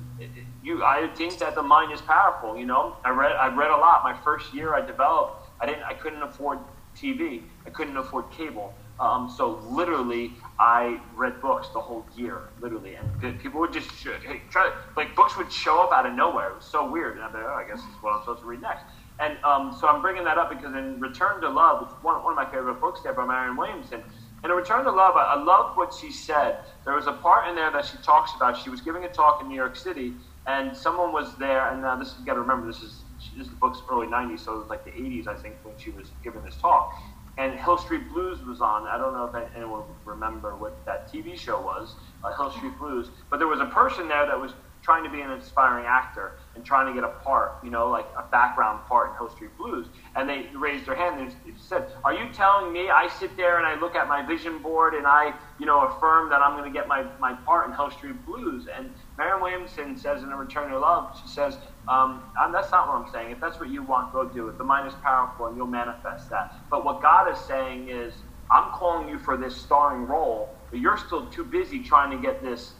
you 0.61 0.83
I 0.83 1.09
think 1.15 1.37
that 1.39 1.55
the 1.55 1.63
mind 1.63 1.91
is 1.91 2.01
powerful. 2.01 2.57
You 2.57 2.65
know, 2.65 2.97
I 3.03 3.09
read 3.09 3.33
I 3.33 3.53
read 3.53 3.71
a 3.71 3.77
lot. 3.77 4.03
My 4.03 4.17
first 4.23 4.53
year, 4.53 4.73
I 4.73 4.81
developed. 4.85 5.47
I 5.61 5.65
didn't. 5.65 5.83
I 5.83 5.93
couldn't 5.93 6.23
afford 6.23 6.59
TV. 6.95 7.43
I 7.65 7.69
couldn't 7.69 7.97
afford 7.97 8.31
cable. 8.31 8.73
Um, 8.99 9.29
so 9.29 9.59
literally, 9.69 10.33
I 10.59 10.99
read 11.15 11.41
books 11.41 11.69
the 11.73 11.79
whole 11.79 12.05
year, 12.17 12.49
literally, 12.59 12.95
and 12.95 13.39
people 13.39 13.61
would 13.61 13.71
just 13.71 13.89
hey, 14.03 14.41
try 14.49 14.73
like 14.97 15.15
books 15.15 15.37
would 15.37 15.51
show 15.51 15.81
up 15.81 15.93
out 15.93 16.05
of 16.05 16.13
nowhere. 16.13 16.49
It 16.49 16.55
was 16.55 16.65
so 16.65 16.91
weird, 16.91 17.15
and 17.15 17.23
I'm 17.23 17.33
like, 17.33 17.43
oh, 17.45 17.53
I 17.53 17.63
guess 17.65 17.77
this 17.77 17.89
is 17.95 18.03
what 18.03 18.15
I'm 18.15 18.21
supposed 18.21 18.41
to 18.41 18.47
read 18.47 18.61
next. 18.61 18.83
And 19.19 19.37
um, 19.43 19.75
so 19.79 19.87
I'm 19.87 20.01
bringing 20.01 20.23
that 20.25 20.37
up 20.37 20.49
because 20.49 20.75
in 20.75 20.99
Return 20.99 21.41
to 21.41 21.49
Love, 21.49 21.87
is 21.87 21.93
one, 22.01 22.23
one 22.23 22.33
of 22.33 22.35
my 22.37 22.45
favorite 22.45 22.81
books 22.81 23.01
there 23.01 23.13
by 23.13 23.25
Marianne 23.25 23.57
Williamson, 23.57 24.03
in 24.43 24.51
Return 24.51 24.85
to 24.85 24.91
Love, 24.91 25.15
I, 25.15 25.35
I 25.35 25.43
love 25.43 25.75
what 25.75 25.93
she 25.93 26.11
said. 26.11 26.59
There 26.85 26.95
was 26.95 27.07
a 27.07 27.13
part 27.13 27.47
in 27.49 27.55
there 27.55 27.71
that 27.71 27.85
she 27.85 27.97
talks 27.97 28.31
about. 28.35 28.57
She 28.57 28.69
was 28.69 28.81
giving 28.81 29.03
a 29.03 29.09
talk 29.09 29.41
in 29.41 29.49
New 29.49 29.55
York 29.55 29.75
City, 29.75 30.13
and 30.49 30.75
someone 30.75 31.13
was 31.13 31.35
there. 31.37 31.71
And 31.71 31.85
uh, 31.85 31.95
this 31.95 32.15
you 32.19 32.25
got 32.25 32.33
to 32.33 32.41
remember, 32.41 32.65
this 32.65 32.81
is 32.81 33.03
this 33.37 33.45
is 33.45 33.49
the 33.49 33.55
book's 33.57 33.81
early 33.91 34.07
'90s, 34.07 34.39
so 34.39 34.55
it 34.55 34.57
was 34.57 34.69
like 34.69 34.83
the 34.83 34.91
'80s, 34.91 35.27
I 35.27 35.35
think, 35.35 35.55
when 35.63 35.77
she 35.77 35.91
was 35.91 36.11
giving 36.23 36.43
this 36.43 36.57
talk. 36.57 36.91
and 37.37 37.57
Hill 37.57 37.77
Street 37.77 38.09
Blues 38.11 38.43
was 38.43 38.59
on. 38.59 38.87
I 38.87 38.97
don't 38.97 39.13
know 39.13 39.25
if 39.25 39.51
anyone 39.55 39.83
remember 40.05 40.57
what 40.57 40.83
that 40.85 41.11
TV 41.11 41.37
show 41.37 41.61
was, 41.61 41.95
uh, 42.23 42.35
Hill 42.35 42.51
Street 42.51 42.77
Blues, 42.79 43.11
but 43.29 43.37
there 43.37 43.47
was 43.47 43.59
a 43.59 43.67
person 43.67 44.07
there 44.07 44.25
that 44.25 44.39
was 44.39 44.53
trying 44.81 45.03
to 45.03 45.09
be 45.09 45.21
an 45.21 45.31
inspiring 45.31 45.85
actor 45.85 46.37
and 46.55 46.63
trying 46.63 46.87
to 46.87 46.93
get 46.93 47.03
a 47.03 47.13
part, 47.23 47.57
you 47.63 47.69
know, 47.69 47.89
like 47.89 48.07
a 48.17 48.23
background 48.23 48.79
part 48.87 49.11
in 49.11 49.17
Hill 49.17 49.29
Street 49.29 49.55
Blues. 49.57 49.87
And 50.15 50.27
they 50.29 50.47
raised 50.55 50.85
their 50.85 50.95
hand 50.95 51.19
and 51.19 51.59
said, 51.59 51.91
Are 52.03 52.13
you 52.13 52.31
telling 52.33 52.71
me 52.71 52.89
I 52.89 53.07
sit 53.19 53.35
there 53.35 53.57
and 53.57 53.67
I 53.67 53.79
look 53.79 53.95
at 53.95 54.07
my 54.07 54.25
vision 54.25 54.59
board 54.59 54.93
and 54.93 55.05
I, 55.05 55.33
you 55.59 55.65
know, 55.65 55.81
affirm 55.81 56.29
that 56.29 56.41
I'm 56.41 56.57
going 56.57 56.71
to 56.71 56.77
get 56.77 56.87
my, 56.87 57.05
my 57.19 57.33
part 57.45 57.67
in 57.67 57.75
Hill 57.75 57.91
Street 57.91 58.25
Blues? 58.25 58.67
And 58.73 58.91
Marianne 59.19 59.43
Williamson 59.43 59.97
says 59.97 60.23
in 60.23 60.31
A 60.31 60.37
Return 60.37 60.71
to 60.71 60.79
Love, 60.79 61.19
she 61.21 61.29
says, 61.29 61.59
um, 61.89 62.23
That's 62.53 62.71
not 62.71 62.87
what 62.89 62.95
I'm 62.95 63.11
saying. 63.13 63.33
If 63.33 63.41
that's 63.41 63.59
what 63.61 63.69
you 63.69 63.83
want, 63.83 64.13
go 64.13 64.29
do 64.29 64.49
it. 64.49 64.57
The 64.59 64.65
mind 64.65 64.87
is 64.87 64.95
powerful 65.03 65.47
and 65.47 65.57
you'll 65.57 65.67
manifest 65.67 66.31
that. 66.31 66.53
But 66.71 66.85
what 66.85 67.03
God 67.03 67.31
is 67.31 67.39
saying 67.39 67.89
is, 67.89 68.15
I'm 68.51 68.71
calling 68.73 69.09
you 69.09 69.19
for 69.19 69.37
this 69.37 69.57
starring 69.61 70.03
role, 70.07 70.57
but 70.71 70.79
you're 70.81 70.97
still 70.97 71.27
too 71.29 71.45
busy 71.45 71.83
trying 71.83 72.11
to 72.11 72.23
get 72.23 72.43
this 72.43 72.75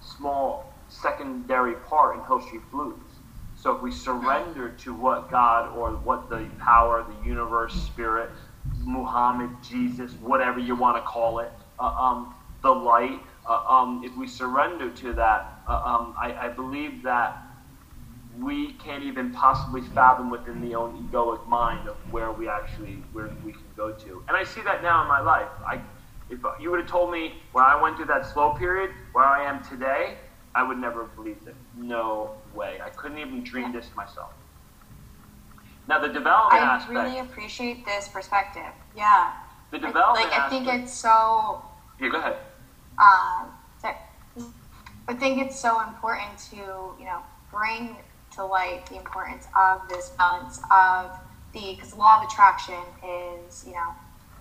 small 0.00 0.86
secondary 0.88 1.76
part 1.76 2.16
in 2.18 2.24
Hill 2.26 2.40
Street 2.42 2.62
Blues. 2.72 3.20
So 3.54 3.76
if 3.76 3.82
we 3.82 3.92
surrender 3.92 4.70
to 4.70 4.94
what 4.94 5.30
God 5.30 5.76
or 5.76 5.92
what 5.92 6.30
the 6.30 6.50
power, 6.58 7.04
the 7.08 7.28
universe, 7.28 7.74
spirit, 7.74 8.30
Muhammad, 8.76 9.50
Jesus, 9.62 10.14
whatever 10.20 10.60
you 10.60 10.76
want 10.76 10.96
to 10.98 11.02
call 11.02 11.40
it, 11.40 11.52
uh, 11.80 11.84
um, 11.84 12.36
the 12.62 12.70
light, 12.70 13.20
um, 13.48 14.02
if 14.04 14.16
we 14.16 14.26
surrender 14.26 14.90
to 14.90 15.12
that, 15.14 15.62
uh, 15.68 15.82
um, 15.84 16.14
I, 16.18 16.46
I, 16.46 16.48
believe 16.48 17.02
that 17.02 17.42
we 18.38 18.72
can't 18.74 19.02
even 19.02 19.32
possibly 19.32 19.80
fathom 19.80 20.30
within 20.30 20.60
the 20.60 20.74
own 20.74 21.08
egoic 21.08 21.46
mind 21.48 21.88
of 21.88 21.96
where 22.12 22.30
we 22.32 22.48
actually 22.48 23.02
where 23.12 23.30
we 23.44 23.52
can 23.52 23.62
go 23.76 23.92
to. 23.92 24.24
And 24.28 24.36
I 24.36 24.44
see 24.44 24.60
that 24.62 24.82
now 24.82 25.02
in 25.02 25.08
my 25.08 25.20
life. 25.20 25.48
I, 25.66 25.80
if 26.30 26.38
you 26.60 26.70
would 26.70 26.80
have 26.80 26.88
told 26.88 27.12
me 27.12 27.34
when 27.52 27.64
I 27.64 27.80
went 27.80 27.96
through 27.96 28.06
that 28.06 28.26
slow 28.26 28.54
period, 28.54 28.90
where 29.12 29.24
I 29.24 29.44
am 29.44 29.62
today, 29.64 30.16
I 30.54 30.62
would 30.62 30.78
never 30.78 31.02
have 31.02 31.14
believed 31.14 31.46
it. 31.46 31.56
No 31.76 32.30
way. 32.54 32.78
I 32.82 32.90
couldn't 32.90 33.18
even 33.18 33.42
dream 33.42 33.72
this 33.72 33.90
myself. 33.96 34.30
Now 35.88 35.98
the 35.98 36.08
development 36.08 36.62
I 36.62 36.76
aspect. 36.76 36.96
I 36.96 37.04
really 37.04 37.18
appreciate 37.18 37.84
this 37.84 38.08
perspective. 38.08 38.72
Yeah. 38.96 39.32
The 39.72 39.78
development. 39.78 40.26
I, 40.26 40.30
like 40.30 40.40
I 40.40 40.48
think 40.48 40.68
it's 40.68 40.92
so. 40.92 41.62
Yeah, 42.00 42.08
go 42.08 42.18
ahead. 42.18 42.36
Um, 43.02 43.52
I 45.08 45.14
think 45.14 45.40
it's 45.42 45.58
so 45.60 45.80
important 45.82 46.38
to 46.50 46.56
you 46.56 47.04
know 47.04 47.20
bring 47.50 47.96
to 48.34 48.44
light 48.44 48.86
the 48.86 48.96
importance 48.96 49.46
of 49.58 49.86
this 49.88 50.10
balance 50.10 50.58
of 50.70 51.10
the 51.52 51.74
because 51.74 51.94
law 51.96 52.22
of 52.22 52.28
attraction 52.28 52.80
is 53.04 53.64
you 53.66 53.72
know 53.72 53.92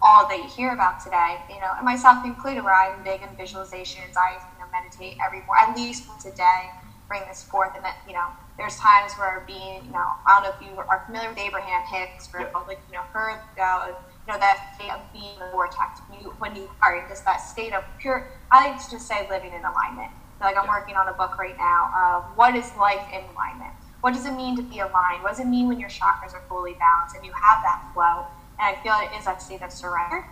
all 0.02 0.28
that 0.28 0.38
you 0.38 0.48
hear 0.48 0.74
about 0.74 1.04
today. 1.04 1.38
You 1.50 1.60
know, 1.60 1.74
and 1.76 1.86
myself 1.86 2.26
included, 2.26 2.64
where 2.64 2.74
I'm 2.74 3.04
big 3.04 3.22
in 3.22 3.30
visualizations. 3.36 4.16
I 4.18 4.38
you 4.54 4.60
know, 4.60 4.72
meditate 4.72 5.18
every 5.24 5.44
at 5.60 5.76
least 5.76 6.08
once 6.08 6.26
a 6.26 6.32
day. 6.32 6.70
Bring 7.08 7.22
this 7.28 7.44
forth, 7.44 7.76
and 7.76 7.84
that 7.84 7.98
you 8.08 8.14
know, 8.14 8.28
there's 8.58 8.78
times 8.78 9.12
where 9.18 9.44
being, 9.46 9.84
you 9.86 9.92
know, 9.92 10.08
I 10.26 10.40
don't 10.40 10.44
know 10.44 10.56
if 10.56 10.62
you 10.62 10.80
are 10.80 11.04
familiar 11.06 11.30
with 11.30 11.40
Abraham 11.40 11.82
Hicks, 11.88 12.28
for 12.28 12.40
yep. 12.40 12.54
like 12.68 12.80
you 12.90 12.96
know, 12.96 13.04
heard 13.12 13.40
about 13.54 14.02
you 14.28 14.34
know 14.34 14.40
that 14.40 14.76
state 14.76 14.92
of 14.92 15.02
being 15.14 15.40
the 15.40 15.50
vortex. 15.52 16.02
When 16.08 16.22
you 16.22 16.34
when 16.40 16.56
you 16.56 16.70
are 16.82 16.96
in 16.96 17.08
just 17.10 17.26
that 17.26 17.38
state 17.38 17.74
of 17.74 17.84
pure, 18.00 18.30
I 18.52 18.70
like 18.70 18.84
to 18.84 18.92
just 18.92 19.08
say 19.08 19.28
living 19.30 19.52
in 19.54 19.62
alignment. 19.66 20.12
Like 20.40 20.58
I'm 20.58 20.68
working 20.68 20.96
on 20.96 21.08
a 21.08 21.14
book 21.14 21.38
right 21.38 21.58
now 21.58 21.92
of 21.94 22.38
what 22.38 22.56
is 22.56 22.72
life 22.76 23.06
in 23.14 23.22
alignment. 23.34 23.74
What 24.02 24.14
does 24.14 24.26
it 24.26 24.34
mean 24.34 24.56
to 24.58 24.64
be 24.64 24.80
aligned? 24.80 25.22
What 25.22 25.30
does 25.30 25.40
it 25.40 25.48
mean 25.48 25.68
when 25.68 25.80
your 25.80 25.90
chakras 25.90 26.34
are 26.34 26.42
fully 26.50 26.74
balanced 26.74 27.16
and 27.16 27.24
you 27.26 27.32
have 27.34 27.62
that 27.62 27.92
flow? 27.94 28.26
And 28.58 28.76
I 28.76 28.82
feel 28.82 28.94
it 29.02 29.16
is 29.18 29.26
that 29.26 29.42
state 29.42 29.62
of 29.62 29.72
surrender. 29.72 30.26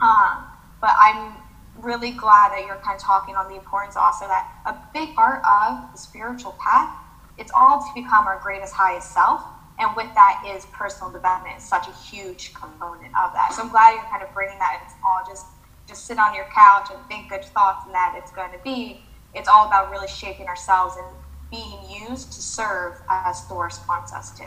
Um, 0.00 0.50
but 0.80 0.94
I'm 0.98 1.36
really 1.76 2.10
glad 2.10 2.50
that 2.50 2.64
you're 2.66 2.76
kind 2.76 2.96
of 2.96 3.02
talking 3.02 3.36
on 3.36 3.48
the 3.48 3.56
importance 3.56 3.96
also 3.96 4.26
that 4.26 4.46
a 4.66 4.74
big 4.92 5.14
part 5.14 5.42
of 5.46 5.92
the 5.92 5.98
spiritual 5.98 6.56
path, 6.62 6.90
it's 7.38 7.52
all 7.54 7.80
to 7.80 7.86
become 7.94 8.26
our 8.26 8.40
greatest, 8.42 8.74
highest 8.74 9.12
self. 9.12 9.42
And 9.78 9.94
with 9.96 10.12
that 10.14 10.44
is 10.46 10.66
personal 10.66 11.12
development. 11.12 11.56
It's 11.56 11.68
such 11.68 11.88
a 11.88 11.92
huge 11.92 12.54
component 12.54 13.12
of 13.18 13.32
that. 13.34 13.52
So 13.52 13.62
I'm 13.62 13.70
glad 13.70 13.94
you're 13.94 14.04
kind 14.04 14.22
of 14.22 14.32
bringing 14.32 14.58
that. 14.58 14.78
In. 14.80 14.86
It's 14.86 14.94
all 15.06 15.22
just 15.26 15.46
just 15.86 16.06
sit 16.06 16.18
on 16.18 16.34
your 16.34 16.46
couch 16.54 16.88
and 16.94 17.04
think 17.08 17.28
good 17.28 17.44
thoughts, 17.44 17.84
and 17.84 17.94
that 17.94 18.14
it's 18.16 18.30
going 18.32 18.52
to 18.52 18.58
be. 18.62 19.02
It's 19.34 19.48
all 19.48 19.66
about 19.66 19.90
really 19.90 20.08
shaping 20.08 20.46
ourselves 20.46 20.94
and 20.96 21.16
being 21.50 22.08
used 22.08 22.32
to 22.32 22.40
serve 22.40 22.94
as 23.10 23.46
Source 23.48 23.80
wants 23.88 24.12
us 24.12 24.30
to. 24.38 24.44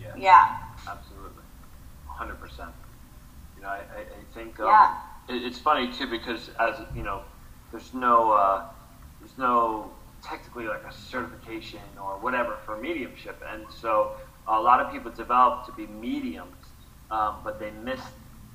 Yeah. 0.00 0.14
Yeah. 0.16 0.56
Absolutely. 0.88 1.42
100%. 2.08 2.72
You 3.56 3.62
know, 3.62 3.68
I, 3.68 3.76
I, 3.76 4.00
I 4.00 4.34
think. 4.34 4.58
Um, 4.60 4.66
yeah 4.66 4.96
it's 5.28 5.58
funny 5.58 5.90
too 5.92 6.06
because 6.06 6.50
as 6.60 6.76
you 6.94 7.02
know, 7.02 7.22
there's 7.70 7.94
no 7.94 8.32
uh, 8.32 8.64
there's 9.20 9.36
no 9.38 9.92
technically 10.22 10.66
like 10.66 10.84
a 10.84 10.92
certification 10.92 11.80
or 12.00 12.18
whatever 12.18 12.56
for 12.64 12.76
mediumship, 12.80 13.42
and 13.50 13.64
so 13.70 14.12
a 14.46 14.60
lot 14.60 14.80
of 14.80 14.92
people 14.92 15.10
develop 15.10 15.66
to 15.66 15.72
be 15.72 15.86
mediums, 15.86 16.72
um, 17.10 17.36
but 17.44 17.58
they 17.58 17.70
miss 17.70 18.00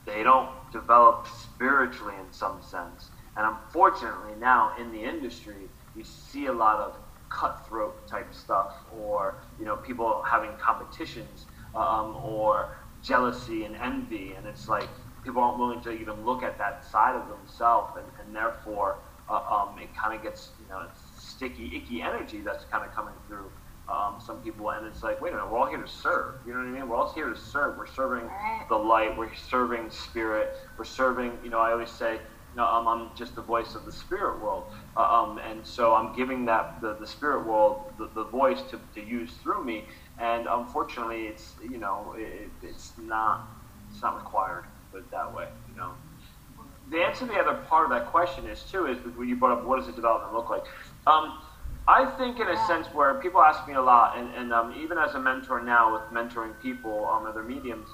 they 0.06 0.23
don't 0.23 0.49
develop 0.71 1.28
spiritually 1.28 2.15
in 2.19 2.32
some 2.32 2.62
sense. 2.63 3.12
And 3.38 3.45
unfortunately, 3.45 4.34
now 4.39 4.73
in 4.80 4.91
the 4.91 5.04
industry, 5.04 5.69
you 5.95 6.04
see 6.04 6.47
a 6.47 6.54
lot 6.54 6.78
of 6.78 6.95
cutthroat 7.30 8.08
type 8.08 8.34
stuff, 8.34 8.73
or 8.91 9.36
you 9.60 9.65
know, 9.65 9.75
people 9.78 10.23
having 10.28 10.52
competitions, 10.60 11.45
um, 11.75 12.15
or 12.23 12.78
jealousy 13.04 13.65
and 13.65 13.75
envy, 13.75 14.34
and 14.34 14.47
it's 14.47 14.67
like 14.67 14.89
people 15.23 15.41
aren't 15.43 15.60
willing 15.60 15.82
to 15.82 15.91
even 15.91 16.25
look 16.25 16.43
at 16.43 16.58
that 16.58 16.84
side 16.84 17.15
of 17.15 17.30
themselves, 17.30 17.97
and, 17.97 18.06
and 18.19 18.36
therefore 18.36 18.97
uh, 19.30 19.41
um, 19.49 19.78
it 19.80 19.95
kind 19.95 20.15
of 20.15 20.23
gets 20.23 20.52
you 20.60 20.67
know 20.69 20.88
sticky, 21.17 21.75
icky 21.75 22.02
energy 22.02 22.41
that's 22.41 22.65
kind 22.65 22.84
of 22.86 22.93
coming 22.95 23.13
through 23.28 23.52
um, 23.91 24.19
some 24.19 24.41
people, 24.41 24.71
and 24.71 24.86
it's 24.88 25.04
like, 25.04 25.21
wait 25.21 25.34
a 25.34 25.36
minute, 25.36 25.52
we're 25.52 25.60
all 25.60 25.67
here 25.69 25.82
to 25.82 25.88
serve. 25.88 26.36
You 26.45 26.54
know 26.54 26.60
what 26.60 26.67
I 26.67 26.71
mean? 26.71 26.89
We're 26.89 26.97
all 26.97 27.13
here 27.13 27.30
to 27.30 27.36
serve. 27.39 27.78
We're 27.78 27.88
serving 27.88 28.30
the 28.69 28.75
light. 28.75 29.17
We're 29.17 29.34
serving 29.34 29.89
spirit. 29.91 30.49
We're 30.78 30.86
serving. 30.86 31.39
You 31.43 31.49
know, 31.49 31.60
I 31.60 31.71
always 31.73 31.91
say. 31.91 32.19
You 32.52 32.58
know, 32.58 32.65
um, 32.65 32.88
I'm 32.88 33.12
just 33.15 33.36
the 33.36 33.43
voice 33.43 33.75
of 33.75 33.86
the 33.86 33.91
spirit 33.91 34.41
world, 34.41 34.73
uh, 34.97 35.02
um, 35.02 35.38
and 35.38 35.65
so 35.65 35.93
I'm 35.93 36.15
giving 36.15 36.45
that 36.45 36.82
the, 36.82 36.97
the 36.99 37.06
spirit 37.06 37.47
world 37.47 37.93
the, 37.99 38.10
the 38.15 38.25
voice 38.25 38.63
to, 38.71 38.82
to 38.95 39.02
use 39.06 39.38
through 39.43 39.63
me. 39.63 39.88
And 40.17 40.47
unfortunately, 40.49 41.28
it's 41.28 41.56
you 41.62 41.78
know 41.78 42.15
it, 42.17 42.52
it's 42.63 42.93
not 42.97 43.49
it's 43.91 44.02
not 44.02 44.15
required 44.15 44.65
put 44.91 45.02
it 45.02 45.12
that 45.12 45.34
way. 45.34 45.45
You 45.67 45.75
know, 45.75 45.93
the 46.89 46.97
answer 46.99 47.25
to 47.25 47.32
the 47.32 47.39
other 47.39 47.56
part 47.69 47.86
of 47.86 47.91
that 47.91 48.08
question 48.08 48.47
is 48.47 48.63
too 48.63 48.88
is 48.88 48.97
when 49.15 49.28
you 49.28 49.36
brought 49.36 49.60
up 49.60 49.65
what 49.65 49.80
does 49.80 49.88
a 49.88 49.93
development 49.93 50.34
look 50.34 50.49
like. 50.49 50.63
Um, 51.08 51.39
I 51.89 52.06
think 52.19 52.39
in 52.39 52.47
a 52.47 52.67
sense 52.67 52.86
where 52.93 53.15
people 53.15 53.41
ask 53.41 53.67
me 53.67 53.73
a 53.73 53.82
lot, 53.82 54.15
and, 54.15 54.32
and 54.36 54.54
um, 54.54 54.75
even 54.80 54.99
as 54.99 55.15
a 55.15 55.19
mentor 55.19 55.60
now 55.60 55.91
with 55.91 56.04
mentoring 56.12 56.54
people 56.62 57.04
on 57.06 57.23
um, 57.23 57.28
other 57.28 57.41
mediums, 57.41 57.89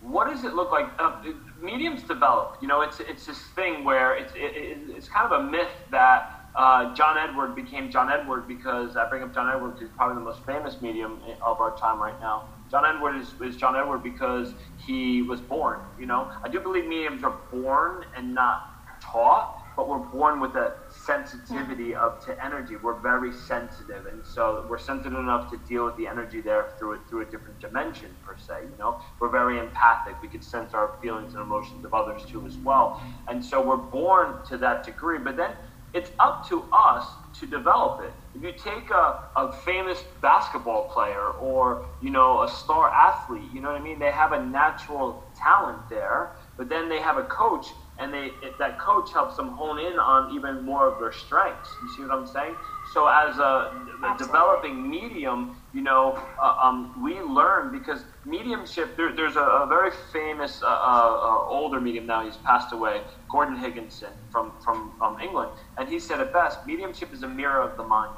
what 0.00 0.28
does 0.30 0.44
it 0.44 0.54
look 0.54 0.70
like? 0.70 0.86
Uh, 1.00 1.22
mediums 1.60 2.04
develop. 2.04 2.58
You 2.62 2.68
know, 2.68 2.82
it's 2.82 3.00
it's 3.00 3.26
this 3.26 3.40
thing 3.56 3.82
where 3.82 4.14
it's 4.14 4.32
it, 4.36 4.54
it, 4.54 4.78
it's 4.90 5.08
kind 5.08 5.32
of 5.32 5.40
a 5.40 5.50
myth 5.50 5.72
that 5.90 6.50
uh, 6.54 6.94
John 6.94 7.18
Edward 7.18 7.56
became 7.56 7.90
John 7.90 8.08
Edward 8.08 8.46
because 8.46 8.94
I 8.96 9.08
bring 9.08 9.24
up 9.24 9.34
John 9.34 9.52
Edward 9.52 9.70
because 9.70 9.88
he's 9.88 9.96
probably 9.96 10.14
the 10.14 10.24
most 10.24 10.46
famous 10.46 10.80
medium 10.80 11.18
of 11.44 11.60
our 11.60 11.76
time 11.76 12.00
right 12.00 12.20
now. 12.20 12.44
John 12.70 12.84
Edward 12.86 13.16
is, 13.16 13.34
is 13.42 13.56
John 13.56 13.74
Edward 13.74 14.04
because 14.04 14.54
he 14.86 15.22
was 15.22 15.40
born. 15.40 15.80
You 15.98 16.06
know, 16.06 16.30
I 16.44 16.48
do 16.48 16.60
believe 16.60 16.86
mediums 16.86 17.24
are 17.24 17.36
born 17.50 18.04
and 18.16 18.32
not 18.32 18.70
taught, 19.00 19.64
but 19.74 19.88
we're 19.88 19.98
born 19.98 20.38
with 20.38 20.54
a 20.54 20.74
sensitivity 21.04 21.94
of 21.94 22.24
to 22.24 22.44
energy. 22.44 22.76
We're 22.76 23.00
very 23.00 23.32
sensitive, 23.32 24.06
and 24.06 24.24
so 24.24 24.66
we're 24.68 24.78
sensitive 24.78 25.18
enough 25.18 25.50
to 25.50 25.58
deal 25.68 25.84
with 25.84 25.96
the 25.96 26.06
energy 26.06 26.40
there 26.40 26.68
through 26.78 26.94
it 26.94 27.00
through 27.08 27.22
a 27.22 27.30
different 27.30 27.60
dimension 27.60 28.10
per 28.22 28.36
se. 28.36 28.54
You 28.70 28.78
know, 28.78 29.00
we're 29.20 29.30
very 29.30 29.58
empathic. 29.58 30.20
We 30.22 30.28
can 30.28 30.42
sense 30.42 30.74
our 30.74 30.92
feelings 31.02 31.34
and 31.34 31.42
emotions 31.42 31.84
of 31.84 31.94
others 31.94 32.22
too 32.30 32.46
as 32.46 32.56
well, 32.58 33.00
and 33.28 33.44
so 33.44 33.66
we're 33.66 33.76
born 33.76 34.44
to 34.48 34.58
that 34.58 34.84
degree. 34.84 35.18
But 35.18 35.36
then 35.36 35.52
it's 35.94 36.10
up 36.18 36.46
to 36.48 36.64
us 36.72 37.06
to 37.38 37.46
develop 37.46 38.02
it. 38.02 38.12
If 38.34 38.42
you 38.42 38.52
take 38.52 38.90
a, 38.90 39.20
a 39.36 39.52
famous 39.64 40.02
basketball 40.20 40.88
player 40.92 41.30
or, 41.40 41.86
you 42.02 42.10
know, 42.10 42.42
a 42.42 42.48
star 42.48 42.90
athlete, 42.90 43.48
you 43.52 43.60
know 43.60 43.70
what 43.70 43.80
I 43.80 43.84
mean? 43.84 44.00
They 44.00 44.10
have 44.10 44.32
a 44.32 44.44
natural 44.44 45.32
talent 45.40 45.88
there, 45.88 46.32
but 46.58 46.68
then 46.68 46.88
they 46.88 47.00
have 47.00 47.16
a 47.16 47.22
coach 47.24 47.66
and 47.98 48.12
they 48.12 48.32
that 48.58 48.78
coach 48.78 49.12
helps 49.12 49.36
them 49.36 49.48
hone 49.48 49.78
in 49.78 49.98
on 49.98 50.34
even 50.34 50.64
more 50.64 50.86
of 50.86 50.98
their 50.98 51.12
strengths. 51.12 51.70
You 51.82 51.94
see 51.94 52.02
what 52.02 52.10
I'm 52.10 52.26
saying? 52.26 52.56
So 52.92 53.06
as 53.06 53.38
a, 53.38 53.72
a 54.04 54.16
developing 54.18 54.88
medium, 54.88 55.56
you 55.72 55.80
know, 55.80 56.18
uh, 56.40 56.56
um, 56.60 57.02
we 57.02 57.20
learn 57.20 57.72
because 57.72 58.04
mediumship. 58.24 58.96
There, 58.96 59.14
there's 59.14 59.36
a, 59.36 59.40
a, 59.40 59.66
very 59.66 59.90
famous 60.12 60.62
uh, 60.62 60.66
uh, 60.66 60.70
uh, 60.70 61.48
older 61.48 61.80
medium 61.80 62.06
now. 62.06 62.24
He's 62.24 62.36
passed 62.38 62.72
away, 62.72 63.02
Gordon 63.30 63.56
Higginson 63.56 64.10
from 64.30 64.52
from 64.62 64.92
um, 65.00 65.18
England, 65.20 65.50
and 65.78 65.88
he 65.88 65.98
said 65.98 66.20
it 66.20 66.32
best: 66.32 66.66
mediumship 66.66 67.12
is 67.12 67.22
a 67.22 67.28
mirror 67.28 67.62
of 67.62 67.76
the 67.76 67.84
mind. 67.84 68.14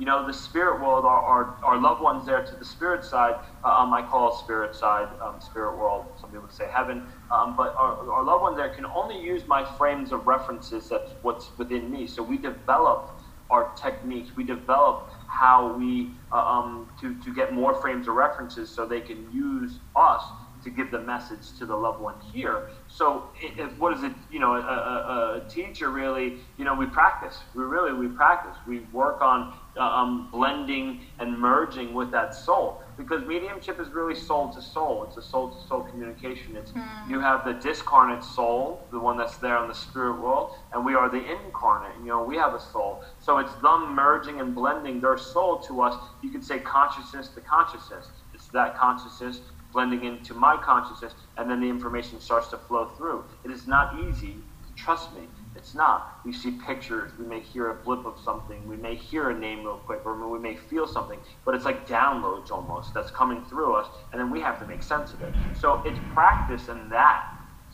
You 0.00 0.06
know, 0.06 0.26
the 0.26 0.32
spirit 0.32 0.80
world, 0.80 1.04
our, 1.04 1.22
our, 1.22 1.56
our 1.62 1.78
loved 1.78 2.00
ones 2.00 2.24
there 2.24 2.42
to 2.42 2.56
the 2.56 2.64
spirit 2.64 3.04
side, 3.04 3.34
uh, 3.62 3.68
um, 3.68 3.92
I 3.92 4.00
call 4.00 4.34
spirit 4.34 4.74
side, 4.74 5.08
um, 5.22 5.42
spirit 5.42 5.76
world, 5.76 6.06
some 6.18 6.30
people 6.30 6.48
say 6.48 6.68
heaven, 6.72 7.06
um, 7.30 7.54
but 7.54 7.76
our, 7.76 8.10
our 8.10 8.24
loved 8.24 8.40
ones 8.40 8.56
there 8.56 8.70
can 8.70 8.86
only 8.86 9.20
use 9.20 9.46
my 9.46 9.62
frames 9.76 10.10
of 10.10 10.26
references, 10.26 10.88
that's 10.88 11.12
what's 11.20 11.50
within 11.58 11.90
me. 11.90 12.06
So 12.06 12.22
we 12.22 12.38
develop 12.38 13.20
our 13.50 13.74
techniques, 13.74 14.34
we 14.34 14.42
develop 14.42 15.10
how 15.26 15.76
we, 15.76 16.12
uh, 16.32 16.36
um, 16.36 16.88
to, 17.02 17.14
to 17.22 17.34
get 17.34 17.52
more 17.52 17.74
frames 17.74 18.08
of 18.08 18.14
references 18.14 18.70
so 18.70 18.86
they 18.86 19.02
can 19.02 19.30
use 19.30 19.80
us 19.96 20.22
to 20.62 20.70
give 20.70 20.90
the 20.90 21.00
message 21.00 21.58
to 21.58 21.66
the 21.66 21.74
loved 21.74 22.00
one 22.00 22.14
here. 22.32 22.68
So, 22.88 23.30
it, 23.40 23.78
what 23.78 23.96
is 23.96 24.02
it? 24.02 24.12
You 24.30 24.40
know, 24.40 24.54
a, 24.54 24.58
a, 24.58 25.42
a, 25.46 25.48
teacher 25.48 25.90
really, 25.90 26.38
you 26.56 26.64
know, 26.64 26.74
we 26.74 26.86
practice. 26.86 27.38
We 27.54 27.64
really 27.64 27.92
we 27.92 28.08
practice. 28.08 28.56
We 28.66 28.80
work 28.92 29.20
on 29.22 29.54
um, 29.78 30.28
blending 30.30 31.00
and 31.18 31.38
merging 31.38 31.94
with 31.94 32.10
that 32.10 32.34
soul 32.34 32.82
because 33.00 33.26
mediumship 33.26 33.80
is 33.80 33.88
really 33.88 34.14
soul 34.14 34.52
to 34.52 34.60
soul. 34.60 35.04
It's 35.04 35.16
a 35.16 35.22
soul 35.22 35.50
to 35.50 35.66
soul 35.66 35.82
communication. 35.82 36.56
It's 36.56 36.72
mm. 36.72 37.08
you 37.08 37.18
have 37.20 37.44
the 37.44 37.54
discarnate 37.54 38.22
soul, 38.22 38.86
the 38.92 38.98
one 38.98 39.16
that's 39.16 39.38
there 39.38 39.60
in 39.62 39.68
the 39.68 39.74
spirit 39.74 40.20
world, 40.20 40.54
and 40.72 40.84
we 40.84 40.94
are 40.94 41.08
the 41.08 41.18
incarnate. 41.18 41.96
You 42.00 42.08
know, 42.08 42.22
we 42.22 42.36
have 42.36 42.54
a 42.54 42.60
soul. 42.60 43.02
So 43.18 43.38
it's 43.38 43.54
them 43.56 43.94
merging 43.94 44.40
and 44.40 44.54
blending 44.54 45.00
their 45.00 45.16
soul 45.16 45.58
to 45.60 45.80
us. 45.82 45.94
You 46.22 46.30
could 46.30 46.44
say 46.44 46.58
consciousness 46.58 47.28
to 47.28 47.40
consciousness. 47.40 48.08
It's 48.34 48.48
that 48.48 48.76
consciousness 48.76 49.40
blending 49.72 50.04
into 50.04 50.34
my 50.34 50.56
consciousness, 50.56 51.14
and 51.36 51.48
then 51.48 51.60
the 51.60 51.68
information 51.68 52.20
starts 52.20 52.48
to 52.48 52.58
flow 52.58 52.86
through. 52.96 53.24
It 53.44 53.50
is 53.50 53.66
not 53.66 53.98
easy, 54.00 54.36
trust 54.76 55.14
me. 55.14 55.22
It's 55.60 55.74
not. 55.74 56.20
We 56.24 56.32
see 56.32 56.52
pictures, 56.52 57.12
we 57.18 57.26
may 57.26 57.40
hear 57.40 57.68
a 57.68 57.74
blip 57.74 58.06
of 58.06 58.18
something, 58.18 58.66
we 58.66 58.78
may 58.78 58.94
hear 58.94 59.28
a 59.28 59.38
name 59.38 59.58
real 59.58 59.76
quick, 59.76 60.00
or 60.06 60.26
we 60.26 60.38
may 60.38 60.56
feel 60.56 60.86
something, 60.86 61.18
but 61.44 61.54
it's 61.54 61.66
like 61.66 61.86
downloads 61.86 62.50
almost 62.50 62.94
that's 62.94 63.10
coming 63.10 63.44
through 63.44 63.74
us, 63.74 63.86
and 64.10 64.18
then 64.18 64.30
we 64.30 64.40
have 64.40 64.58
to 64.60 64.66
make 64.66 64.82
sense 64.82 65.12
of 65.12 65.20
it. 65.20 65.34
So 65.54 65.82
it's 65.84 65.98
practice, 66.14 66.68
and 66.68 66.90
that 66.90 67.24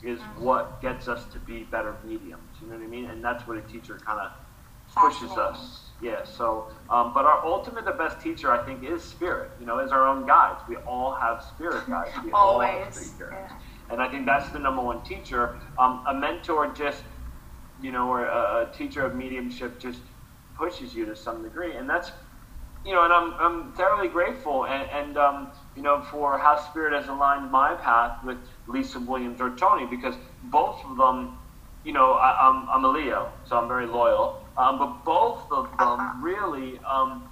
is 0.03 0.19
what 0.37 0.83
gets 0.83 1.07
us 1.07 1.27
to 1.27 1.39
be 1.39 1.63
better 1.63 1.95
mediums. 2.05 2.57
You 2.61 2.67
know 2.67 2.75
what 2.75 2.83
I 2.83 2.89
mean? 2.89 3.05
And 3.05 3.25
that's 3.25 3.47
what 3.47 3.57
a 3.57 3.63
teacher 3.63 4.01
kind 4.05 4.21
of 4.21 4.33
pushes 4.97 5.31
us 5.31 5.87
yeah, 6.01 6.25
so, 6.25 6.69
um, 6.91 7.13
but 7.15 7.25
our 7.25 7.45
ultimate, 7.45 7.87
the 7.87 7.93
best 7.93 8.21
teacher, 8.21 8.53
I 8.53 8.65
think, 8.67 8.85
is 8.85 9.03
spirit, 9.03 9.53
you 9.59 9.65
know, 9.65 9.79
is 9.79 9.93
our 9.93 10.07
own 10.07 10.27
guides. 10.27 10.61
We 10.69 10.77
all 10.77 11.15
have 11.15 11.43
spirit 11.43 11.87
guides. 11.89 12.11
We 12.23 12.31
Always. 12.33 12.69
All 12.69 12.85
have 12.85 12.95
spirit 12.95 13.33
guides. 13.33 13.53
Yeah. 13.53 13.93
And 13.93 14.03
I 14.03 14.11
think 14.11 14.27
that's 14.27 14.51
the 14.51 14.59
number 14.59 14.83
one 14.83 15.03
teacher. 15.03 15.57
Um, 15.79 16.05
a 16.07 16.15
mentor 16.15 16.73
just, 16.75 17.05
you 17.87 17.93
know, 17.93 18.09
or 18.09 18.25
a, 18.25 18.69
a, 18.69 18.77
teacher 18.77 19.07
of 19.07 19.15
mediumship 19.15 19.79
just 19.79 20.01
pushes 20.59 20.93
you 20.93 21.07
to 21.07 21.15
some 21.15 21.45
degree. 21.45 21.77
And 21.77 21.89
that's, 21.89 22.11
you 22.85 22.93
know, 22.93 23.05
and 23.05 23.13
I'm, 23.13 23.33
I'm 23.35 23.73
thoroughly 23.75 24.09
grateful 24.09 24.67
and, 24.67 24.91
and 24.91 25.17
um, 25.17 25.53
you 25.77 25.83
know, 25.83 26.03
for 26.11 26.37
how 26.37 26.59
spirit 26.59 26.93
has 27.01 27.09
aligned 27.09 27.49
my 27.53 27.75
path 27.75 28.25
with 28.25 28.39
Lisa 28.67 28.99
Williams 28.99 29.41
or 29.41 29.55
Tony 29.55 29.87
because 29.87 30.17
both 30.43 30.85
of 30.85 30.97
them, 30.97 31.39
you 31.85 31.93
know, 31.93 32.15
I, 32.15 32.49
I'm, 32.49 32.69
I'm 32.69 32.85
a 32.85 32.89
Leo, 32.89 33.31
so 33.45 33.57
I'm 33.57 33.69
very 33.69 33.87
loyal. 33.87 34.43
Um, 34.59 34.79
but 34.81 35.05
both 35.05 35.47
of 35.53 35.69
them 35.79 36.21
really 36.21 36.81
um, 36.81 37.29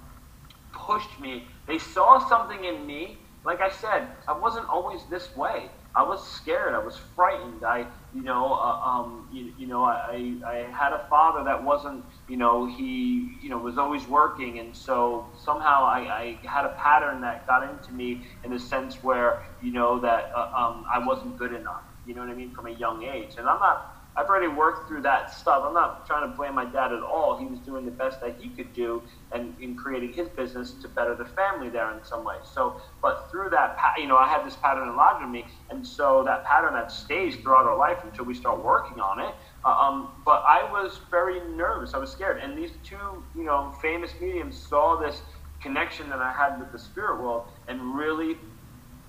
pushed 0.71 1.19
me. 1.19 1.49
They 1.67 1.79
saw 1.79 2.25
something 2.29 2.63
in 2.63 2.87
me. 2.87 3.17
Like 3.43 3.59
I 3.59 3.69
said, 3.69 4.07
I 4.25 4.37
wasn't 4.37 4.69
always 4.69 5.01
this 5.09 5.35
way. 5.35 5.69
I 5.95 6.03
was 6.03 6.25
scared. 6.25 6.73
I 6.73 6.79
was 6.79 6.97
frightened. 7.13 7.65
I, 7.65 7.87
you 8.15 8.23
know, 8.23 8.53
uh, 8.53 8.79
um, 8.89 9.27
you, 9.29 9.51
you, 9.57 9.67
know, 9.67 9.83
I, 9.83 10.37
I 10.47 10.55
had 10.71 10.93
a 10.93 11.05
father 11.09 11.43
that 11.43 11.61
wasn't, 11.61 12.05
you 12.29 12.37
know, 12.37 12.65
he, 12.65 13.37
you 13.41 13.49
know, 13.49 13.57
was 13.57 13.77
always 13.77 14.07
working, 14.07 14.59
and 14.59 14.73
so 14.73 15.33
somehow 15.43 15.83
I, 15.83 16.39
I 16.43 16.47
had 16.47 16.63
a 16.63 16.73
pattern 16.81 17.19
that 17.21 17.45
got 17.45 17.69
into 17.69 17.91
me 17.91 18.25
in 18.45 18.53
a 18.53 18.59
sense 18.59 19.03
where, 19.03 19.41
you 19.61 19.73
know, 19.73 19.99
that 19.99 20.31
uh, 20.33 20.49
um, 20.55 20.85
I 20.93 21.05
wasn't 21.05 21.37
good 21.37 21.53
enough. 21.53 21.83
You 22.05 22.15
know 22.15 22.21
what 22.21 22.29
I 22.29 22.35
mean, 22.35 22.53
from 22.55 22.67
a 22.67 22.71
young 22.71 23.03
age, 23.03 23.33
and 23.37 23.49
I'm 23.49 23.59
not 23.59 23.94
I've 24.17 24.27
already 24.27 24.47
worked 24.47 24.87
through 24.87 25.01
that 25.01 25.31
stuff. 25.31 25.63
I'm 25.65 25.73
not 25.73 26.05
trying 26.07 26.29
to 26.29 26.35
blame 26.35 26.55
my 26.55 26.65
dad 26.65 26.93
at 26.93 27.03
all. 27.03 27.37
He 27.37 27.47
was 27.47 27.59
doing 27.59 27.85
the 27.85 27.91
best 27.91 28.21
that 28.21 28.37
he 28.39 28.49
could 28.49 28.73
do 28.73 29.03
and 29.31 29.59
in 29.59 29.75
creating 29.75 30.13
his 30.13 30.29
business 30.29 30.75
to 30.81 30.87
better 30.87 31.15
the 31.15 31.25
family 31.25 31.69
there 31.69 31.91
in 31.97 32.03
some 32.03 32.23
way. 32.23 32.35
So, 32.43 32.79
but 33.01 33.27
through 33.31 33.49
that, 33.51 33.75
you 33.97 34.07
know, 34.07 34.17
I 34.17 34.27
had 34.27 34.45
this 34.45 34.55
pattern 34.55 34.95
lodged 34.95 35.23
in 35.23 35.31
me, 35.31 35.45
and 35.69 35.85
so 35.85 36.23
that 36.25 36.45
pattern 36.45 36.73
that 36.73 36.91
stays 36.91 37.35
throughout 37.37 37.65
our 37.65 37.77
life 37.77 37.97
until 38.03 38.25
we 38.25 38.33
start 38.33 38.63
working 38.63 38.99
on 38.99 39.19
it. 39.19 39.35
Uh, 39.65 39.69
um, 39.69 40.23
but 40.25 40.43
I 40.47 40.63
was 40.71 41.01
very 41.11 41.39
nervous. 41.55 41.93
I 41.93 41.97
was 41.97 42.11
scared, 42.11 42.39
and 42.41 42.57
these 42.57 42.71
two, 42.83 43.23
you 43.35 43.43
know, 43.43 43.73
famous 43.81 44.11
mediums 44.21 44.57
saw 44.57 44.99
this 44.99 45.21
connection 45.61 46.09
that 46.09 46.19
I 46.19 46.31
had 46.31 46.59
with 46.59 46.71
the 46.71 46.79
spirit 46.79 47.21
world 47.21 47.47
and 47.67 47.95
really 47.95 48.35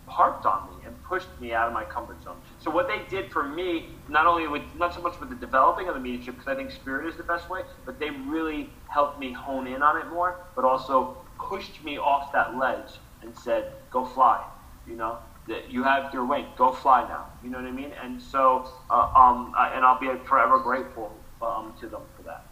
harped 0.06 0.46
on 0.46 0.70
me 0.70 0.86
and 0.86 0.94
pushed 1.02 1.28
me 1.40 1.52
out 1.52 1.68
of 1.68 1.74
my 1.74 1.84
comfort 1.84 2.22
zone. 2.22 2.36
So 2.58 2.70
what 2.70 2.88
they 2.88 3.02
did 3.08 3.32
for 3.32 3.48
me, 3.48 3.96
not 4.08 4.26
only 4.26 4.46
with 4.48 4.62
not 4.76 4.94
so 4.94 5.02
much 5.02 5.18
with 5.20 5.30
the 5.30 5.36
developing 5.36 5.88
of 5.88 5.94
the 5.94 6.00
mediumship, 6.00 6.34
because 6.34 6.48
I 6.48 6.54
think 6.54 6.70
spirit 6.70 7.06
is 7.08 7.16
the 7.16 7.24
best 7.24 7.50
way, 7.50 7.62
but 7.84 7.98
they 7.98 8.10
really 8.10 8.70
helped 8.86 9.18
me 9.18 9.32
hone 9.32 9.66
in 9.66 9.82
on 9.82 10.00
it 10.00 10.08
more, 10.10 10.40
but 10.54 10.64
also 10.64 11.18
pushed 11.38 11.84
me 11.84 11.98
off 11.98 12.32
that 12.32 12.56
ledge 12.56 13.00
and 13.22 13.36
said, 13.36 13.72
"Go 13.90 14.04
fly," 14.04 14.44
you 14.86 14.96
know. 14.96 15.18
That 15.48 15.70
you 15.70 15.84
have 15.84 16.12
your 16.12 16.24
wing, 16.24 16.46
go 16.56 16.72
fly 16.72 17.06
now. 17.06 17.26
You 17.40 17.50
know 17.50 17.58
what 17.58 17.68
I 17.68 17.70
mean? 17.70 17.92
And 18.02 18.20
so, 18.20 18.68
uh, 18.90 19.12
um, 19.14 19.54
and 19.56 19.84
I'll 19.84 20.00
be 20.00 20.10
forever 20.24 20.58
grateful 20.58 21.12
um, 21.40 21.72
to 21.80 21.86
them 21.86 22.02
for 22.16 22.22
that. 22.24 22.46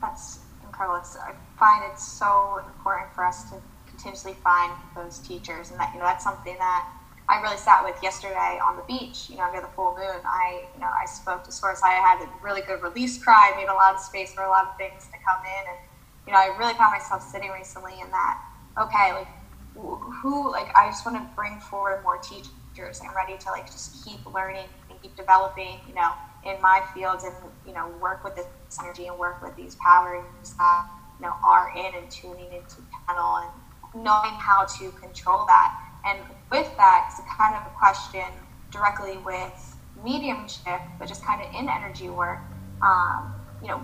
That's 0.00 0.40
incredible. 0.64 0.98
It's, 0.98 1.16
I 1.16 1.34
find 1.56 1.84
it 1.84 2.00
so 2.00 2.60
important 2.66 3.14
for 3.14 3.24
us 3.24 3.48
to 3.50 3.62
continuously 3.92 4.34
find 4.42 4.72
those 4.96 5.20
teachers, 5.20 5.70
and 5.70 5.78
that 5.78 5.92
you 5.92 6.00
know 6.00 6.06
that's 6.06 6.24
something 6.24 6.56
that 6.58 6.88
I 7.28 7.40
really 7.40 7.56
sat 7.56 7.84
with 7.84 7.96
yesterday 8.02 8.58
on 8.64 8.76
the 8.76 8.82
beach. 8.88 9.28
You 9.28 9.36
know, 9.36 9.44
under 9.44 9.60
the 9.60 9.68
full 9.68 9.94
moon, 9.94 10.20
I 10.24 10.64
you 10.74 10.80
know 10.80 10.88
I 10.88 11.06
spoke 11.06 11.44
to 11.44 11.52
Source. 11.52 11.80
I 11.84 11.92
had 11.92 12.20
a 12.24 12.28
really 12.42 12.62
good 12.62 12.82
release 12.82 13.22
cry, 13.22 13.52
made 13.56 13.68
a 13.68 13.74
lot 13.74 13.94
of 13.94 14.00
space 14.00 14.32
for 14.34 14.42
a 14.42 14.48
lot 14.50 14.64
of 14.66 14.76
things 14.76 15.06
to 15.12 15.18
come 15.20 15.44
in, 15.44 15.64
and 15.68 15.78
you 16.26 16.32
know 16.32 16.40
I 16.40 16.56
really 16.58 16.74
found 16.74 16.92
myself 16.92 17.22
sitting 17.22 17.50
recently 17.50 18.00
in 18.00 18.10
that. 18.10 18.40
Okay, 18.80 19.12
like 19.12 19.28
who 19.74 20.50
like 20.50 20.68
I 20.76 20.88
just 20.88 21.04
want 21.06 21.18
to 21.18 21.34
bring 21.36 21.60
forward 21.60 22.02
more 22.02 22.18
teachers. 22.18 23.00
I'm 23.04 23.14
ready 23.14 23.36
to 23.38 23.50
like 23.50 23.66
just 23.66 24.04
keep 24.04 24.24
learning 24.26 24.66
and 24.90 25.00
keep 25.00 25.16
developing. 25.16 25.80
You 25.86 25.94
know, 25.94 26.12
in 26.44 26.60
my 26.60 26.82
fields 26.94 27.24
and 27.24 27.34
you 27.66 27.72
know 27.72 27.88
work 28.00 28.24
with 28.24 28.34
this 28.36 28.46
energy 28.82 29.06
and 29.06 29.18
work 29.18 29.42
with 29.42 29.54
these 29.56 29.76
powers 29.76 30.24
that 30.58 30.86
you 31.20 31.26
know 31.26 31.34
are 31.44 31.70
in 31.76 31.94
and 31.94 32.10
tuning 32.10 32.52
into 32.52 32.82
panel 33.06 33.36
and 33.36 33.61
knowing 33.94 34.36
how 34.38 34.64
to 34.78 34.92
control 34.92 35.44
that. 35.46 35.72
And 36.04 36.20
with 36.50 36.76
that, 36.76 37.06
it's 37.08 37.18
a 37.20 37.22
kind 37.36 37.54
of 37.54 37.62
a 37.66 37.70
question 37.70 38.46
directly 38.70 39.18
with 39.18 39.76
mediumship, 40.02 40.82
but 40.98 41.08
just 41.08 41.24
kind 41.24 41.40
of 41.40 41.48
in 41.58 41.68
energy 41.68 42.08
work. 42.08 42.40
Um, 42.82 43.34
you 43.62 43.68
know, 43.68 43.82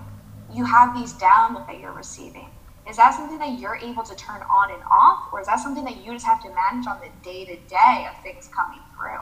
you 0.53 0.65
have 0.65 0.95
these 0.95 1.15
downloads 1.15 1.67
that 1.67 1.79
you're 1.79 1.93
receiving. 1.93 2.51
Is 2.89 2.97
that 2.97 3.15
something 3.15 3.39
that 3.39 3.59
you're 3.59 3.77
able 3.83 4.03
to 4.05 4.15
turn 4.15 4.43
on 4.51 4.71
and 4.73 4.83
off, 4.91 5.19
or 5.33 5.41
is 5.41 5.47
that 5.47 5.61
something 5.61 5.85
that 5.85 5.97
you 5.99 6.13
just 6.15 6.27
have 6.27 6.41
to 6.41 6.49
manage 6.49 6.87
on 6.87 7.01
the 7.01 7.11
day 7.23 7.45
to 7.45 7.57
day 7.69 8.07
of 8.09 8.17
things 8.23 8.49
coming 8.49 8.81
through? 8.97 9.21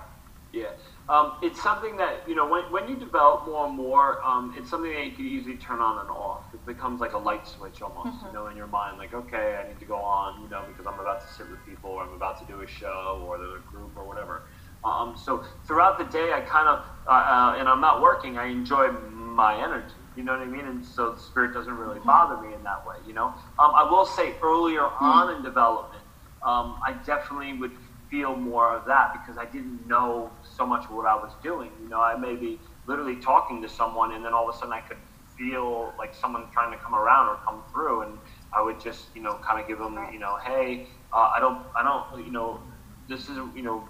Yeah. 0.53 0.73
Um, 1.09 1.39
it's 1.41 1.63
something 1.63 1.97
that 1.99 2.29
you 2.29 2.35
know 2.35 2.49
when, 2.49 2.65
when 2.73 2.89
you 2.89 2.97
develop 2.97 3.47
more 3.47 3.67
and 3.67 3.77
more, 3.77 4.21
um, 4.25 4.55
it's 4.59 4.69
something 4.69 4.93
that 4.93 5.07
you 5.07 5.13
can 5.13 5.27
easily 5.27 5.57
turn 5.57 5.79
on 5.79 6.01
and 6.01 6.11
off. 6.11 6.43
It 6.53 6.65
becomes 6.67 7.01
like 7.01 7.13
a 7.13 7.19
light 7.19 7.47
switch 7.47 7.81
almost, 7.81 8.09
mm-hmm. 8.09 8.27
you 8.27 8.33
know, 8.33 8.49
in 8.49 8.57
your 8.57 8.67
mind. 8.67 8.99
Like, 8.99 9.15
okay, 9.15 9.57
I 9.63 9.69
need 9.69 9.79
to 9.79 9.85
go 9.85 9.97
on, 9.97 10.43
you 10.43 10.49
know, 10.49 10.65
because 10.67 10.85
I'm 10.85 10.99
about 10.99 11.21
to 11.21 11.33
sit 11.35 11.49
with 11.49 11.65
people, 11.65 11.91
or 11.91 12.03
I'm 12.03 12.13
about 12.13 12.41
to 12.41 12.53
do 12.53 12.61
a 12.61 12.67
show, 12.67 13.25
or 13.25 13.39
there's 13.39 13.63
a 13.63 13.71
group, 13.71 13.97
or 13.97 14.05
whatever. 14.05 14.43
Um, 14.85 15.17
so 15.17 15.45
throughout 15.65 15.99
the 15.99 16.05
day, 16.05 16.33
I 16.33 16.41
kind 16.41 16.69
of, 16.69 16.85
uh, 17.07 17.11
uh, 17.11 17.57
and 17.59 17.69
I'm 17.69 17.81
not 17.81 18.03
working. 18.03 18.37
I 18.37 18.47
enjoy 18.47 18.91
my 18.91 19.63
energy. 19.63 19.95
You 20.17 20.25
know 20.25 20.33
what 20.33 20.41
I 20.41 20.47
mean? 20.47 20.65
And 20.65 20.85
so 20.85 21.13
the 21.13 21.21
spirit 21.21 21.55
doesn't 21.55 21.77
really 21.77 21.99
mm-hmm. 21.99 22.07
bother 22.09 22.41
me 22.45 22.53
in 22.53 22.65
that 22.65 22.85
way. 22.85 22.97
You 23.07 23.13
know, 23.13 23.27
um, 23.61 23.73
I 23.75 23.89
will 23.89 24.07
say 24.07 24.35
earlier 24.43 24.81
mm-hmm. 24.81 25.05
on 25.05 25.37
in 25.37 25.43
development, 25.45 26.03
um, 26.43 26.81
I 26.85 26.97
definitely 27.05 27.53
would 27.55 27.73
feel 28.11 28.37
more 28.37 28.75
of 28.75 28.87
that 28.87 29.13
because 29.13 29.37
I 29.37 29.45
didn't 29.47 29.87
know 29.87 30.31
so 30.57 30.67
much 30.67 30.85
of 30.85 30.91
what 30.91 31.07
I 31.07 31.15
was 31.15 31.33
doing. 31.43 31.71
You 31.83 31.89
know, 31.89 32.01
I 32.01 32.17
may 32.17 32.37
be 32.37 32.61
literally 32.87 33.17
talking 33.17 33.61
to 33.63 33.69
someone, 33.69 34.13
and 34.15 34.25
then 34.25 34.33
all 34.33 34.49
of 34.49 34.55
a 34.55 34.59
sudden 34.59 34.73
I 34.73 34.81
could 34.81 34.99
feel 35.37 35.93
like 35.99 36.15
someone 36.15 36.47
trying 36.53 36.73
to 36.73 36.79
come 36.83 36.95
around 36.95 37.29
or 37.29 37.39
come 37.47 37.63
through, 37.73 38.03
and 38.03 38.19
I 38.57 38.63
would 38.63 38.81
just, 38.81 39.15
you 39.15 39.23
know, 39.23 39.39
kind 39.47 39.61
of 39.61 39.69
give 39.69 39.79
them, 39.79 39.97
you 40.13 40.19
know, 40.19 40.39
hey, 40.45 40.89
uh, 41.13 41.29
I 41.37 41.41
don't, 41.41 41.67
I 41.77 41.83
don't, 41.83 42.25
you 42.25 42.33
know, 42.33 42.61
this 43.09 43.29
is, 43.29 43.37
you 43.55 43.63
know, 43.63 43.89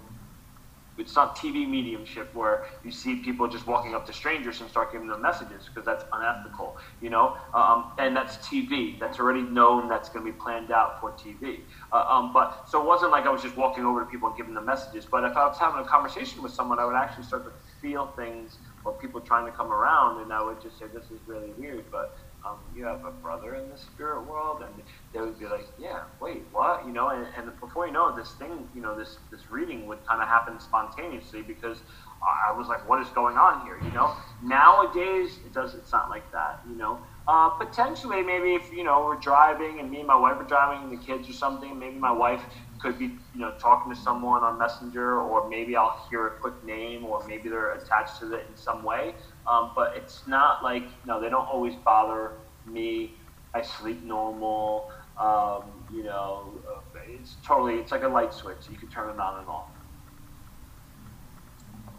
it's 0.97 1.15
not 1.15 1.35
TV 1.35 1.67
mediumship 1.67 2.33
where 2.33 2.63
you 2.83 2.91
see 2.91 3.17
people 3.17 3.47
just 3.47 3.67
walking 3.67 3.93
up 3.93 4.05
to 4.07 4.13
strangers 4.13 4.61
and 4.61 4.69
start 4.69 4.91
giving 4.91 5.07
them 5.07 5.21
messages 5.21 5.65
because 5.67 5.85
that's 5.85 6.03
unethical, 6.13 6.75
you 7.01 7.09
know. 7.09 7.35
Um, 7.53 7.93
and 7.99 8.15
that's 8.15 8.37
TV. 8.37 8.99
That's 8.99 9.19
already 9.19 9.43
known. 9.43 9.87
That's 9.87 10.09
going 10.09 10.25
to 10.25 10.31
be 10.31 10.37
planned 10.37 10.71
out 10.71 10.99
for 10.99 11.11
TV. 11.11 11.65
Uh, 11.91 12.03
um, 12.09 12.33
but 12.33 12.63
so 12.67 12.81
it 12.81 12.87
wasn't 12.87 13.11
like 13.11 13.25
I 13.25 13.29
was 13.29 13.41
just 13.41 13.57
walking 13.57 13.85
over 13.85 14.01
to 14.01 14.05
people 14.05 14.29
and 14.29 14.37
giving 14.37 14.53
them 14.53 14.65
messages. 14.65 15.05
But 15.09 15.23
if 15.23 15.37
I 15.37 15.45
was 15.45 15.57
having 15.59 15.83
a 15.83 15.87
conversation 15.87 16.41
with 16.41 16.51
someone, 16.51 16.79
I 16.79 16.85
would 16.85 16.95
actually 16.95 17.25
start 17.25 17.45
to 17.45 17.51
feel 17.81 18.13
things 18.15 18.59
or 18.83 18.97
people 18.97 19.21
trying 19.21 19.45
to 19.45 19.51
come 19.51 19.71
around, 19.71 20.21
and 20.21 20.31
I 20.31 20.41
would 20.41 20.61
just 20.61 20.79
say, 20.79 20.85
"This 20.87 21.11
is 21.11 21.19
really 21.27 21.51
weird." 21.57 21.91
But 21.91 22.15
um, 22.47 22.59
you 22.75 22.85
have 22.85 23.05
a 23.05 23.11
brother 23.11 23.55
in 23.55 23.69
the 23.69 23.77
spirit 23.77 24.27
world, 24.27 24.63
and 24.63 24.83
they 25.13 25.19
would 25.19 25.39
be 25.39 25.45
like, 25.45 25.67
yeah, 25.77 26.03
wait, 26.21 26.43
what, 26.51 26.85
you 26.85 26.93
know, 26.93 27.09
and, 27.09 27.27
and 27.37 27.59
before 27.59 27.87
you 27.87 27.93
know 27.93 28.09
it, 28.09 28.15
this 28.15 28.33
thing, 28.33 28.67
you 28.73 28.81
know, 28.81 28.97
this 28.97 29.17
this 29.31 29.49
reading 29.49 29.87
would 29.87 30.05
kind 30.07 30.21
of 30.21 30.27
happen 30.27 30.59
spontaneously 30.59 31.41
because 31.41 31.81
I 32.21 32.51
was 32.57 32.67
like, 32.67 32.87
what 32.87 33.01
is 33.01 33.09
going 33.09 33.37
on 33.37 33.65
here, 33.65 33.77
you 33.83 33.91
know? 33.91 34.13
Nowadays, 34.43 35.39
it 35.45 35.53
does, 35.53 35.75
it's 35.75 35.91
not 35.91 36.09
like 36.09 36.31
that, 36.31 36.61
you 36.67 36.75
know. 36.75 36.99
Uh, 37.27 37.49
potentially, 37.49 38.23
maybe 38.23 38.55
if 38.55 38.71
you 38.71 38.83
know 38.83 39.03
we're 39.03 39.19
driving 39.19 39.79
and 39.79 39.91
me 39.91 39.99
and 39.99 40.07
my 40.07 40.15
wife 40.15 40.37
are 40.37 40.47
driving 40.47 40.89
and 40.89 40.91
the 40.91 41.03
kids 41.03 41.29
or 41.29 41.33
something, 41.33 41.77
maybe 41.77 41.97
my 41.97 42.11
wife 42.11 42.41
could 42.79 42.97
be 42.97 43.05
you 43.05 43.39
know 43.39 43.53
talking 43.59 43.93
to 43.93 43.99
someone 43.99 44.43
on 44.43 44.57
Messenger, 44.57 45.19
or 45.19 45.49
maybe 45.49 45.75
I'll 45.75 46.05
hear 46.09 46.27
a 46.27 46.39
quick 46.39 46.63
name, 46.63 47.05
or 47.05 47.25
maybe 47.27 47.49
they're 47.49 47.73
attached 47.73 48.19
to 48.19 48.33
it 48.33 48.45
in 48.49 48.55
some 48.55 48.83
way. 48.83 49.13
Um, 49.47 49.71
but 49.75 49.93
it's 49.95 50.27
not 50.27 50.63
like 50.63 50.83
no, 51.05 51.21
they 51.21 51.29
don't 51.29 51.47
always 51.47 51.75
bother 51.75 52.33
me. 52.65 53.13
I 53.53 53.61
sleep 53.61 54.03
normal. 54.03 54.91
Um, 55.19 55.63
you 55.91 56.03
know, 56.03 56.59
it's 57.07 57.35
totally 57.45 57.75
it's 57.75 57.91
like 57.91 58.03
a 58.03 58.07
light 58.07 58.33
switch. 58.33 58.69
You 58.69 58.77
can 58.77 58.89
turn 58.89 59.09
it 59.09 59.19
on 59.19 59.39
and 59.39 59.47
off. 59.47 59.69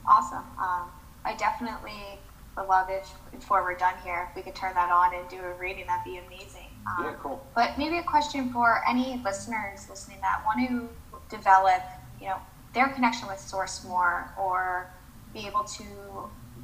Awesome. 0.07 0.45
Um, 0.59 0.91
I 1.25 1.35
definitely 1.37 2.21
would 2.57 2.69
love 2.69 2.89
if 2.91 3.13
before 3.31 3.63
we're 3.63 3.77
done 3.77 3.95
here, 4.05 4.29
if 4.31 4.37
we 4.37 4.43
could 4.43 4.55
turn 4.55 4.75
that 4.75 4.91
on 4.91 5.15
and 5.15 5.29
do 5.29 5.39
a 5.41 5.55
reading. 5.59 5.87
That'd 5.87 6.05
be 6.05 6.19
amazing. 6.19 6.69
Um, 6.87 7.05
yeah, 7.05 7.15
cool. 7.21 7.47
But 7.55 7.79
maybe 7.79 7.99
a 7.99 8.03
question 8.03 8.53
for 8.53 8.83
any 8.89 9.21
listeners 9.25 9.87
listening 9.89 10.19
that 10.21 10.43
want 10.45 10.69
to 10.69 10.89
develop, 11.35 11.83
you 12.21 12.27
know, 12.27 12.37
their 12.75 12.89
connection 12.89 13.29
with 13.29 13.39
Source 13.39 13.85
more, 13.85 14.33
or 14.39 14.91
be 15.33 15.47
able 15.47 15.65
to 15.65 15.85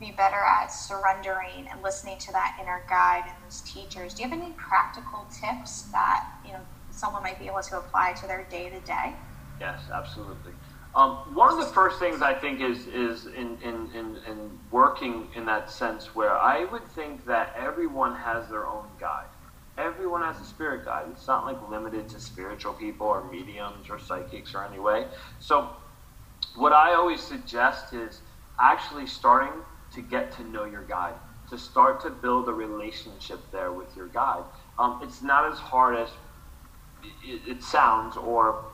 be 0.04 0.12
better 0.12 0.36
at 0.36 0.66
surrendering 0.66 1.66
and 1.70 1.82
listening 1.82 2.18
to 2.18 2.32
that 2.32 2.56
inner 2.60 2.82
guide 2.88 3.24
and 3.26 3.34
those 3.44 3.62
teachers. 3.62 4.14
Do 4.14 4.22
you 4.22 4.28
have 4.28 4.38
any 4.38 4.52
practical 4.52 5.26
tips 5.30 5.82
that 5.92 6.24
you 6.44 6.52
know 6.52 6.60
someone 6.90 7.22
might 7.22 7.38
be 7.38 7.46
able 7.46 7.62
to 7.62 7.78
apply 7.78 8.12
to 8.20 8.26
their 8.26 8.44
day 8.50 8.68
to 8.68 8.80
day? 8.80 9.14
Yes, 9.60 9.90
absolutely. 9.92 10.52
Um, 10.94 11.34
one 11.34 11.52
of 11.52 11.58
the 11.58 11.72
first 11.72 11.98
things 11.98 12.22
I 12.22 12.34
think 12.34 12.60
is 12.60 12.86
is 12.86 13.26
in, 13.26 13.58
in, 13.62 13.88
in, 13.94 14.18
in, 14.28 14.50
working 14.70 15.28
in 15.34 15.44
that 15.46 15.70
sense 15.70 16.14
where 16.14 16.36
I 16.36 16.64
would 16.66 16.86
think 16.88 17.26
that 17.26 17.52
everyone 17.56 18.14
has 18.14 18.48
their 18.48 18.66
own 18.66 18.86
guide. 19.00 19.26
Everyone 19.76 20.22
has 20.22 20.40
a 20.40 20.44
spirit 20.44 20.84
guide. 20.84 21.06
It's 21.10 21.26
not 21.26 21.46
like 21.46 21.56
limited 21.68 22.08
to 22.10 22.20
spiritual 22.20 22.74
people 22.74 23.08
or 23.08 23.28
mediums 23.28 23.90
or 23.90 23.98
psychics 23.98 24.54
or 24.54 24.64
any 24.64 24.78
way. 24.78 25.06
So 25.40 25.70
what 26.54 26.72
I 26.72 26.94
always 26.94 27.20
suggest 27.20 27.92
is 27.92 28.20
actually 28.60 29.08
starting 29.08 29.50
to 29.94 30.02
get 30.02 30.32
to 30.32 30.44
know 30.44 30.64
your 30.64 30.84
guide, 30.84 31.14
to 31.50 31.58
start 31.58 32.00
to 32.02 32.10
build 32.10 32.48
a 32.48 32.52
relationship 32.52 33.40
there 33.52 33.72
with 33.72 33.96
your 33.96 34.08
guide. 34.08 34.44
Um, 34.78 35.00
it's 35.02 35.22
not 35.22 35.50
as 35.50 35.58
hard 35.58 35.96
as 35.96 36.08
it, 37.22 37.42
it 37.46 37.62
sounds 37.62 38.16
or 38.16 38.64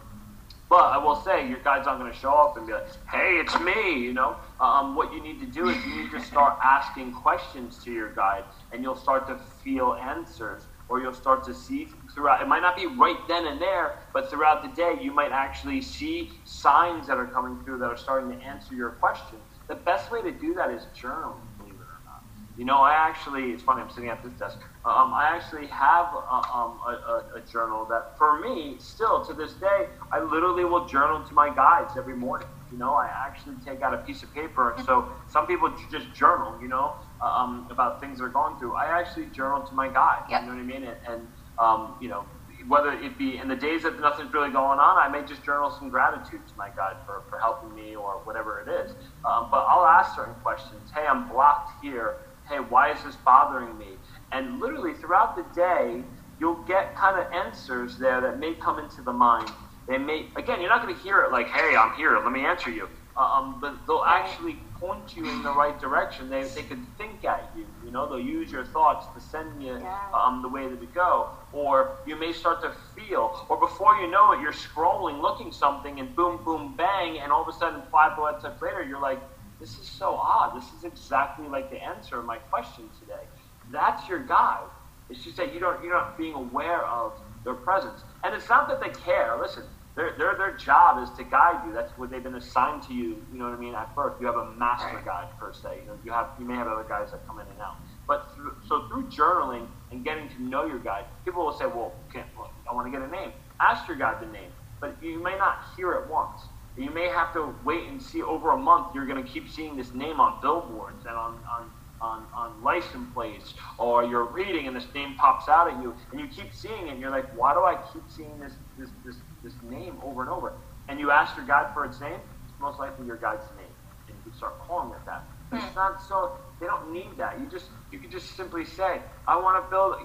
but 0.71 0.85
I 0.85 0.99
will 0.99 1.17
say, 1.17 1.49
your 1.49 1.59
guide's 1.59 1.87
not 1.87 1.99
going 1.99 2.13
to 2.13 2.17
show 2.17 2.33
up 2.33 2.57
and 2.57 2.65
be 2.65 2.73
like, 2.73 2.87
"Hey, 3.09 3.41
it's 3.41 3.59
me." 3.59 3.99
You 3.99 4.13
know, 4.13 4.37
um, 4.61 4.95
what 4.95 5.13
you 5.13 5.21
need 5.21 5.41
to 5.41 5.47
do 5.47 5.69
is 5.69 5.77
you 5.85 6.03
need 6.03 6.13
to 6.13 6.21
start 6.21 6.59
asking 6.63 7.13
questions 7.13 7.83
to 7.83 7.93
your 7.93 8.15
guide, 8.15 8.45
and 8.71 8.81
you'll 8.81 8.95
start 8.97 9.27
to 9.27 9.37
feel 9.65 9.95
answers, 9.95 10.69
or 10.89 11.01
you'll 11.01 11.13
start 11.13 11.43
to 11.47 11.55
see 11.55 11.89
throughout. 12.15 12.41
It 12.41 12.47
might 12.47 12.63
not 12.63 12.77
be 12.77 12.87
right 12.87 13.19
then 13.27 13.49
and 13.49 13.61
there, 13.61 13.99
but 14.13 14.31
throughout 14.31 14.63
the 14.63 14.69
day, 14.81 14.97
you 15.03 15.13
might 15.13 15.33
actually 15.33 15.81
see 15.81 16.31
signs 16.45 17.09
that 17.09 17.17
are 17.17 17.27
coming 17.27 17.65
through 17.65 17.79
that 17.79 17.91
are 17.91 17.97
starting 17.97 18.31
to 18.31 18.45
answer 18.45 18.73
your 18.73 18.91
questions. 18.91 19.43
The 19.71 19.77
best 19.77 20.11
way 20.11 20.21
to 20.21 20.33
do 20.33 20.53
that 20.55 20.73
is 20.73 20.83
journal. 20.97 21.37
Believe 21.59 21.75
it 21.75 21.83
or 21.83 22.03
not. 22.05 22.25
You 22.59 22.65
know, 22.65 22.79
I 22.79 22.93
actually, 22.93 23.53
it's 23.53 23.63
funny, 23.63 23.81
I'm 23.81 23.89
sitting 23.89 24.11
at 24.11 24.21
this 24.21 24.33
desk. 24.33 24.59
Um, 24.85 25.15
I 25.15 25.31
actually 25.33 25.69
have 25.69 26.07
a, 26.13 26.35
um, 26.53 26.81
a, 26.85 27.37
a, 27.37 27.41
journal 27.49 27.87
that, 27.89 28.19
for 28.19 28.41
me, 28.41 28.75
still 28.81 29.25
to 29.25 29.33
this 29.33 29.53
day, 29.53 29.87
I 30.11 30.19
literally 30.19 30.65
will 30.65 30.87
journal 30.87 31.23
to 31.23 31.35
my 31.35 31.55
guides 31.55 31.93
every 31.97 32.17
morning. 32.17 32.49
You 32.73 32.79
know, 32.79 32.95
I 32.95 33.07
actually 33.07 33.55
take 33.65 33.81
out 33.81 33.95
a 33.95 33.99
piece 33.99 34.25
of 34.25 34.35
paper. 34.35 34.75
So 34.85 35.09
some 35.29 35.47
people 35.47 35.73
just 35.89 36.13
journal, 36.15 36.61
you 36.61 36.67
know, 36.67 36.95
um, 37.23 37.69
about 37.71 38.01
things 38.01 38.19
they're 38.19 38.29
going 38.29 38.59
through. 38.59 38.75
I 38.75 38.87
actually 38.87 39.27
journal 39.27 39.63
to 39.63 39.73
my 39.73 39.87
guides. 39.87 40.27
Yep. 40.31 40.41
You 40.41 40.47
know 40.49 40.55
what 40.55 40.61
I 40.61 40.65
mean? 40.65 40.83
And, 40.83 40.97
and 41.07 41.29
um, 41.61 41.95
you 42.01 42.09
know, 42.09 42.25
whether 42.69 42.93
it 42.93 43.17
be 43.19 43.39
in 43.39 43.49
the 43.49 43.57
days 43.57 43.83
that 43.85 44.01
nothing's 44.01 44.33
really 44.33 44.51
going 44.51 44.79
on, 44.79 44.99
I 44.99 45.09
may 45.09 45.27
just 45.27 45.45
journal 45.45 45.71
some 45.71 45.89
gratitude 45.89 46.47
to 46.47 46.55
my 46.57 46.69
guide 46.71 46.97
for, 47.07 47.23
for 47.29 47.39
helping 47.39 47.75
me 47.75 47.97
or 47.97 48.21
whatever 48.25 48.61
it 48.61 48.69
is. 48.69 48.93
Um, 49.25 49.49
but 49.51 49.67
I'll 49.69 49.87
ask 49.87 50.17
certain 50.17 50.35
questions. 50.43 50.91
Hey, 50.95 51.07
I'm 51.09 51.29
blocked 51.29 51.71
here 51.83 52.15
hey, 52.51 52.59
why 52.59 52.93
is 52.93 53.03
this 53.05 53.17
bothering 53.17 53.79
me? 53.79 53.99
And 54.33 54.61
literally 54.61 54.93
throughout 54.95 55.37
the 55.37 55.47
day, 55.55 56.03
you'll 56.39 56.65
get 56.65 56.97
kind 56.97 57.19
of 57.19 57.33
answers 57.33 57.97
there 57.99 58.21
that 58.21 58.39
may 58.39 58.55
come 58.55 58.79
into 58.79 59.03
the 59.03 59.13
mind. 59.13 59.51
They 59.89 59.99
may, 59.99 60.31
again, 60.37 60.61
you're 60.61 60.69
not 60.69 60.83
going 60.83 60.95
to 60.95 61.01
hear 61.01 61.21
it 61.21 61.33
like, 61.33 61.49
hey, 61.49 61.77
I'm 61.77 61.95
here, 61.95 62.19
let 62.23 62.33
me 62.33 62.45
answer 62.45 62.71
you. 62.71 62.89
Um, 63.17 63.61
but 63.61 63.75
they'll 63.87 64.05
actually 64.07 64.57
point 64.79 65.15
you 65.15 65.29
in 65.29 65.43
the 65.43 65.53
right 65.53 65.79
direction. 65.79 66.29
They, 66.29 66.43
they 66.43 66.63
can 66.63 66.87
think 66.99 67.25
at 67.25 67.53
you. 67.57 67.67
You 67.91 67.95
know, 67.95 68.09
they'll 68.09 68.21
use 68.21 68.53
your 68.53 68.65
thoughts 68.65 69.07
to 69.17 69.21
send 69.21 69.61
you 69.61 69.77
yeah. 69.81 69.99
um, 70.15 70.43
the 70.43 70.49
way 70.49 70.69
that 70.69 70.79
to 70.79 70.87
go. 70.87 71.31
Or 71.53 71.97
you 72.07 72.15
may 72.15 72.33
start 72.33 72.63
to 72.63 72.73
feel, 72.95 73.45
or 73.49 73.59
before 73.59 73.97
you 73.97 74.09
know 74.09 74.31
it, 74.31 74.41
you're 74.41 74.53
scrolling, 74.53 75.21
looking 75.21 75.51
something, 75.51 75.99
and 75.99 76.15
boom, 76.15 76.39
boom, 76.45 76.77
bang, 76.77 77.19
and 77.19 77.33
all 77.33 77.43
of 77.43 77.49
a 77.49 77.59
sudden, 77.59 77.83
five 77.91 78.15
bullets 78.15 78.45
later, 78.63 78.85
you're 78.85 79.03
like, 79.03 79.21
this 79.59 79.77
is 79.77 79.89
so 79.89 80.15
odd. 80.15 80.57
This 80.57 80.73
is 80.73 80.85
exactly 80.85 81.49
like 81.49 81.69
the 81.69 81.83
answer 81.83 82.21
of 82.21 82.27
my 82.27 82.37
question 82.37 82.85
today. 83.01 83.25
That's 83.73 84.09
your 84.09 84.25
guide. 84.25 84.69
It's 85.09 85.25
just 85.25 85.37
that 85.39 85.53
you 85.53 85.59
don't 85.59 85.83
you're 85.83 85.93
not 85.93 86.17
being 86.17 86.35
aware 86.35 86.87
of 86.87 87.15
their 87.45 87.55
presence. 87.55 88.05
And 88.23 88.37
it's 88.37 88.49
not 88.49 88.69
that 88.69 88.81
they 88.81 88.91
care. 89.01 89.37
Listen, 89.43 89.65
their, 90.01 90.15
their, 90.17 90.35
their 90.37 90.57
job 90.57 91.03
is 91.03 91.11
to 91.19 91.25
guide 91.25 91.61
you. 91.67 91.75
That's 91.75 91.93
what 91.99 92.11
they've 92.11 92.23
been 92.23 92.37
assigned 92.37 92.83
to 92.85 92.95
you. 92.95 93.23
You 93.33 93.39
know 93.39 93.51
what 93.51 93.55
I 93.55 93.61
mean? 93.61 93.75
At 93.75 93.95
birth, 93.95 94.15
you 94.21 94.27
have 94.27 94.37
a 94.37 94.51
master 94.53 95.01
guide 95.05 95.29
per 95.39 95.53
se. 95.53 95.81
You 95.83 95.89
know, 95.89 95.99
you 96.05 96.11
have 96.13 96.29
you 96.39 96.47
may 96.47 96.55
have 96.55 96.69
other 96.69 96.87
guys 96.89 97.11
that 97.11 97.27
come 97.27 97.39
in 97.39 97.47
and 97.47 97.61
out. 97.61 97.77
But 98.09 98.33
through, 98.35 98.57
so 98.67 98.89
through 98.89 99.09
journaling 99.09 99.67
and 99.91 100.03
getting 100.03 100.29
to 100.31 100.43
know 100.43 100.65
your 100.65 100.79
guide, 100.79 101.05
people 101.25 101.45
will 101.45 101.53
say, 101.53 101.67
"Well, 101.67 101.93
can't, 102.13 102.27
well 102.37 102.51
I 102.71 102.75
want 102.75 102.87
to 102.87 102.91
get 102.91 103.07
a 103.07 103.11
name." 103.11 103.33
Ask 103.61 103.87
your 103.89 103.99
guide 103.99 104.23
the 104.23 104.33
name, 104.33 104.51
but 104.81 104.97
you 105.03 105.23
may 105.23 105.37
not 105.37 105.59
hear 105.77 105.93
it 105.93 106.09
once 106.09 106.41
you 106.77 106.91
may 106.91 107.09
have 107.09 107.33
to 107.35 107.55
wait 107.65 107.89
and 107.89 108.01
see 108.01 108.23
over 108.23 108.53
a 108.53 108.57
month. 108.57 108.95
You're 108.95 109.07
going 109.07 109.23
to 109.23 109.29
keep 109.29 109.49
seeing 109.49 109.77
this 109.77 109.93
name 109.93 110.21
on 110.21 110.41
billboards 110.41 111.05
and 111.05 111.17
on, 111.17 111.39
on, 111.51 111.71
on, 112.01 112.27
on 112.35 112.63
license 112.63 113.09
plates, 113.15 113.55
or 113.79 114.05
you're 114.05 114.25
reading 114.25 114.67
and 114.67 114.77
this 114.77 114.87
name 114.95 115.15
pops 115.17 115.49
out 115.49 115.71
at 115.71 115.83
you, 115.83 115.95
and 116.13 116.21
you 116.21 116.27
keep 116.27 116.53
seeing 116.53 116.89
it, 116.89 116.93
and 116.93 117.01
you're 117.01 117.11
like, 117.11 117.27
why 117.37 117.53
do 117.53 117.61
I 117.61 117.77
keep 117.93 118.03
seeing 118.09 118.39
this, 118.41 118.53
this, 118.79 118.89
this, 119.05 119.17
this 119.43 119.53
name 119.69 119.99
over 120.03 120.23
and 120.23 120.31
over? 120.31 120.53
And 120.89 120.99
you 120.99 121.11
ask 121.11 121.37
your 121.37 121.47
guide 121.47 121.73
for 121.75 121.85
its 121.85 122.01
name, 122.01 122.19
it's 122.45 122.61
most 122.61 122.79
likely 122.79 123.07
your 123.07 123.17
guide's 123.17 123.45
name, 123.57 123.75
and 124.09 124.17
you 124.25 124.33
start 124.37 124.59
calling 124.67 124.91
it 124.93 125.05
that. 125.07 125.25
But 125.51 125.59
it's 125.59 125.67
hmm. 125.67 125.77
not 125.77 126.03
so. 126.03 126.33
They 126.61 126.67
don't 126.67 126.93
need 126.93 127.17
that. 127.17 127.41
You 127.41 127.47
just 127.47 127.67
you 127.91 127.99
can 127.99 128.11
just 128.11 128.37
simply 128.37 128.65
say, 128.65 129.01
I 129.27 129.37
want 129.37 129.65
to 129.65 129.69
build, 129.71 129.97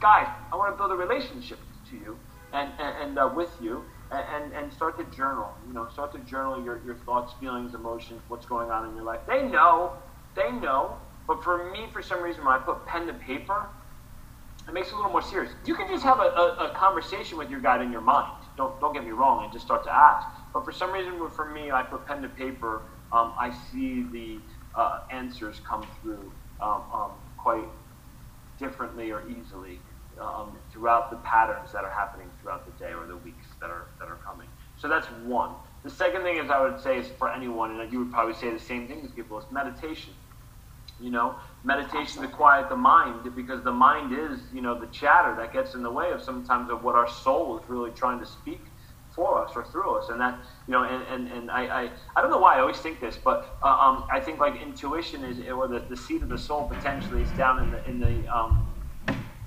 guide. 0.00 0.26
I 0.52 0.56
want 0.56 0.72
to 0.72 0.76
build 0.76 0.90
a 0.90 0.96
relationship 0.96 1.58
to 1.90 1.96
you 1.96 2.18
and 2.52 2.70
and, 2.78 2.96
and 3.02 3.18
uh, 3.18 3.30
with 3.34 3.50
you, 3.60 3.84
and, 4.10 4.52
and 4.52 4.72
start 4.72 4.98
to 4.98 5.16
journal. 5.16 5.52
You 5.66 5.74
know, 5.74 5.88
start 5.92 6.12
to 6.12 6.18
journal 6.20 6.62
your, 6.64 6.80
your 6.84 6.96
thoughts, 7.06 7.32
feelings, 7.40 7.74
emotions, 7.74 8.20
what's 8.28 8.46
going 8.46 8.70
on 8.70 8.88
in 8.88 8.94
your 8.94 9.04
life. 9.04 9.20
They 9.26 9.42
know, 9.42 9.92
they 10.34 10.50
know. 10.50 10.96
But 11.30 11.44
for 11.44 11.70
me, 11.70 11.86
for 11.92 12.02
some 12.02 12.24
reason, 12.24 12.44
when 12.44 12.52
I 12.52 12.58
put 12.58 12.84
pen 12.86 13.06
to 13.06 13.12
paper, 13.14 13.68
it 14.66 14.74
makes 14.74 14.88
it 14.88 14.94
a 14.94 14.96
little 14.96 15.12
more 15.12 15.22
serious. 15.22 15.52
You 15.64 15.76
can 15.76 15.86
just 15.86 16.02
have 16.02 16.18
a, 16.18 16.22
a, 16.22 16.72
a 16.72 16.74
conversation 16.74 17.38
with 17.38 17.48
your 17.48 17.60
guide 17.60 17.82
in 17.82 17.92
your 17.92 18.00
mind. 18.00 18.42
Don't 18.56 18.80
don't 18.80 18.92
get 18.92 19.04
me 19.04 19.12
wrong, 19.12 19.44
and 19.44 19.52
just 19.52 19.64
start 19.64 19.84
to 19.84 19.94
ask. 19.94 20.26
But 20.52 20.64
for 20.64 20.72
some 20.72 20.90
reason, 20.90 21.12
for 21.30 21.48
me, 21.52 21.70
I 21.70 21.84
put 21.84 22.04
pen 22.04 22.20
to 22.22 22.28
paper. 22.28 22.82
Um, 23.12 23.34
I 23.38 23.54
see 23.70 24.10
the 24.10 24.42
uh, 24.74 25.02
answers 25.12 25.60
come 25.60 25.86
through 26.02 26.32
um, 26.60 26.82
um, 26.92 27.12
quite 27.36 27.68
differently 28.58 29.12
or 29.12 29.22
easily 29.30 29.82
um, 30.20 30.58
throughout 30.72 31.12
the 31.12 31.18
patterns 31.18 31.70
that 31.70 31.84
are 31.84 31.92
happening 31.92 32.26
throughout 32.40 32.66
the 32.66 32.72
day 32.84 32.92
or 32.92 33.06
the 33.06 33.16
weeks 33.16 33.46
that 33.60 33.70
are 33.70 33.90
that 34.00 34.08
are 34.08 34.18
coming. 34.26 34.48
So 34.74 34.88
that's 34.88 35.06
one. 35.22 35.54
The 35.84 35.90
second 35.90 36.22
thing 36.22 36.38
is 36.38 36.50
I 36.50 36.60
would 36.60 36.80
say 36.80 36.98
is 36.98 37.06
for 37.20 37.30
anyone, 37.30 37.78
and 37.78 37.92
you 37.92 38.00
would 38.00 38.10
probably 38.10 38.34
say 38.34 38.50
the 38.50 38.58
same 38.58 38.88
thing 38.88 39.02
to 39.02 39.08
people, 39.08 39.38
is 39.38 39.44
meditation. 39.52 40.12
You 41.00 41.10
know, 41.10 41.36
meditation 41.64 42.22
to 42.22 42.28
quiet 42.28 42.68
the 42.68 42.76
mind 42.76 43.34
because 43.34 43.62
the 43.64 43.72
mind 43.72 44.12
is, 44.12 44.38
you 44.52 44.60
know, 44.60 44.78
the 44.78 44.86
chatter 44.88 45.34
that 45.36 45.52
gets 45.52 45.74
in 45.74 45.82
the 45.82 45.90
way 45.90 46.10
of 46.10 46.22
sometimes 46.22 46.70
of 46.70 46.84
what 46.84 46.94
our 46.94 47.08
soul 47.08 47.58
is 47.58 47.68
really 47.68 47.90
trying 47.90 48.20
to 48.20 48.26
speak 48.26 48.60
for 49.14 49.44
us 49.44 49.52
or 49.56 49.64
through 49.64 49.96
us. 49.96 50.08
And 50.10 50.20
that, 50.20 50.38
you 50.66 50.72
know, 50.72 50.84
and, 50.84 51.02
and, 51.08 51.32
and 51.32 51.50
I, 51.50 51.84
I, 51.84 51.90
I 52.16 52.20
don't 52.20 52.30
know 52.30 52.38
why 52.38 52.56
I 52.56 52.60
always 52.60 52.78
think 52.78 53.00
this, 53.00 53.16
but 53.16 53.58
uh, 53.62 53.66
um, 53.66 54.04
I 54.10 54.20
think 54.20 54.38
like 54.38 54.60
intuition 54.60 55.24
is, 55.24 55.38
or 55.48 55.68
the, 55.68 55.80
the 55.80 55.96
seat 55.96 56.22
of 56.22 56.28
the 56.28 56.38
soul 56.38 56.68
potentially 56.68 57.22
is 57.22 57.30
down 57.32 57.62
in 57.62 57.70
the, 57.70 57.88
in 57.88 58.00
the, 58.00 58.34
um, 58.34 58.66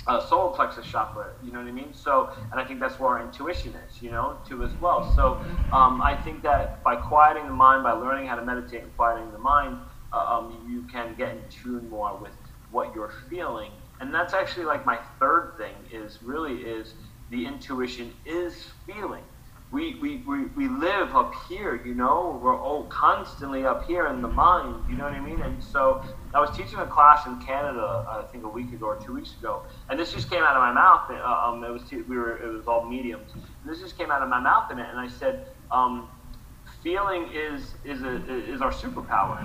uh, 0.06 0.50
plexus 0.54 0.86
chakra. 0.86 1.32
You 1.44 1.52
know 1.52 1.60
what 1.60 1.68
I 1.68 1.72
mean? 1.72 1.94
So, 1.94 2.32
and 2.52 2.60
I 2.60 2.66
think 2.66 2.80
that's 2.80 3.00
where 3.00 3.12
our 3.12 3.22
intuition 3.22 3.74
is, 3.88 4.02
you 4.02 4.12
know, 4.12 4.38
too 4.48 4.64
as 4.64 4.74
well. 4.82 5.14
So, 5.16 5.36
um, 5.72 6.02
I 6.02 6.16
think 6.16 6.44
that 6.44 6.84
by 6.84 6.96
quieting 6.96 7.46
the 7.46 7.54
mind, 7.54 7.84
by 7.84 7.92
learning 7.92 8.28
how 8.28 8.36
to 8.36 8.44
meditate 8.44 8.84
and 8.84 8.96
quieting 8.98 9.32
the 9.32 9.40
mind, 9.40 9.78
um, 10.14 10.68
you 10.70 10.84
can 10.92 11.16
get 11.16 11.32
in 11.32 11.42
tune 11.50 11.90
more 11.90 12.18
with 12.18 12.32
what 12.72 12.94
you're 12.96 13.14
feeling 13.30 13.72
And 14.00 14.14
that's 14.14 14.34
actually 14.34 14.66
like 14.66 14.86
my 14.86 15.00
third 15.20 15.54
thing 15.58 15.76
is 15.92 16.20
really 16.24 16.62
is 16.64 16.94
the 17.30 17.46
intuition 17.46 18.14
is 18.26 18.68
feeling. 18.86 19.24
We, 19.72 19.96
we, 19.96 20.18
we, 20.28 20.46
we 20.48 20.68
live 20.68 21.16
up 21.16 21.34
here, 21.50 21.82
you 21.84 21.96
know, 21.96 22.40
we're 22.44 22.60
all 22.60 22.84
constantly 22.86 23.66
up 23.66 23.86
here 23.88 24.08
in 24.08 24.22
the 24.22 24.28
mind, 24.28 24.84
you 24.88 24.96
know 24.96 25.06
what 25.06 25.14
I 25.14 25.20
mean? 25.20 25.42
And 25.42 25.64
so 25.64 26.04
I 26.34 26.40
was 26.40 26.56
teaching 26.56 26.78
a 26.78 26.86
class 26.86 27.26
in 27.26 27.40
Canada, 27.42 28.06
I 28.08 28.22
think 28.32 28.44
a 28.44 28.50
week 28.50 28.72
ago 28.72 28.88
or 28.88 28.98
two 28.98 29.14
weeks 29.14 29.34
ago, 29.40 29.64
and 29.90 30.00
this 30.00 30.14
just 30.14 30.30
came 30.30 30.44
out 30.44 30.56
of 30.56 30.62
my 30.62 30.74
mouth. 30.74 31.10
Uh, 31.10 31.50
um, 31.50 31.64
it 31.64 31.72
was 31.72 31.82
we 31.92 32.18
were 32.18 32.38
it 32.38 32.54
was 32.54 32.68
all 32.68 32.86
mediums. 32.86 33.32
And 33.34 33.74
this 33.74 33.80
just 33.80 33.98
came 33.98 34.12
out 34.12 34.22
of 34.22 34.30
my 34.30 34.40
mouth 34.40 34.72
in 34.72 34.78
it, 34.78 34.88
and 34.92 35.00
I 35.00 35.08
said, 35.08 35.48
um, 35.72 36.08
feeling 36.84 37.30
is 37.34 37.74
is 37.84 38.04
a, 38.04 38.22
is 38.54 38.62
our 38.62 38.72
superpower. 38.72 39.44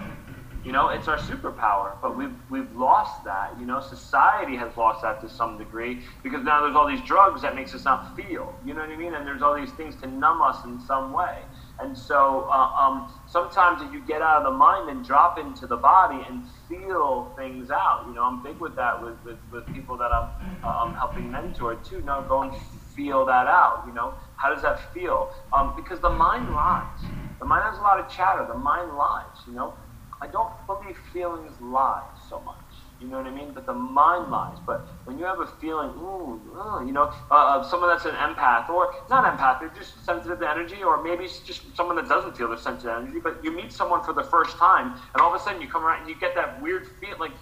You 0.69 0.75
know, 0.75 0.91
it's 0.91 1.09
our 1.09 1.17
superpower, 1.17 1.93
but 2.03 2.15
we've 2.15 2.35
we've 2.51 2.71
lost 2.77 3.25
that. 3.25 3.59
You 3.59 3.65
know, 3.65 3.81
society 3.81 4.55
has 4.57 4.77
lost 4.77 5.01
that 5.01 5.19
to 5.23 5.29
some 5.31 5.57
degree 5.57 6.01
because 6.23 6.45
now 6.45 6.61
there's 6.61 6.77
all 6.77 6.87
these 6.87 7.01
drugs 7.07 7.41
that 7.41 7.55
makes 7.55 7.75
us 7.75 7.87
not 7.87 8.15
feel. 8.15 8.55
You 8.67 8.75
know 8.75 8.81
what 8.81 8.91
I 8.91 8.97
mean? 8.97 9.15
And 9.15 9.27
there's 9.27 9.41
all 9.41 9.55
these 9.55 9.73
things 9.73 9.97
to 10.03 10.07
numb 10.07 10.43
us 10.43 10.63
in 10.67 10.79
some 10.79 11.15
way. 11.15 11.39
And 11.81 11.97
so 11.97 12.51
uh, 12.51 12.83
um, 12.83 13.11
sometimes 13.27 13.81
if 13.81 13.91
you 13.95 14.03
get 14.07 14.21
out 14.21 14.43
of 14.43 14.53
the 14.53 14.59
mind 14.59 14.91
and 14.91 15.03
drop 15.03 15.39
into 15.39 15.67
the 15.67 15.79
body 15.79 16.23
and 16.29 16.45
feel 16.69 17.33
things 17.35 17.71
out, 17.71 18.05
you 18.07 18.13
know, 18.13 18.25
I'm 18.25 18.43
big 18.43 18.59
with 18.61 18.77
that 18.77 19.03
with, 19.03 19.17
with, 19.25 19.39
with 19.51 19.67
people 19.73 19.97
that 19.97 20.13
I'm, 20.13 20.29
uh, 20.63 20.69
I'm 20.69 20.93
helping 20.93 21.33
mentor 21.33 21.77
too. 21.77 22.03
Now 22.03 22.21
go 22.21 22.43
and 22.43 22.53
feel 22.95 23.25
that 23.25 23.47
out, 23.47 23.85
you 23.87 23.95
know. 23.95 24.13
How 24.37 24.53
does 24.53 24.61
that 24.61 24.93
feel? 24.93 25.33
Um, 25.51 25.73
because 25.77 26.01
the 26.01 26.11
mind 26.11 26.51
lies. 26.51 27.01
The 27.39 27.47
mind 27.47 27.65
has 27.65 27.79
a 27.79 27.81
lot 27.81 28.01
of 28.01 28.11
chatter. 28.11 28.45
The 28.47 28.59
mind 28.59 28.95
lies, 28.95 29.25
you 29.47 29.55
know. 29.55 29.73
I 30.21 30.27
don't 30.27 30.53
believe 30.67 30.97
feelings 31.13 31.61
lie 31.61 32.03
so 32.29 32.41
much. 32.41 32.57
You 32.99 33.09
know 33.09 33.19
what 33.19 33.27
I 33.27 33.31
mean? 33.31 33.53
But 33.55 33.67
the 33.67 33.75
mind 33.75 34.31
lies. 34.33 34.57
But 34.67 34.85
when 35.05 35.17
you 35.17 35.25
have 35.25 35.39
a 35.39 35.47
feeling, 35.47 35.91
ooh, 35.91 36.83
you 36.85 36.93
know, 36.93 37.13
uh, 37.31 37.63
someone 37.63 37.89
that's 37.89 38.05
an 38.05 38.17
empath, 38.17 38.69
or 38.69 38.91
not 39.09 39.25
empath, 39.25 39.61
they're 39.61 39.71
just 39.71 40.05
sensitive 40.05 40.41
to 40.41 40.51
energy, 40.51 40.83
or 40.83 41.03
maybe 41.03 41.25
it's 41.25 41.41
just 41.41 41.77
someone 41.77 41.95
that 41.97 42.09
doesn't 42.09 42.37
feel 42.37 42.49
they're 42.49 42.59
sensitive 42.59 42.97
energy, 42.97 43.21
but 43.23 43.39
you 43.45 43.55
meet 43.55 43.73
someone 43.73 44.03
for 44.03 44.13
the 44.13 44.25
first 44.25 44.59
time, 44.59 44.93
and 45.15 45.21
all 45.21 45.33
of 45.33 45.41
a 45.41 45.45
sudden 45.45 45.63
you 45.63 45.69
come 45.69 45.85
around 45.85 46.01
and 46.01 46.09
you 46.09 46.19
get 46.19 46.35
that 46.35 46.61
weird 46.61 46.85
feeling, 47.01 47.19
like, 47.21 47.33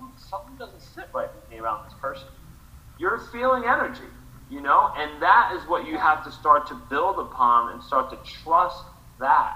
oh, 0.00 0.12
something 0.16 0.56
doesn't 0.56 0.82
sit 0.82 1.04
right 1.14 1.28
with 1.32 1.48
me 1.48 1.58
around 1.58 1.84
this 1.84 1.94
person. 2.02 2.28
You're 2.98 3.18
feeling 3.30 3.64
energy, 3.64 4.08
you 4.48 4.60
know, 4.60 4.90
and 4.96 5.22
that 5.22 5.52
is 5.54 5.62
what 5.68 5.86
you 5.86 5.96
have 5.98 6.24
to 6.24 6.32
start 6.32 6.66
to 6.68 6.74
build 6.90 7.18
upon 7.20 7.72
and 7.72 7.82
start 7.82 8.10
to 8.10 8.18
trust 8.42 8.82
that. 9.20 9.54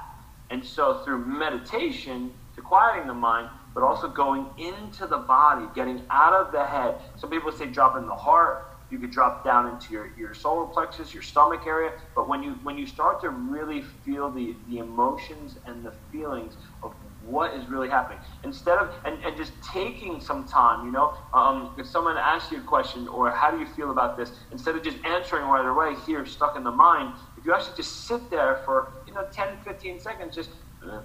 And 0.51 0.65
so 0.65 1.03
through 1.05 1.27
meditation, 1.27 2.33
quieting 2.71 3.09
the 3.09 3.15
mind, 3.15 3.49
but 3.75 3.83
also 3.83 4.09
going 4.09 4.47
into 4.57 5.05
the 5.09 5.19
body, 5.19 5.67
getting 5.75 6.03
out 6.09 6.33
of 6.33 6.53
the 6.53 6.65
head. 6.65 6.95
Some 7.17 7.29
people 7.29 7.51
say 7.51 7.67
drop 7.67 7.97
in 7.97 8.07
the 8.07 8.15
heart. 8.15 8.59
You 8.91 8.99
could 8.99 9.11
drop 9.11 9.45
down 9.45 9.69
into 9.69 9.93
your, 9.93 10.17
your 10.17 10.35
solar 10.35 10.67
plexus, 10.67 11.13
your 11.13 11.23
stomach 11.23 11.63
area. 11.67 11.91
But 12.15 12.29
when 12.29 12.43
you 12.43 12.55
when 12.63 12.77
you 12.79 12.87
start 12.87 13.21
to 13.23 13.31
really 13.31 13.83
feel 13.83 14.31
the, 14.31 14.57
the 14.69 14.79
emotions 14.79 15.59
and 15.67 15.85
the 15.85 15.93
feelings 16.13 16.57
of 16.83 16.95
what 17.21 17.55
is 17.55 17.69
really 17.69 17.89
happening, 17.89 18.19
instead 18.45 18.79
of 18.79 18.91
and, 19.05 19.19
and 19.25 19.37
just 19.37 19.53
taking 19.73 20.21
some 20.21 20.47
time, 20.47 20.87
you 20.87 20.93
know, 20.93 21.15
um, 21.35 21.75
if 21.79 21.87
someone 21.87 22.17
asks 22.17 22.51
you 22.53 22.59
a 22.59 22.63
question 22.63 23.07
or 23.09 23.31
how 23.31 23.51
do 23.51 23.59
you 23.59 23.67
feel 23.67 23.91
about 23.93 24.17
this, 24.17 24.33
instead 24.53 24.75
of 24.77 24.83
just 24.83 24.99
answering 25.05 25.45
right 25.45 25.67
away 25.67 26.01
here, 26.05 26.25
stuck 26.27 26.57
in 26.57 26.65
the 26.65 26.73
mind, 26.73 27.15
if 27.37 27.45
you 27.45 27.53
actually 27.55 27.77
just 27.77 28.07
sit 28.09 28.29
there 28.31 28.61
for 28.65 28.89
you 29.07 29.15
know 29.15 29.25
10, 29.33 29.59
15 29.65 30.01
seconds, 30.01 30.35
just 30.35 30.51
uh, 30.85 31.03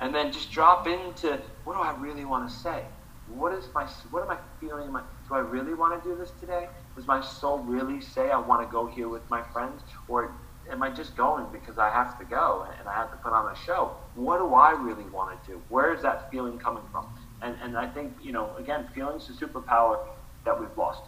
and 0.00 0.14
then 0.14 0.32
just 0.32 0.50
drop 0.50 0.86
into 0.86 1.38
what 1.64 1.74
do 1.74 1.80
I 1.80 1.96
really 1.98 2.24
want 2.24 2.48
to 2.48 2.54
say? 2.54 2.84
What 3.28 3.52
is 3.52 3.68
my 3.74 3.84
what 4.10 4.22
am 4.22 4.30
I 4.30 4.38
feeling? 4.60 4.92
Do 4.92 5.34
I 5.34 5.38
really 5.38 5.74
want 5.74 6.00
to 6.02 6.08
do 6.08 6.16
this 6.16 6.32
today? 6.38 6.68
Does 6.94 7.06
my 7.06 7.20
soul 7.20 7.58
really 7.58 8.00
say 8.00 8.30
I 8.30 8.38
want 8.38 8.66
to 8.66 8.72
go 8.72 8.86
here 8.86 9.08
with 9.08 9.28
my 9.28 9.42
friends, 9.52 9.82
or 10.08 10.32
am 10.70 10.82
I 10.82 10.90
just 10.90 11.16
going 11.16 11.46
because 11.52 11.78
I 11.78 11.90
have 11.90 12.18
to 12.18 12.24
go 12.24 12.66
and 12.78 12.88
I 12.88 12.94
have 12.94 13.10
to 13.10 13.16
put 13.16 13.32
on 13.32 13.50
a 13.52 13.56
show? 13.56 13.92
What 14.14 14.38
do 14.38 14.54
I 14.54 14.72
really 14.72 15.08
want 15.10 15.42
to 15.42 15.50
do? 15.50 15.62
Where 15.68 15.92
is 15.92 16.02
that 16.02 16.30
feeling 16.30 16.58
coming 16.58 16.84
from? 16.92 17.06
And 17.42 17.56
and 17.62 17.76
I 17.76 17.88
think 17.88 18.12
you 18.22 18.32
know 18.32 18.54
again, 18.56 18.86
feelings 18.94 19.28
a 19.28 19.32
superpower 19.32 19.98
that 20.44 20.58
we've 20.58 20.76
lost. 20.76 21.02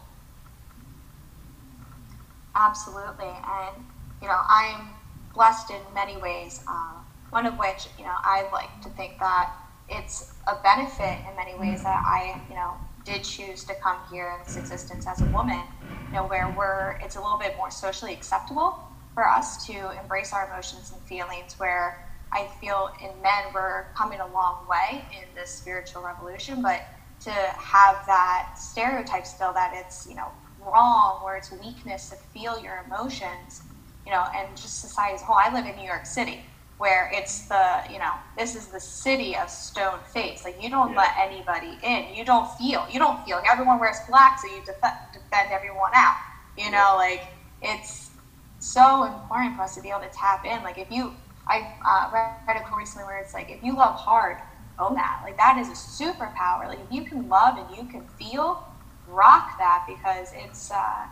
Absolutely, 2.55 3.27
and 3.27 3.85
you 4.21 4.27
know 4.27 4.39
I'm 4.49 4.89
blessed 5.33 5.71
in 5.71 5.81
many 5.93 6.17
ways. 6.17 6.61
Uh, 6.67 6.95
one 7.31 7.45
of 7.45 7.57
which, 7.57 7.87
you 7.97 8.05
know, 8.05 8.15
I 8.23 8.47
like 8.51 8.81
to 8.83 8.89
think 8.89 9.19
that 9.19 9.51
it's 9.87 10.33
a 10.47 10.55
benefit 10.63 11.19
in 11.29 11.35
many 11.35 11.57
ways 11.57 11.83
that 11.83 12.03
I, 12.05 12.41
you 12.49 12.55
know, 12.55 12.73
did 13.05 13.23
choose 13.23 13.63
to 13.65 13.73
come 13.81 13.97
here 14.11 14.35
in 14.37 14.45
this 14.45 14.57
existence 14.57 15.07
as 15.07 15.21
a 15.21 15.25
woman, 15.25 15.61
you 16.07 16.13
know, 16.13 16.27
where 16.27 16.53
we're, 16.57 16.97
it's 17.03 17.15
a 17.15 17.21
little 17.21 17.39
bit 17.39 17.55
more 17.57 17.71
socially 17.71 18.13
acceptable 18.13 18.77
for 19.13 19.27
us 19.27 19.65
to 19.65 19.91
embrace 20.01 20.33
our 20.33 20.47
emotions 20.51 20.91
and 20.91 21.01
feelings, 21.03 21.55
where 21.57 22.05
I 22.31 22.47
feel 22.61 22.89
in 23.01 23.21
men 23.21 23.45
we're 23.53 23.87
coming 23.95 24.19
a 24.19 24.27
long 24.27 24.67
way 24.69 25.05
in 25.11 25.33
this 25.35 25.49
spiritual 25.49 26.03
revolution, 26.03 26.61
but 26.61 26.81
to 27.21 27.31
have 27.31 27.97
that 28.05 28.51
stereotype 28.57 29.25
still 29.25 29.53
that 29.53 29.73
it's, 29.75 30.07
you 30.07 30.15
know, 30.15 30.27
wrong, 30.59 31.23
where 31.23 31.37
it's 31.37 31.51
weakness 31.51 32.09
to 32.09 32.15
feel 32.15 32.61
your 32.61 32.83
emotions, 32.85 33.63
you 34.05 34.11
know, 34.11 34.25
and 34.35 34.55
just 34.55 34.81
society 34.81 35.15
as 35.15 35.21
a 35.21 35.25
whole. 35.25 35.35
I 35.37 35.51
live 35.53 35.65
in 35.65 35.75
New 35.75 35.87
York 35.87 36.05
City 36.05 36.43
where 36.79 37.09
it's 37.13 37.47
the 37.47 37.83
you 37.91 37.99
know 37.99 38.13
this 38.37 38.55
is 38.55 38.67
the 38.67 38.79
city 38.79 39.35
of 39.35 39.49
stone 39.49 39.99
face. 40.13 40.43
Like 40.45 40.61
you 40.61 40.69
don't 40.69 40.93
yeah. 40.93 40.99
let 40.99 41.11
anybody 41.19 41.77
in. 41.83 42.15
You 42.15 42.25
don't 42.25 42.49
feel 42.57 42.85
you 42.89 42.99
don't 42.99 43.23
feel. 43.25 43.37
Like 43.37 43.51
everyone 43.51 43.79
wears 43.79 43.97
black 44.09 44.39
so 44.39 44.47
you 44.47 44.63
def- 44.65 44.99
defend 45.13 45.51
everyone 45.51 45.91
out. 45.93 46.15
You 46.57 46.71
know 46.71 46.95
like 46.97 47.21
it's 47.61 48.11
so 48.59 49.05
important 49.05 49.55
for 49.55 49.63
us 49.63 49.75
to 49.75 49.81
be 49.81 49.89
able 49.89 50.01
to 50.01 50.09
tap 50.13 50.45
in. 50.45 50.63
Like 50.63 50.77
if 50.77 50.89
you 50.89 51.13
i 51.47 51.67
uh, 51.85 52.09
read 52.13 52.57
a 52.57 52.63
quote 52.63 52.79
recently 52.79 53.05
where 53.05 53.19
it's 53.19 53.33
like 53.33 53.49
if 53.49 53.63
you 53.63 53.75
love 53.75 53.95
hard 53.95 54.37
own 54.79 54.95
that. 54.95 55.21
Like 55.23 55.37
that 55.37 55.57
is 55.57 55.67
a 55.67 56.03
superpower. 56.03 56.67
Like 56.67 56.79
if 56.79 56.91
you 56.91 57.03
can 57.03 57.27
love 57.27 57.57
and 57.57 57.75
you 57.75 57.85
can 57.91 58.07
feel 58.07 58.63
rock 59.05 59.57
that 59.59 59.85
because 59.87 60.29
it's 60.33 60.71
uh, 60.71 61.07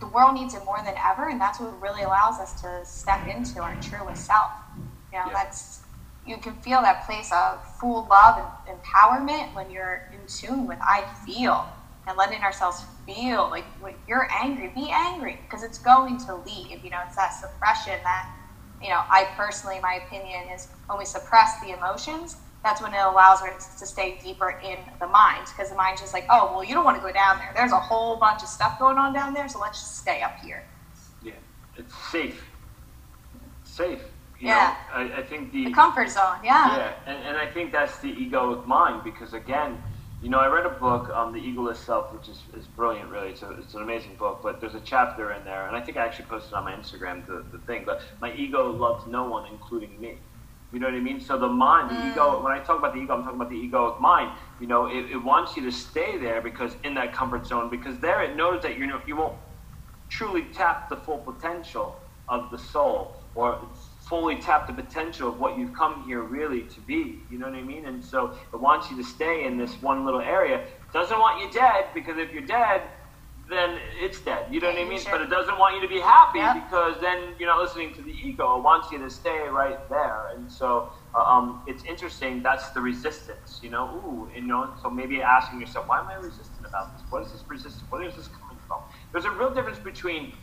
the 0.00 0.06
world 0.08 0.34
needs 0.34 0.54
it 0.54 0.64
more 0.66 0.78
than 0.84 0.94
ever 1.02 1.28
and 1.30 1.40
that's 1.40 1.60
what 1.60 1.80
really 1.80 2.02
allows 2.02 2.38
us 2.38 2.60
to 2.60 2.80
step 2.84 3.26
into 3.26 3.60
our 3.60 3.74
truest 3.80 4.26
self 4.26 4.50
you 5.12 5.18
know, 5.18 5.26
yeah. 5.26 5.32
that's 5.32 5.80
you 6.26 6.36
can 6.38 6.54
feel 6.54 6.80
that 6.82 7.04
place 7.04 7.30
of 7.32 7.64
full 7.80 8.06
love 8.08 8.38
and 8.66 8.78
empowerment 8.78 9.54
when 9.54 9.70
you're 9.70 10.08
in 10.12 10.26
tune 10.26 10.66
with 10.66 10.78
I 10.80 11.04
feel 11.26 11.66
and 12.06 12.16
letting 12.16 12.42
ourselves 12.42 12.84
feel 13.06 13.48
like 13.50 13.64
when 13.80 13.94
you're 14.08 14.28
angry, 14.32 14.70
be 14.74 14.90
angry 14.92 15.38
because 15.44 15.62
it's 15.62 15.78
going 15.78 16.18
to 16.26 16.36
leave. 16.36 16.84
You 16.84 16.90
know, 16.90 17.00
it's 17.06 17.16
that 17.16 17.30
suppression 17.30 17.98
that, 18.04 18.28
you 18.80 18.88
know, 18.88 19.00
I 19.10 19.28
personally, 19.36 19.78
my 19.80 20.00
opinion 20.06 20.48
is 20.54 20.68
when 20.86 20.98
we 20.98 21.04
suppress 21.04 21.60
the 21.60 21.76
emotions, 21.76 22.36
that's 22.62 22.80
when 22.80 22.94
it 22.94 23.00
allows 23.00 23.40
us 23.42 23.78
to 23.80 23.86
stay 23.86 24.18
deeper 24.22 24.60
in 24.64 24.78
the 25.00 25.06
mind 25.08 25.46
because 25.46 25.70
the 25.70 25.76
mind's 25.76 26.00
just 26.00 26.14
like, 26.14 26.26
oh, 26.30 26.52
well, 26.52 26.64
you 26.64 26.74
don't 26.74 26.84
want 26.84 26.96
to 26.96 27.02
go 27.02 27.12
down 27.12 27.38
there. 27.38 27.52
There's 27.54 27.72
a 27.72 27.80
whole 27.80 28.16
bunch 28.16 28.42
of 28.42 28.48
stuff 28.48 28.78
going 28.78 28.98
on 28.98 29.12
down 29.12 29.34
there, 29.34 29.48
so 29.48 29.60
let's 29.60 29.80
just 29.80 29.98
stay 29.98 30.22
up 30.22 30.38
here. 30.38 30.62
Yeah, 31.22 31.32
it's 31.76 31.94
safe. 32.10 32.48
safe. 33.64 34.11
You 34.42 34.48
yeah. 34.48 34.74
Know, 34.92 34.98
I, 34.98 35.18
I, 35.18 35.22
think 35.22 35.52
the, 35.52 35.66
the 35.66 35.70
comfort 35.70 36.10
zone. 36.10 36.38
Yeah. 36.42 36.76
Yeah, 36.76 36.92
and, 37.06 37.16
and 37.28 37.36
I 37.36 37.46
think 37.46 37.70
that's 37.70 37.98
the 37.98 38.12
egoic 38.12 38.66
mind 38.66 39.04
because 39.04 39.34
again, 39.34 39.80
you 40.20 40.30
know, 40.30 40.38
I 40.38 40.48
read 40.48 40.66
a 40.66 40.70
book, 40.70 41.08
um, 41.10 41.32
The 41.32 41.38
Egoless 41.38 41.76
Self, 41.76 42.12
which 42.12 42.28
is, 42.28 42.42
is 42.58 42.66
brilliant, 42.66 43.08
really. 43.08 43.28
It's, 43.28 43.42
a, 43.42 43.50
it's 43.52 43.74
an 43.74 43.82
amazing 43.82 44.16
book, 44.16 44.40
but 44.42 44.60
there's 44.60 44.74
a 44.74 44.80
chapter 44.80 45.30
in 45.30 45.44
there, 45.44 45.68
and 45.68 45.76
I 45.76 45.80
think 45.80 45.96
I 45.96 46.04
actually 46.04 46.24
posted 46.24 46.54
on 46.54 46.64
my 46.64 46.72
Instagram 46.72 47.24
the, 47.24 47.44
the 47.56 47.58
thing, 47.66 47.84
but 47.86 48.02
my 48.20 48.34
ego 48.34 48.68
loves 48.72 49.06
no 49.06 49.28
one, 49.28 49.48
including 49.52 50.00
me. 50.00 50.18
You 50.72 50.80
know 50.80 50.86
what 50.86 50.94
I 50.94 51.00
mean? 51.00 51.20
So 51.20 51.38
the 51.38 51.48
mind, 51.48 51.90
the 51.90 51.94
mm. 51.94 52.10
ego, 52.10 52.42
when 52.42 52.52
I 52.52 52.58
talk 52.64 52.78
about 52.78 52.94
the 52.94 53.00
ego, 53.00 53.14
I'm 53.14 53.22
talking 53.22 53.40
about 53.40 53.50
the 53.50 53.68
egoic 53.68 54.00
mind. 54.00 54.36
You 54.60 54.66
know, 54.66 54.86
it, 54.86 55.08
it 55.10 55.22
wants 55.22 55.56
you 55.56 55.62
to 55.64 55.72
stay 55.72 56.18
there 56.18 56.40
because 56.40 56.74
in 56.82 56.94
that 56.94 57.12
comfort 57.12 57.46
zone, 57.46 57.70
because 57.70 57.96
there 58.00 58.24
it 58.24 58.34
knows 58.34 58.62
that 58.62 58.76
you're, 58.76 59.02
you 59.06 59.14
won't 59.14 59.36
truly 60.08 60.46
tap 60.52 60.88
the 60.88 60.96
full 60.96 61.18
potential 61.18 61.96
of 62.28 62.50
the 62.50 62.58
soul 62.58 63.16
or 63.34 63.60
fully 64.12 64.36
tap 64.36 64.66
the 64.66 64.74
potential 64.74 65.26
of 65.26 65.40
what 65.40 65.56
you've 65.56 65.72
come 65.72 66.04
here 66.04 66.20
really 66.20 66.64
to 66.64 66.82
be. 66.82 67.18
You 67.30 67.38
know 67.38 67.46
what 67.46 67.54
I 67.54 67.62
mean? 67.62 67.86
And 67.86 68.04
so 68.04 68.36
it 68.52 68.60
wants 68.60 68.90
you 68.90 68.96
to 68.98 69.02
stay 69.02 69.46
in 69.46 69.56
this 69.56 69.80
one 69.80 70.04
little 70.04 70.20
area. 70.20 70.58
It 70.58 70.92
doesn't 70.92 71.18
want 71.18 71.40
you 71.40 71.50
dead 71.50 71.86
because 71.94 72.18
if 72.18 72.30
you're 72.30 72.44
dead, 72.44 72.82
then 73.48 73.78
it's 73.98 74.20
dead. 74.20 74.52
You 74.52 74.60
know 74.60 74.68
what 74.68 74.78
I 74.78 74.84
mean? 74.84 75.00
But 75.10 75.22
it 75.22 75.30
doesn't 75.30 75.58
want 75.58 75.76
you 75.76 75.80
to 75.80 75.88
be 75.88 75.98
happy 75.98 76.40
yep. 76.40 76.62
because 76.62 77.00
then 77.00 77.32
you're 77.38 77.48
not 77.48 77.62
listening 77.62 77.94
to 77.94 78.02
the 78.02 78.10
ego. 78.10 78.58
It 78.58 78.62
wants 78.62 78.92
you 78.92 78.98
to 78.98 79.08
stay 79.08 79.48
right 79.48 79.80
there. 79.88 80.26
And 80.36 80.52
so 80.52 80.92
uh, 81.14 81.22
um, 81.22 81.62
it's 81.66 81.82
interesting. 81.84 82.42
That's 82.42 82.68
the 82.68 82.82
resistance. 82.82 83.60
You 83.62 83.70
know, 83.70 83.84
ooh, 84.04 84.30
you 84.36 84.42
know. 84.42 84.74
So 84.82 84.90
maybe 84.90 85.22
asking 85.22 85.58
yourself, 85.58 85.88
why 85.88 86.00
am 86.00 86.08
I 86.08 86.16
resistant 86.16 86.66
about 86.66 86.92
this? 86.92 87.02
What 87.08 87.24
is 87.24 87.32
this 87.32 87.44
resistance? 87.48 87.84
Where 87.88 88.02
is 88.02 88.14
this 88.14 88.28
coming 88.28 88.58
from? 88.68 88.80
There's 89.10 89.24
a 89.24 89.30
real 89.30 89.54
difference 89.54 89.78
between 89.78 90.34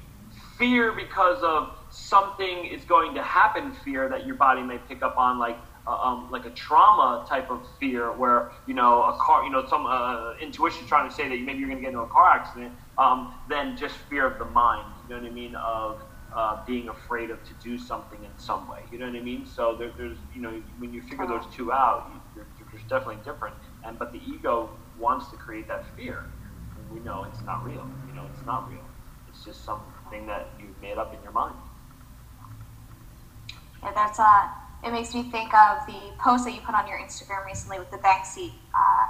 fear 0.57 0.91
because 0.91 1.43
of 1.43 1.78
something 1.99 2.65
is 2.65 2.85
going 2.85 3.13
to 3.15 3.23
happen 3.23 3.73
fear 3.73 4.09
that 4.09 4.25
your 4.25 4.35
body 4.35 4.63
may 4.63 4.77
pick 4.77 5.03
up 5.03 5.15
on 5.17 5.39
like 5.39 5.57
uh, 5.87 5.97
um, 6.03 6.29
like 6.31 6.45
a 6.45 6.51
trauma 6.51 7.25
type 7.27 7.49
of 7.49 7.65
fear, 7.79 8.15
where 8.15 8.51
you 8.67 8.75
know 8.75 9.03
a 9.03 9.17
car, 9.19 9.43
you 9.43 9.49
know, 9.49 9.65
some 9.67 9.85
uh, 9.85 10.33
intuition 10.41 10.85
trying 10.87 11.09
to 11.09 11.15
say 11.15 11.27
that 11.27 11.41
maybe 11.41 11.59
you're 11.59 11.69
going 11.69 11.79
to 11.79 11.81
get 11.81 11.89
into 11.89 12.01
a 12.01 12.07
car 12.07 12.29
accident, 12.29 12.73
um, 12.97 13.33
than 13.49 13.75
just 13.75 13.95
fear 14.09 14.27
of 14.27 14.37
the 14.37 14.45
mind. 14.45 14.93
You 15.03 15.15
know 15.15 15.21
what 15.21 15.29
I 15.29 15.33
mean? 15.33 15.55
Of 15.55 16.01
uh, 16.35 16.57
being 16.67 16.89
afraid 16.89 17.31
of 17.31 17.43
to 17.43 17.53
do 17.55 17.77
something 17.77 18.23
in 18.23 18.37
some 18.37 18.69
way. 18.69 18.79
You 18.91 18.99
know 18.99 19.07
what 19.07 19.15
I 19.15 19.21
mean? 19.21 19.45
So 19.45 19.75
there, 19.79 19.91
there's, 19.97 20.19
you 20.31 20.41
know, 20.41 20.61
when 20.77 20.93
you 20.93 21.01
figure 21.01 21.25
those 21.25 21.45
two 21.51 21.71
out, 21.71 22.11
you, 22.35 22.43
there's 22.71 22.83
definitely 22.83 23.23
different. 23.23 23.55
And 23.83 23.97
but 23.97 24.11
the 24.11 24.19
ego 24.19 24.77
wants 24.95 25.31
to 25.31 25.37
create 25.37 25.67
that 25.69 25.85
fear. 25.95 26.17
We 26.91 26.99
know 26.99 27.25
it's 27.25 27.43
not 27.45 27.65
real. 27.65 27.87
You 28.07 28.13
know, 28.13 28.25
it's 28.29 28.45
not 28.45 28.69
real. 28.69 28.85
It's 29.27 29.43
just 29.43 29.65
something 29.65 30.27
that 30.27 30.53
you've 30.59 30.79
made 30.81 30.97
up 30.97 31.13
in 31.15 31.21
your 31.23 31.31
mind. 31.31 31.55
Yeah, 33.83 33.91
that's 33.95 34.19
uh, 34.19 34.47
it 34.83 34.91
makes 34.91 35.13
me 35.13 35.23
think 35.31 35.53
of 35.53 35.85
the 35.87 35.99
post 36.19 36.45
that 36.45 36.53
you 36.53 36.61
put 36.61 36.75
on 36.75 36.87
your 36.87 36.99
Instagram 36.99 37.45
recently 37.45 37.79
with 37.79 37.91
the 37.91 37.97
Banksy 37.97 38.51
uh, 38.73 39.05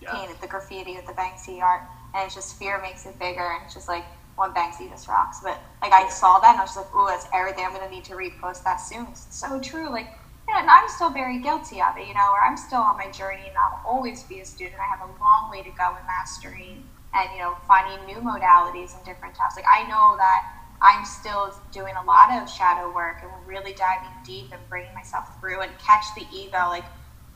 yeah. 0.00 0.12
painted, 0.12 0.36
the 0.40 0.46
graffiti 0.46 0.94
with 0.96 1.06
the 1.06 1.12
Banksy 1.12 1.60
art, 1.60 1.82
and 2.14 2.24
it's 2.24 2.34
just 2.34 2.58
fear 2.58 2.80
makes 2.80 3.06
it 3.06 3.18
bigger, 3.18 3.52
and 3.52 3.64
it's 3.64 3.74
just 3.74 3.88
like 3.88 4.04
one 4.36 4.52
Banksy 4.54 4.88
just 4.88 5.08
rocks. 5.08 5.40
But 5.42 5.60
like 5.82 5.92
I 5.92 6.08
saw 6.08 6.38
that 6.40 6.52
and 6.52 6.60
I 6.60 6.64
was 6.64 6.76
like, 6.76 6.86
oh, 6.94 7.06
that's 7.08 7.26
everything. 7.32 7.64
I'm 7.66 7.72
gonna 7.72 7.90
need 7.90 8.04
to 8.04 8.14
repost 8.14 8.64
that 8.64 8.80
soon. 8.80 9.06
It's 9.10 9.26
so 9.30 9.60
true. 9.60 9.90
Like, 9.90 10.08
yeah, 10.48 10.60
and 10.60 10.68
I'm 10.68 10.88
still 10.88 11.10
very 11.10 11.40
guilty 11.40 11.80
of 11.80 11.96
it. 11.96 12.08
You 12.08 12.14
know, 12.14 12.28
or 12.32 12.40
I'm 12.44 12.56
still 12.56 12.80
on 12.80 12.96
my 12.96 13.10
journey, 13.10 13.46
and 13.48 13.56
I'll 13.56 13.80
always 13.86 14.24
be 14.24 14.40
a 14.40 14.44
student. 14.44 14.76
I 14.80 14.88
have 14.90 15.08
a 15.08 15.12
long 15.12 15.50
way 15.50 15.62
to 15.62 15.70
go 15.70 15.96
in 15.96 16.04
mastering 16.06 16.84
and 17.14 17.28
you 17.32 17.38
know 17.38 17.54
finding 17.66 18.04
new 18.06 18.20
modalities 18.20 18.94
and 18.94 19.04
different 19.04 19.34
types. 19.34 19.56
Like 19.56 19.70
I 19.70 19.86
know 19.88 20.16
that 20.18 20.40
I'm 20.80 21.04
still 21.04 21.52
doing 21.72 21.94
a 22.00 22.04
lot 22.04 22.30
of 22.32 22.48
shadow 22.48 22.92
work 22.94 23.18
and 23.22 23.30
really 23.46 23.72
diving 23.72 24.10
deep 24.24 24.52
and 24.52 24.60
bringing 24.68 24.94
myself 24.94 25.40
through 25.40 25.62
and 25.62 25.72
catch 25.78 26.04
the 26.16 26.26
ego 26.32 26.66
like 26.68 26.84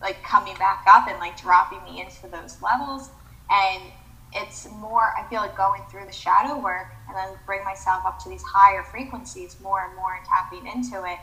like 0.00 0.22
coming 0.22 0.54
back 0.58 0.84
up 0.86 1.08
and 1.08 1.18
like 1.18 1.40
dropping 1.40 1.82
me 1.84 2.00
into 2.00 2.28
those 2.28 2.62
levels. 2.62 3.10
And 3.50 3.92
it's 4.34 4.68
more 4.70 5.14
i 5.18 5.26
feel 5.30 5.40
like 5.40 5.56
going 5.56 5.80
through 5.90 6.04
the 6.04 6.12
shadow 6.12 6.60
work 6.60 6.88
and 7.08 7.16
then 7.16 7.34
bring 7.46 7.64
myself 7.64 8.02
up 8.04 8.22
to 8.22 8.28
these 8.28 8.42
higher 8.42 8.82
frequencies 8.82 9.56
more 9.58 9.86
and 9.86 9.96
more 9.96 10.16
and 10.16 10.24
tapping 10.26 10.66
into 10.66 11.02
it 11.10 11.18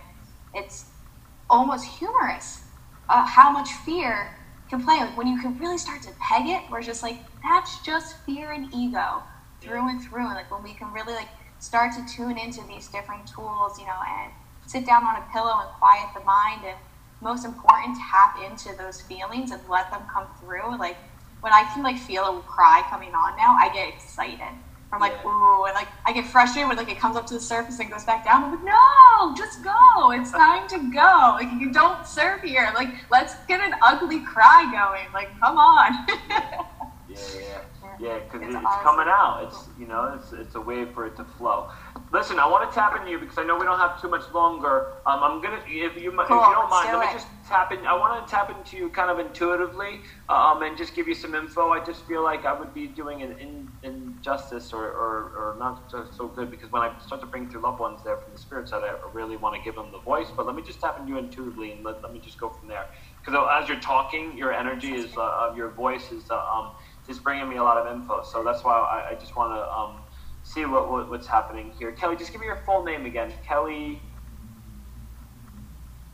it's 0.55 0.89
almost 1.49 1.85
humorous 1.85 2.63
uh, 3.09 3.25
how 3.25 3.51
much 3.51 3.69
fear 3.71 4.31
can 4.69 4.83
play. 4.83 4.97
Like 4.99 5.15
when 5.17 5.27
you 5.27 5.39
can 5.39 5.57
really 5.59 5.77
start 5.77 6.01
to 6.03 6.11
peg 6.19 6.47
it 6.47 6.63
we're 6.71 6.81
just 6.81 7.03
like 7.03 7.19
that's 7.43 7.83
just 7.85 8.17
fear 8.25 8.51
and 8.51 8.73
ego 8.73 9.21
through 9.61 9.87
and 9.89 10.01
through. 10.01 10.25
And 10.25 10.35
like 10.35 10.51
when 10.51 10.63
we 10.63 10.73
can 10.73 10.91
really 10.91 11.13
like 11.13 11.29
start 11.65 11.91
to 11.93 12.05
tune 12.05 12.37
into 12.37 12.61
these 12.67 12.87
different 12.87 13.25
tools 13.27 13.79
you 13.79 13.85
know 13.85 13.99
and 14.21 14.31
sit 14.65 14.85
down 14.85 15.03
on 15.03 15.15
a 15.15 15.25
pillow 15.33 15.57
and 15.61 15.69
quiet 15.79 16.07
the 16.13 16.23
mind 16.23 16.61
and 16.65 16.77
most 17.21 17.45
important 17.45 17.97
tap 17.97 18.37
into 18.45 18.75
those 18.77 19.01
feelings 19.01 19.51
and 19.51 19.61
let 19.69 19.89
them 19.91 20.01
come 20.13 20.27
through 20.39 20.77
like 20.77 20.97
when 21.45 21.53
I 21.53 21.63
can 21.71 21.83
like 21.83 21.99
feel 21.99 22.23
a 22.23 22.41
cry 22.41 22.81
coming 22.89 23.13
on 23.13 23.37
now, 23.37 23.55
I 23.55 23.69
get 23.71 23.87
excited. 23.87 24.41
I'm 24.91 24.99
like, 24.99 25.13
yeah. 25.23 25.29
ooh, 25.29 25.65
and 25.65 25.75
like 25.75 25.89
I 26.03 26.11
get 26.11 26.25
frustrated 26.25 26.67
when 26.67 26.75
like 26.75 26.89
it 26.89 26.99
comes 26.99 27.15
up 27.15 27.27
to 27.27 27.35
the 27.35 27.39
surface 27.39 27.77
and 27.77 27.87
goes 27.91 28.03
back 28.03 28.25
down. 28.25 28.45
I'm 28.45 28.51
like, 28.51 28.65
no, 28.65 29.35
just 29.35 29.63
go. 29.63 30.09
It's 30.09 30.31
time 30.43 30.67
to 30.69 30.91
go. 30.91 31.37
Like 31.37 31.51
you 31.59 31.71
don't 31.71 32.03
surf 32.03 32.41
here. 32.41 32.71
Like 32.73 32.89
let's 33.11 33.35
get 33.47 33.61
an 33.61 33.73
ugly 33.83 34.21
cry 34.21 34.65
going. 34.73 35.13
Like 35.13 35.29
come 35.39 35.59
on. 35.59 36.07
yeah, 37.07 37.17
yeah. 37.37 37.61
Yeah, 37.99 38.19
because 38.19 38.41
it's, 38.41 38.55
it's 38.55 38.65
awesome. 38.65 38.83
coming 38.83 39.07
out. 39.07 39.43
It's 39.43 39.69
you 39.77 39.87
know, 39.87 40.13
it's 40.15 40.33
it's 40.33 40.55
a 40.55 40.61
way 40.61 40.85
for 40.85 41.05
it 41.05 41.15
to 41.17 41.25
flow. 41.25 41.67
Listen, 42.11 42.39
I 42.39 42.47
want 42.47 42.69
to 42.69 42.73
tap 42.73 42.95
into 42.97 43.11
you 43.11 43.19
because 43.19 43.37
I 43.37 43.43
know 43.43 43.57
we 43.57 43.65
don't 43.65 43.79
have 43.79 44.01
too 44.01 44.09
much 44.09 44.23
longer. 44.33 44.87
Um, 45.05 45.23
I'm 45.23 45.41
gonna 45.41 45.61
if 45.67 45.95
you 45.95 46.11
cool, 46.11 46.21
if 46.21 46.29
you 46.29 46.53
don't 46.53 46.69
mind, 46.69 46.89
do 46.91 46.97
let 46.97 47.03
it. 47.03 47.07
me 47.07 47.13
just 47.13 47.27
tap 47.47 47.71
in. 47.71 47.85
I 47.85 47.93
want 47.93 48.25
to 48.25 48.31
tap 48.31 48.49
into 48.49 48.77
you 48.77 48.89
kind 48.89 49.09
of 49.09 49.19
intuitively, 49.19 50.01
um, 50.29 50.63
and 50.63 50.77
just 50.77 50.95
give 50.95 51.07
you 51.07 51.13
some 51.13 51.35
info. 51.35 51.69
I 51.69 51.83
just 51.83 52.05
feel 52.05 52.23
like 52.23 52.45
I 52.45 52.57
would 52.57 52.73
be 52.73 52.87
doing 52.87 53.21
an 53.21 53.33
in, 53.39 53.67
injustice 53.83 54.73
or, 54.73 54.85
or, 54.85 55.53
or 55.53 55.55
not 55.59 55.89
so, 55.89 56.05
so 56.11 56.27
good 56.27 56.49
because 56.49 56.71
when 56.71 56.81
I 56.81 56.97
start 56.99 57.21
to 57.21 57.27
bring 57.27 57.49
through 57.49 57.61
loved 57.61 57.79
ones 57.79 58.01
there 58.03 58.17
from 58.17 58.33
the 58.33 58.39
spirit 58.39 58.67
side, 58.67 58.83
I 58.83 58.95
really 59.13 59.37
want 59.37 59.55
to 59.55 59.61
give 59.61 59.75
them 59.75 59.91
the 59.91 59.99
voice. 59.99 60.27
But 60.35 60.45
let 60.45 60.55
me 60.55 60.63
just 60.63 60.81
tap 60.81 60.97
into 60.99 61.13
you 61.13 61.19
intuitively 61.19 61.71
and 61.71 61.83
let, 61.83 62.01
let 62.01 62.11
me 62.11 62.19
just 62.19 62.39
go 62.39 62.49
from 62.49 62.67
there. 62.67 62.85
Because 63.23 63.47
as 63.61 63.69
you're 63.69 63.79
talking, 63.79 64.37
your 64.37 64.51
energy 64.51 64.93
is 64.93 65.15
uh, 65.17 65.53
your 65.55 65.71
voice 65.71 66.11
is 66.11 66.29
uh, 66.29 66.35
um, 66.35 66.73
just 67.07 67.23
bringing 67.23 67.47
me 67.49 67.57
a 67.57 67.63
lot 67.63 67.77
of 67.77 67.93
info. 67.93 68.23
So 68.23 68.43
that's 68.43 68.63
why 68.63 68.73
I, 68.73 69.11
I 69.11 69.15
just 69.15 69.35
want 69.35 69.53
to 69.53 69.71
um, 69.71 70.01
see 70.43 70.65
what, 70.65 70.91
what, 70.91 71.09
what's 71.09 71.27
happening 71.27 71.71
here. 71.77 71.91
Kelly, 71.91 72.15
just 72.15 72.31
give 72.31 72.41
me 72.41 72.47
your 72.47 72.61
full 72.65 72.83
name 72.83 73.05
again. 73.05 73.33
Kelly. 73.45 74.01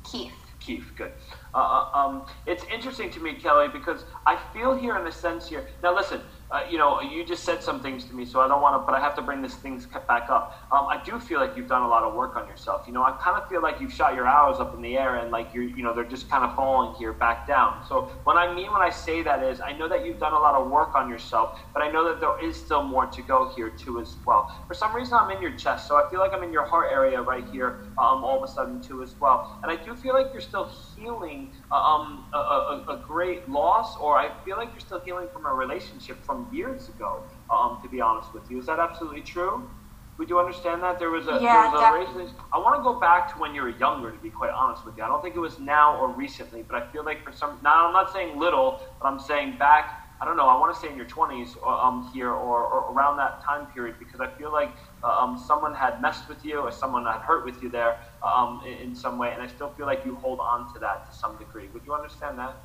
Keefe. 0.04 0.34
Keefe, 0.60 0.94
good. 0.96 1.12
Uh, 1.56 1.58
uh 1.58 1.98
um, 1.98 2.26
it's 2.46 2.64
interesting 2.72 3.10
to 3.12 3.20
me, 3.20 3.34
Kelly, 3.34 3.68
because 3.68 4.06
I 4.26 4.38
feel 4.54 4.76
here 4.78 4.96
in 4.98 5.04
the 5.04 5.12
sense 5.12 5.50
here. 5.50 5.68
Now, 5.82 5.96
listen, 5.96 6.22
uh, 6.52 6.66
you 6.70 6.78
know, 6.78 7.00
you 7.00 7.24
just 7.24 7.44
said 7.44 7.64
some 7.64 7.80
things 7.80 8.04
to 8.06 8.14
me, 8.14 8.26
so 8.26 8.42
I 8.42 8.48
don't 8.48 8.62
want 8.62 8.76
to, 8.76 8.86
but 8.86 8.94
I 8.94 9.00
have 9.00 9.16
to 9.16 9.22
bring 9.22 9.42
this 9.42 9.56
things 9.56 9.88
back 10.08 10.30
up. 10.30 10.54
Um, 10.72 10.86
I 10.88 11.02
do 11.04 11.18
feel 11.18 11.40
like 11.40 11.56
you've 11.56 11.70
done 11.70 11.82
a 11.82 11.88
lot 11.88 12.04
of 12.04 12.14
work 12.14 12.36
on 12.36 12.48
yourself. 12.48 12.84
You 12.88 12.94
know, 12.94 13.04
I 13.04 13.12
kind 13.22 13.42
of 13.42 13.48
feel 13.48 13.62
like 13.62 13.80
you've 13.80 13.94
shot 13.94 14.16
your 14.16 14.28
arrows 14.28 14.60
up 14.60 14.74
in 14.76 14.82
the 14.82 14.98
air 14.98 15.16
and 15.16 15.32
like 15.32 15.54
you're, 15.54 15.64
you 15.64 15.82
know, 15.82 15.96
they're 15.96 16.04
just 16.04 16.30
kind 16.30 16.44
of 16.44 16.54
falling 16.56 16.94
here 16.96 17.14
back 17.14 17.48
down. 17.48 17.86
So 17.88 18.12
what 18.26 18.36
I 18.36 18.54
mean 18.54 18.72
when 18.72 18.82
I 18.82 18.90
say 18.90 19.24
that 19.24 19.44
is, 19.44 19.62
I 19.62 19.72
know 19.72 19.88
that 19.88 20.06
you've 20.06 20.20
done 20.20 20.34
a 20.34 20.40
lot 20.40 20.56
of 20.56 20.70
work 20.70 20.94
on 20.94 21.10
yourself, 21.10 21.58
but 21.74 21.84
I 21.84 21.90
know 21.90 22.04
that 22.10 22.20
there 22.20 22.38
is 22.44 22.58
still 22.58 22.84
more 22.84 23.06
to 23.06 23.22
go 23.22 23.54
here 23.56 23.70
too 23.70 24.02
as 24.02 24.18
well. 24.26 24.50
For 24.68 24.74
some 24.74 24.94
reason, 24.94 25.14
I'm 25.14 25.32
in 25.32 25.42
your 25.42 25.56
chest, 25.56 25.88
so 25.88 25.96
I 25.96 26.10
feel 26.10 26.20
like 26.20 26.32
I'm 26.34 26.44
in 26.44 26.52
your 26.52 26.66
heart 26.66 26.90
area 26.92 27.22
right 27.22 27.46
here, 27.52 27.80
um, 27.98 28.24
all 28.24 28.44
of 28.44 28.50
a 28.50 28.52
sudden 28.52 28.82
too 28.82 29.04
as 29.04 29.16
well. 29.22 29.60
And 29.64 29.72
I 29.72 29.82
do 29.82 29.96
feel 29.96 30.14
like 30.14 30.28
you're 30.34 30.42
still 30.42 30.70
healing 30.96 31.54
uh, 31.72 31.76
um, 31.76 32.26
a, 32.34 32.38
a, 32.38 32.86
a 32.90 33.04
great 33.08 33.48
loss, 33.48 33.96
or 33.98 34.18
I 34.18 34.30
feel 34.44 34.58
like 34.58 34.72
you're 34.74 34.82
still 34.82 35.00
healing 35.00 35.28
from 35.32 35.46
a 35.46 35.54
relationship 35.54 36.26
from 36.26 36.41
years 36.52 36.90
ago, 36.90 37.24
um, 37.50 37.80
to 37.84 37.90
be 37.90 38.02
honest 38.02 38.34
with 38.34 38.50
you. 38.50 38.60
Is 38.60 38.66
that 38.66 38.80
absolutely 38.80 39.22
true? 39.22 39.70
Would 40.18 40.30
you 40.30 40.40
understand 40.40 40.84
that? 40.84 41.00
There 41.00 41.10
was 41.10 41.28
a, 41.28 41.40
yeah, 41.42 41.72
there 41.72 41.92
was 41.94 42.08
a 42.08 42.14
relationship. 42.14 42.42
I 42.54 42.60
want 42.60 42.78
to 42.78 42.84
go 42.84 43.00
back 43.00 43.34
to 43.34 43.40
when 43.40 43.56
you 43.56 43.62
were 43.64 43.70
younger, 43.70 44.12
to 44.12 44.20
be 44.20 44.30
quite 44.30 44.52
honest 44.52 44.86
with 44.86 44.96
you. 44.98 45.04
I 45.04 45.08
don't 45.08 45.22
think 45.22 45.36
it 45.36 45.40
was 45.40 45.60
now 45.60 45.98
or 45.98 46.14
recently, 46.16 46.62
but 46.62 46.76
I 46.82 46.92
feel 46.92 47.04
like 47.04 47.24
for 47.24 47.32
some, 47.32 47.60
now 47.64 47.88
I'm 47.88 47.94
not 47.94 48.14
saying 48.14 48.38
little, 48.38 48.82
but 49.02 49.08
I'm 49.08 49.20
saying 49.20 49.58
back, 49.58 49.86
I 50.22 50.26
don't 50.26 50.38
know, 50.38 50.48
I 50.48 50.60
want 50.60 50.76
to 50.76 50.80
say 50.80 50.90
in 50.90 50.96
your 50.96 51.08
20s 51.08 51.58
uh, 51.66 51.68
um, 51.68 52.12
here 52.14 52.30
or, 52.30 52.66
or 52.66 52.94
around 52.94 53.18
that 53.18 53.44
time 53.44 53.66
period 53.74 53.96
because 53.98 54.20
I 54.22 54.30
feel 54.38 54.54
like 54.54 54.70
uh, 55.04 55.08
um, 55.08 55.36
someone 55.48 55.74
had 55.74 56.00
messed 56.00 56.30
with 56.30 56.46
you 56.46 56.60
or 56.60 56.72
someone 56.72 57.06
had 57.06 57.22
hurt 57.22 57.44
with 57.44 57.64
you 57.64 57.72
there 57.72 57.96
um, 58.22 58.62
in, 58.64 58.90
in 58.90 58.96
some 58.96 59.18
way, 59.18 59.32
and 59.34 59.42
I 59.42 59.48
still 59.48 59.74
feel 59.74 59.88
like 59.88 60.06
you 60.06 60.16
hold 60.18 60.40
on 60.40 60.72
to 60.74 60.80
that 60.82 61.10
to 61.10 61.18
some 61.18 61.40
degree. 61.40 61.70
Would 61.74 61.84
you 61.84 61.96
understand 61.96 62.38
that? 62.38 62.62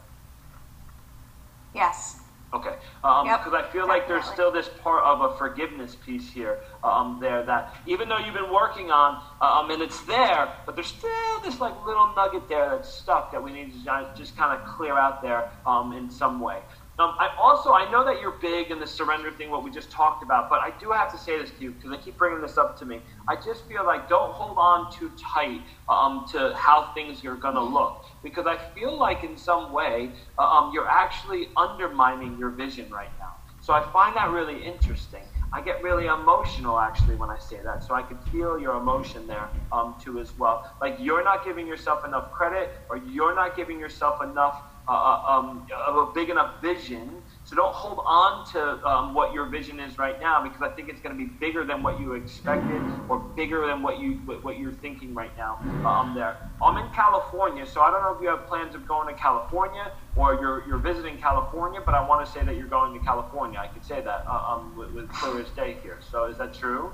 Yes. 1.74 2.25
Okay, 2.54 2.76
because 3.02 3.22
um, 3.22 3.26
yep, 3.26 3.40
I 3.52 3.68
feel 3.72 3.88
like 3.88 4.06
there's 4.06 4.24
still 4.24 4.52
this 4.52 4.70
part 4.82 5.04
of 5.04 5.20
a 5.20 5.36
forgiveness 5.36 5.96
piece 5.96 6.30
here, 6.30 6.58
um, 6.84 7.18
there 7.20 7.44
that 7.44 7.74
even 7.86 8.08
though 8.08 8.18
you've 8.18 8.34
been 8.34 8.52
working 8.52 8.90
on, 8.90 9.20
um, 9.40 9.70
and 9.70 9.82
it's 9.82 10.00
there, 10.02 10.54
but 10.64 10.76
there's 10.76 10.86
still 10.86 11.40
this 11.42 11.60
like 11.60 11.74
little 11.84 12.14
nugget 12.14 12.48
there 12.48 12.70
that's 12.70 12.88
stuck 12.88 13.32
that 13.32 13.42
we 13.42 13.52
need 13.52 13.72
to 13.72 14.08
just 14.16 14.36
kind 14.36 14.58
of 14.58 14.64
clear 14.64 14.96
out 14.96 15.22
there 15.22 15.50
um, 15.66 15.92
in 15.92 16.08
some 16.08 16.40
way. 16.40 16.60
Um, 16.98 17.14
I 17.18 17.28
also 17.38 17.72
I 17.72 17.90
know 17.90 18.04
that 18.06 18.22
you're 18.22 18.38
big 18.40 18.70
in 18.70 18.78
the 18.78 18.86
surrender 18.86 19.30
thing, 19.30 19.50
what 19.50 19.62
we 19.62 19.70
just 19.70 19.90
talked 19.90 20.22
about, 20.22 20.48
but 20.48 20.60
I 20.60 20.72
do 20.80 20.92
have 20.92 21.12
to 21.12 21.18
say 21.18 21.38
this 21.38 21.50
to 21.50 21.62
you 21.62 21.72
because 21.72 21.90
I 21.90 21.98
keep 21.98 22.16
bringing 22.16 22.40
this 22.40 22.56
up 22.56 22.78
to 22.78 22.86
me. 22.86 23.02
I 23.28 23.36
just 23.36 23.68
feel 23.68 23.84
like 23.84 24.08
don't 24.08 24.32
hold 24.32 24.56
on 24.56 24.90
too 24.90 25.10
tight 25.20 25.60
um, 25.90 26.24
to 26.32 26.54
how 26.56 26.92
things 26.94 27.22
are 27.26 27.36
going 27.36 27.54
to 27.54 27.62
look 27.62 28.05
because 28.26 28.46
I 28.48 28.58
feel 28.74 28.98
like 28.98 29.22
in 29.22 29.36
some 29.36 29.72
way 29.72 30.12
uh, 30.38 30.42
um, 30.42 30.72
you're 30.74 30.88
actually 30.88 31.42
undermining 31.56 32.36
your 32.36 32.50
vision 32.50 32.90
right 32.90 33.14
now. 33.20 33.34
So 33.60 33.72
I 33.72 33.82
find 33.92 34.16
that 34.16 34.30
really 34.30 34.64
interesting. 34.64 35.24
I 35.52 35.62
get 35.62 35.82
really 35.82 36.06
emotional 36.06 36.78
actually 36.78 37.16
when 37.16 37.30
I 37.30 37.38
say 37.38 37.58
that, 37.64 37.82
so 37.86 37.94
I 37.94 38.02
can 38.02 38.18
feel 38.32 38.58
your 38.58 38.76
emotion 38.76 39.26
there 39.26 39.48
um, 39.72 39.96
too 40.02 40.18
as 40.18 40.32
well. 40.36 40.62
Like 40.82 40.96
you're 40.98 41.24
not 41.24 41.44
giving 41.44 41.66
yourself 41.66 42.00
enough 42.04 42.26
credit, 42.36 42.70
or 42.90 42.96
you're 42.96 43.34
not 43.34 43.56
giving 43.56 43.78
yourself 43.78 44.16
enough 44.22 44.56
uh, 44.88 44.92
uh, 44.92 45.20
um, 45.32 45.66
of 45.86 45.96
a 45.96 46.06
big 46.14 46.30
enough 46.30 46.60
vision. 46.62 47.22
So 47.46 47.54
don't 47.54 47.72
hold 47.72 48.00
on 48.04 48.44
to 48.54 48.84
um, 48.84 49.14
what 49.14 49.32
your 49.32 49.46
vision 49.46 49.78
is 49.78 49.98
right 49.98 50.20
now 50.20 50.42
because 50.42 50.62
I 50.62 50.68
think 50.70 50.88
it's 50.88 51.00
going 51.00 51.16
to 51.16 51.24
be 51.24 51.30
bigger 51.30 51.64
than 51.64 51.80
what 51.80 52.00
you 52.00 52.14
expected 52.14 52.82
or 53.08 53.20
bigger 53.20 53.68
than 53.68 53.82
what 53.84 54.00
you 54.00 54.14
what 54.42 54.58
you're 54.58 54.72
thinking 54.72 55.14
right 55.14 55.30
now. 55.36 55.56
Um, 55.86 56.12
there, 56.16 56.36
I'm 56.60 56.76
in 56.76 56.90
California, 56.92 57.64
so 57.64 57.82
I 57.82 57.92
don't 57.92 58.02
know 58.02 58.16
if 58.16 58.20
you 58.20 58.28
have 58.30 58.48
plans 58.48 58.74
of 58.74 58.88
going 58.88 59.06
to 59.14 59.14
California 59.14 59.92
or 60.16 60.34
you're 60.34 60.66
you're 60.66 60.80
visiting 60.80 61.18
California, 61.18 61.80
but 61.86 61.94
I 61.94 62.04
want 62.04 62.26
to 62.26 62.32
say 62.32 62.44
that 62.44 62.56
you're 62.56 62.66
going 62.66 62.98
to 62.98 63.06
California. 63.06 63.60
I 63.60 63.68
could 63.68 63.84
say 63.84 64.00
that 64.00 64.24
uh, 64.28 64.52
um, 64.52 64.76
with, 64.76 64.90
with 64.90 65.08
clear 65.10 65.38
as 65.40 65.48
day 65.50 65.76
here. 65.84 66.00
So 66.00 66.24
is 66.24 66.38
that 66.38 66.52
true? 66.52 66.90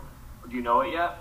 Do 0.50 0.54
you 0.54 0.60
know 0.60 0.82
it 0.82 0.92
yet? 0.92 1.16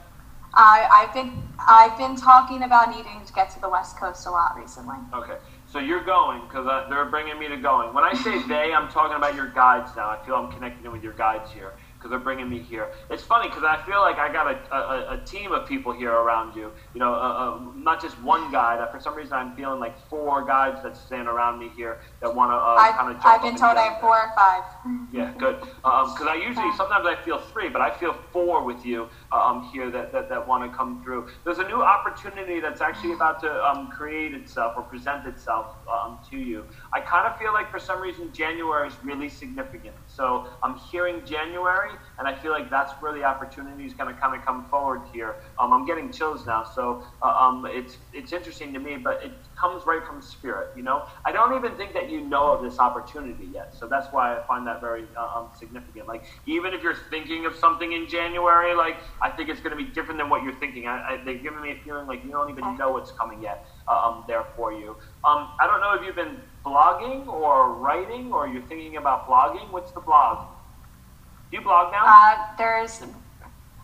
I, 0.53 0.87
I've 0.91 1.13
been 1.13 1.53
I've 1.65 1.97
been 1.97 2.17
talking 2.17 2.63
about 2.63 2.89
needing 2.89 3.23
to 3.25 3.31
get 3.31 3.49
to 3.51 3.61
the 3.61 3.69
West 3.69 3.97
Coast 3.97 4.27
a 4.27 4.31
lot 4.31 4.57
recently. 4.57 4.97
Okay. 5.13 5.37
So 5.71 5.79
you're 5.79 6.03
going 6.03 6.41
because 6.41 6.67
uh, 6.67 6.87
they're 6.89 7.05
bringing 7.05 7.39
me 7.39 7.47
to 7.47 7.55
going. 7.55 7.93
When 7.93 8.03
I 8.03 8.13
say 8.13 8.45
they, 8.45 8.73
I'm 8.73 8.89
talking 8.89 9.15
about 9.15 9.35
your 9.35 9.47
guides 9.47 9.95
now. 9.95 10.09
I 10.09 10.25
feel 10.25 10.35
I'm 10.35 10.51
connecting 10.51 10.91
with 10.91 11.01
your 11.01 11.13
guides 11.13 11.49
here. 11.49 11.75
Because 12.01 12.09
they're 12.09 12.19
bringing 12.19 12.49
me 12.49 12.59
here. 12.59 12.89
It's 13.11 13.21
funny 13.21 13.47
because 13.47 13.63
I 13.63 13.79
feel 13.85 14.01
like 14.01 14.17
I 14.17 14.33
got 14.33 14.47
a, 14.51 14.75
a, 14.75 15.13
a, 15.13 15.25
team 15.25 15.51
of 15.51 15.67
people 15.67 15.93
here 15.93 16.11
around 16.11 16.55
you. 16.55 16.71
You 16.95 16.99
know, 16.99 17.13
uh, 17.13 17.17
uh, 17.17 17.59
not 17.75 18.01
just 18.01 18.19
one 18.23 18.51
guy. 18.51 18.75
That 18.75 18.91
for 18.91 18.99
some 18.99 19.15
reason 19.15 19.33
I'm 19.33 19.55
feeling 19.55 19.79
like 19.79 19.95
four 20.09 20.43
guys 20.43 20.81
that 20.81 20.97
stand 20.97 21.27
around 21.27 21.59
me 21.59 21.69
here 21.75 21.99
that 22.19 22.33
want 22.33 22.51
to 22.51 22.55
uh, 22.55 22.97
kind 22.97 23.15
of. 23.15 23.21
I've 23.23 23.43
been 23.43 23.55
told 23.55 23.77
I 23.77 23.83
have 23.83 24.01
four 24.01 24.17
or 24.17 24.31
five. 24.35 24.63
Yeah, 25.11 25.33
good. 25.37 25.59
Because 25.59 26.21
um, 26.21 26.27
I 26.27 26.35
usually 26.35 26.71
sometimes 26.77 27.05
I 27.05 27.15
feel 27.23 27.37
three, 27.37 27.67
but 27.67 27.81
I 27.81 27.91
feel 27.97 28.15
four 28.31 28.63
with 28.63 28.85
you 28.85 29.09
um, 29.31 29.69
here 29.73 29.91
that, 29.91 30.11
that, 30.13 30.29
that 30.29 30.47
want 30.47 30.69
to 30.69 30.75
come 30.75 31.03
through. 31.03 31.27
There's 31.43 31.59
a 31.59 31.67
new 31.67 31.81
opportunity 31.81 32.61
that's 32.61 32.79
actually 32.81 33.13
about 33.13 33.41
to 33.41 33.51
um, 33.65 33.91
create 33.91 34.33
itself 34.33 34.73
or 34.77 34.83
present 34.83 35.27
itself 35.27 35.75
um, 35.91 36.19
to 36.29 36.37
you. 36.37 36.65
I 36.93 36.99
kind 37.01 37.25
of 37.27 37.37
feel 37.37 37.53
like 37.53 37.71
for 37.71 37.79
some 37.79 38.01
reason 38.01 38.33
January 38.33 38.87
is 38.87 38.95
really 39.03 39.29
significant. 39.29 39.95
So 40.07 40.47
I'm 40.63 40.75
hearing 40.91 41.25
January, 41.25 41.91
and 42.19 42.27
I 42.27 42.35
feel 42.35 42.51
like 42.51 42.69
that's 42.69 42.91
where 42.99 43.13
the 43.13 43.23
opportunity 43.23 43.85
is 43.85 43.93
going 43.93 44.13
to 44.13 44.19
kind 44.19 44.37
of 44.37 44.45
come 44.45 44.69
forward 44.69 45.07
here. 45.13 45.35
Um, 45.59 45.71
I'm 45.73 45.85
getting 45.85 46.11
chills 46.11 46.45
now, 46.45 46.63
so 46.63 47.03
uh, 47.21 47.27
um, 47.27 47.65
it's 47.67 47.97
it's 48.13 48.33
interesting 48.33 48.73
to 48.73 48.79
me, 48.79 48.97
but 48.97 49.23
it 49.23 49.31
comes 49.59 49.83
right 49.85 50.01
from 50.05 50.21
spirit. 50.21 50.69
You 50.75 50.83
know, 50.83 51.03
I 51.25 51.31
don't 51.31 51.55
even 51.55 51.77
think 51.77 51.93
that 51.93 52.09
you 52.09 52.21
know 52.27 52.51
of 52.53 52.63
this 52.63 52.79
opportunity 52.79 53.49
yet, 53.53 53.73
so 53.77 53.87
that's 53.87 54.07
why 54.11 54.37
I 54.37 54.45
find 54.47 54.67
that 54.67 54.81
very 54.81 55.05
uh, 55.17 55.39
um, 55.39 55.51
significant. 55.57 56.07
Like 56.07 56.25
even 56.45 56.73
if 56.73 56.83
you're 56.83 56.95
thinking 57.09 57.45
of 57.45 57.55
something 57.55 57.93
in 57.93 58.07
January, 58.09 58.75
like 58.75 58.97
I 59.21 59.29
think 59.31 59.49
it's 59.49 59.61
going 59.61 59.77
to 59.77 59.81
be 59.81 59.91
different 59.91 60.19
than 60.19 60.29
what 60.29 60.43
you're 60.43 60.59
thinking. 60.59 60.87
I, 60.87 61.13
I, 61.13 61.23
they're 61.23 61.41
giving 61.41 61.61
me 61.61 61.71
a 61.71 61.83
feeling 61.83 62.07
like 62.07 62.23
you 62.25 62.31
don't 62.31 62.49
even 62.49 62.77
know 62.77 62.91
what's 62.91 63.13
coming 63.13 63.41
yet 63.41 63.65
um, 63.87 64.25
there 64.27 64.43
for 64.55 64.73
you. 64.73 64.97
Um, 65.25 65.49
I 65.61 65.67
don't 65.67 65.81
know 65.81 65.93
if 65.93 66.05
you've 66.05 66.15
been 66.15 66.41
blogging 66.65 67.27
or 67.27 67.73
writing 67.73 68.31
or 68.31 68.47
you're 68.47 68.61
thinking 68.63 68.97
about 68.97 69.27
blogging. 69.27 69.69
What's 69.71 69.91
the 69.91 69.99
blog? 69.99 70.47
Do 71.49 71.57
you 71.57 71.63
blog 71.63 71.91
now? 71.91 72.03
Uh, 72.05 72.55
there's, 72.57 73.01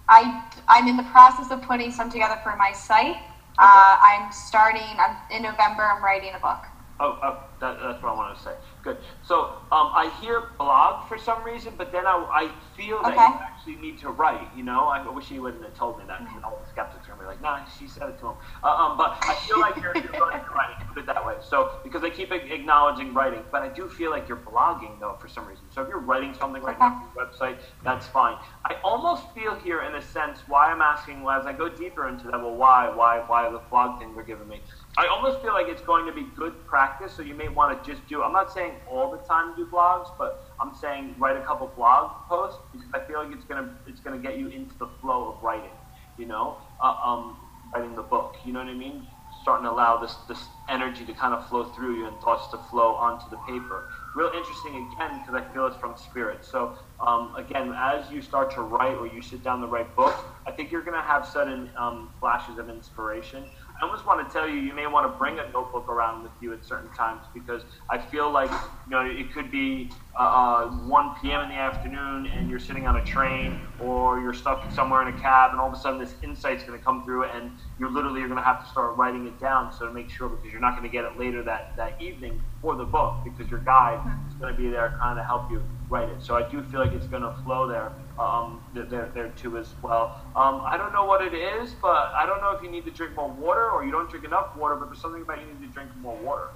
I, 0.08 0.44
I'm 0.68 0.88
in 0.88 0.98
the 0.98 1.04
process 1.04 1.52
of 1.52 1.62
putting 1.62 1.92
some 1.92 2.10
together 2.10 2.40
for 2.44 2.56
my 2.56 2.72
site. 2.72 3.16
Okay. 3.16 3.20
Uh, 3.58 3.98
I'm 4.02 4.32
starting, 4.32 4.84
I'm, 4.98 5.18
in 5.36 5.44
November, 5.44 5.84
I'm 5.84 6.04
writing 6.04 6.32
a 6.36 6.40
book. 6.40 6.64
Oh, 7.00 7.20
oh 7.22 7.44
that, 7.60 7.80
that's 7.82 8.02
what 8.02 8.12
I 8.12 8.16
wanted 8.16 8.38
to 8.38 8.44
say. 8.44 8.54
Good. 8.84 8.98
So 9.24 9.58
um, 9.72 9.92
I 9.94 10.12
hear 10.22 10.44
blog 10.58 11.08
for 11.08 11.18
some 11.18 11.44
reason, 11.44 11.74
but 11.78 11.92
then 11.92 12.06
I, 12.06 12.16
I 12.32 12.52
feel 12.76 13.02
that 13.04 13.14
okay. 13.14 13.22
you 13.22 13.40
actually 13.40 13.76
need 13.76 14.00
to 14.00 14.10
write. 14.10 14.48
You 14.56 14.64
know, 14.64 14.86
I 14.86 15.08
wish 15.10 15.32
you 15.32 15.42
wouldn't 15.42 15.64
have 15.64 15.76
told 15.76 15.98
me 15.98 16.06
that 16.08 16.24
because 16.24 16.44
all 16.44 16.60
the 16.64 16.70
skeptics 16.70 17.07
be 17.20 17.26
like, 17.26 17.42
"Nah, 17.42 17.66
she 17.66 17.88
said 17.88 18.10
it 18.10 18.20
to 18.20 18.28
him." 18.28 18.36
Uh, 18.64 18.68
um, 18.68 18.98
but 18.98 19.18
I 19.22 19.36
feel 19.48 19.60
like 19.60 19.76
you're, 19.78 19.96
you're 19.96 20.22
writing. 20.22 20.46
Put 20.88 20.98
it 21.00 21.06
that 21.08 21.26
way. 21.26 21.36
So 21.42 21.72
because 21.84 22.04
I 22.04 22.10
keep 22.10 22.32
acknowledging 22.32 23.14
writing, 23.14 23.44
but 23.52 23.62
I 23.62 23.70
do 23.70 23.88
feel 23.88 24.12
like 24.12 24.28
you're 24.28 24.38
blogging 24.38 25.00
though 25.00 25.18
for 25.20 25.28
some 25.28 25.46
reason. 25.48 25.66
So 25.70 25.82
if 25.82 25.90
you're 25.90 26.00
writing 26.00 26.34
something 26.34 26.62
right 26.62 26.78
now 26.80 26.88
on 26.88 27.10
your 27.16 27.26
website, 27.26 27.60
that's 27.84 28.08
fine. 28.08 28.36
I 28.66 28.76
almost 28.84 29.34
feel 29.34 29.56
here 29.56 29.84
in 29.84 29.96
a 29.96 30.02
sense 30.02 30.44
why 30.48 30.72
I'm 30.72 30.82
asking 30.82 31.24
well, 31.24 31.40
as 31.40 31.46
I 31.46 31.54
go 31.54 31.70
deeper 31.70 32.08
into 32.08 32.26
that. 32.26 32.40
Well, 32.40 32.56
why, 32.56 32.90
why, 32.94 33.24
why 33.28 33.50
the 33.50 33.62
blog 33.70 34.00
thing 34.00 34.16
they're 34.16 34.24
giving 34.24 34.48
me? 34.48 34.62
I 34.98 35.08
almost 35.08 35.42
feel 35.42 35.54
like 35.54 35.68
it's 35.68 35.82
going 35.82 36.06
to 36.08 36.14
be 36.14 36.28
good 36.36 36.66
practice. 36.68 37.14
So 37.14 37.22
you 37.22 37.36
may 37.36 37.48
want 37.50 37.84
to 37.84 37.90
just 37.90 38.08
do. 38.08 38.24
I'm 38.24 38.34
not 38.34 38.52
saying 38.52 38.74
all 38.90 39.12
the 39.12 39.20
time 39.20 39.56
do 39.56 39.68
blogs, 39.72 40.08
but 40.18 40.40
I'm 40.60 40.74
saying 40.74 41.16
write 41.20 41.38
a 41.38 41.42
couple 41.46 41.68
blog 41.76 42.12
posts 42.28 42.60
because 42.72 42.90
I 42.94 43.00
feel 43.08 43.24
like 43.24 43.34
it's 43.36 43.46
gonna 43.46 43.78
it's 43.88 44.00
gonna 44.02 44.18
get 44.18 44.38
you 44.38 44.48
into 44.50 44.76
the 44.78 44.88
flow 45.02 45.34
of 45.34 45.44
writing. 45.44 45.72
You 46.18 46.26
know, 46.28 46.58
uh, 46.82 46.96
um, 47.04 47.38
writing 47.74 47.96
the 47.96 48.02
book. 48.04 48.36
You 48.44 48.54
know 48.54 48.60
what 48.60 48.70
I 48.70 48.74
mean? 48.74 49.08
Starting 49.42 49.66
to 49.66 49.72
allow 49.72 49.98
this 49.98 50.16
this 50.28 50.50
energy 50.68 51.06
to 51.06 51.14
kind 51.14 51.34
of 51.34 51.48
flow 51.48 51.66
through 51.66 51.98
you 52.00 52.08
and 52.08 52.20
thoughts 52.20 52.48
to 52.52 52.58
flow 52.58 52.96
onto 52.96 53.30
the 53.30 53.38
paper. 53.38 53.90
Real 54.16 54.32
interesting 54.36 54.92
again 54.92 55.20
because 55.20 55.36
I 55.36 55.54
feel 55.54 55.68
it's 55.68 55.78
from 55.78 55.96
spirit. 55.96 56.44
So 56.44 56.76
um, 57.00 57.36
again, 57.38 57.74
as 57.78 58.12
you 58.12 58.22
start 58.22 58.52
to 58.56 58.62
write 58.62 58.96
or 58.98 59.08
you 59.08 59.22
sit 59.22 59.44
down 59.44 59.62
to 59.62 59.68
write 59.68 59.96
books, 59.96 60.20
I 60.48 60.52
think 60.52 60.72
you're 60.72 60.84
going 60.84 60.98
to 60.98 61.08
have 61.08 61.26
sudden 61.26 61.70
um, 61.78 62.10
flashes 62.20 62.58
of 62.58 62.70
inspiration. 62.70 63.46
I 63.80 63.86
almost 63.86 64.08
want 64.08 64.28
to 64.28 64.34
tell 64.34 64.50
you, 64.50 64.56
you 64.56 64.74
may 64.74 64.88
want 64.88 65.12
to 65.12 65.18
bring 65.20 65.38
a 65.38 65.52
notebook 65.52 65.88
around 65.88 66.24
with 66.24 66.32
you 66.40 66.52
at 66.52 66.66
certain 66.66 66.92
times 66.94 67.26
because 67.32 67.62
I 67.92 68.00
feel 68.00 68.32
like 68.32 68.50
you 68.50 68.90
know 68.90 69.06
it 69.06 69.32
could 69.34 69.52
be 69.52 69.92
uh, 70.20 70.24
uh 70.24 70.88
1 70.88 71.16
p.m. 71.22 71.42
in 71.42 71.50
the 71.50 71.56
afternoon 71.56 72.26
and 72.26 72.50
you're 72.50 72.60
sitting 72.60 72.88
on 72.88 72.98
a 72.98 73.04
train 73.04 73.62
or 73.80 74.20
you're 74.20 74.34
stuck 74.34 74.72
somewhere 74.72 75.08
in 75.08 75.14
a 75.14 75.18
cab 75.20 75.52
and 75.52 75.60
all 75.60 75.68
of 75.68 75.74
a 75.74 75.80
sudden 75.80 76.00
this 76.00 76.16
insight's 76.24 76.64
going 76.64 76.78
to 76.78 76.84
come 76.84 77.06
through 77.06 77.26
and 77.26 77.52
you're 77.78 77.92
literally 77.92 78.20
you're 78.20 78.30
going 78.30 78.40
to 78.40 78.46
have 78.46 78.64
to 78.64 78.70
start 78.70 78.98
writing 78.98 79.28
it 79.28 79.40
down 79.40 79.72
so 79.72 79.86
to 79.86 79.94
make 79.94 80.10
sure 80.10 80.28
because 80.28 80.52
you're 80.52 80.62
not 80.62 80.76
going 80.76 80.90
to 80.90 80.92
get 80.92 81.06
it 81.06 81.20
later 81.20 81.44
that 81.44 81.74
that 81.78 82.02
evening 82.02 82.42
for 82.62 82.76
the 82.76 82.86
book 82.86 83.24
because 83.24 83.50
your 83.52 83.62
guide 83.62 84.00
is 84.28 84.34
going 84.40 84.52
to 84.52 84.60
be 84.60 84.70
there 84.70 84.94
kind 85.00 85.20
of 85.20 85.26
help 85.26 85.52
you 85.52 85.62
write 85.90 86.10
it. 86.10 86.22
So 86.22 86.36
I 86.36 86.50
do 86.50 86.64
feel 86.64 86.80
like 86.80 86.94
it's 86.94 87.08
going 87.08 87.24
to 87.24 87.34
flow 87.44 87.68
there 87.68 87.92
um, 88.20 88.64
there, 88.74 89.10
there 89.14 89.30
too 89.30 89.58
as 89.58 89.74
well. 89.82 90.20
Um, 90.36 90.62
I 90.66 90.78
don't 90.78 90.94
know 90.94 91.06
what 91.06 91.22
it 91.22 91.34
is, 91.34 91.76
but 91.82 92.12
I 92.18 92.26
don't 92.26 92.42
know 92.42 92.52
if 92.52 92.64
you 92.64 92.72
need 92.72 92.86
to 92.86 92.92
drink 92.92 93.16
more 93.16 93.30
water 93.30 93.70
or 93.70 93.86
you 93.86 93.92
don't 93.92 94.10
drink 94.10 94.26
enough 94.26 94.56
water, 94.56 94.76
but 94.76 94.88
there's 94.88 95.02
something 95.02 95.22
about 95.22 95.40
you 95.40 95.46
need 95.48 95.68
to 95.68 95.74
drink 95.74 95.90
more 96.02 96.18
water. 96.18 96.50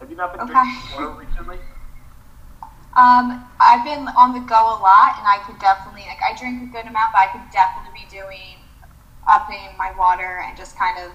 Have 0.00 0.10
you 0.10 0.16
not 0.16 0.32
been 0.32 0.42
okay. 0.42 0.52
drinking 0.52 0.90
water 0.94 1.26
recently? 1.26 1.58
Um, 2.96 3.46
I've 3.60 3.84
been 3.84 4.08
on 4.18 4.32
the 4.32 4.40
go 4.40 4.58
a 4.58 4.78
lot, 4.82 5.14
and 5.18 5.26
I 5.26 5.38
could 5.46 5.58
definitely 5.60 6.02
like 6.08 6.18
I 6.18 6.36
drink 6.36 6.62
a 6.62 6.66
good 6.66 6.86
amount, 6.86 7.12
but 7.12 7.22
I 7.22 7.26
could 7.30 7.46
definitely 7.52 7.94
be 7.94 8.06
doing 8.10 8.58
upping 9.28 9.76
my 9.78 9.92
water 9.96 10.42
and 10.42 10.56
just 10.56 10.76
kind 10.76 10.98
of 10.98 11.12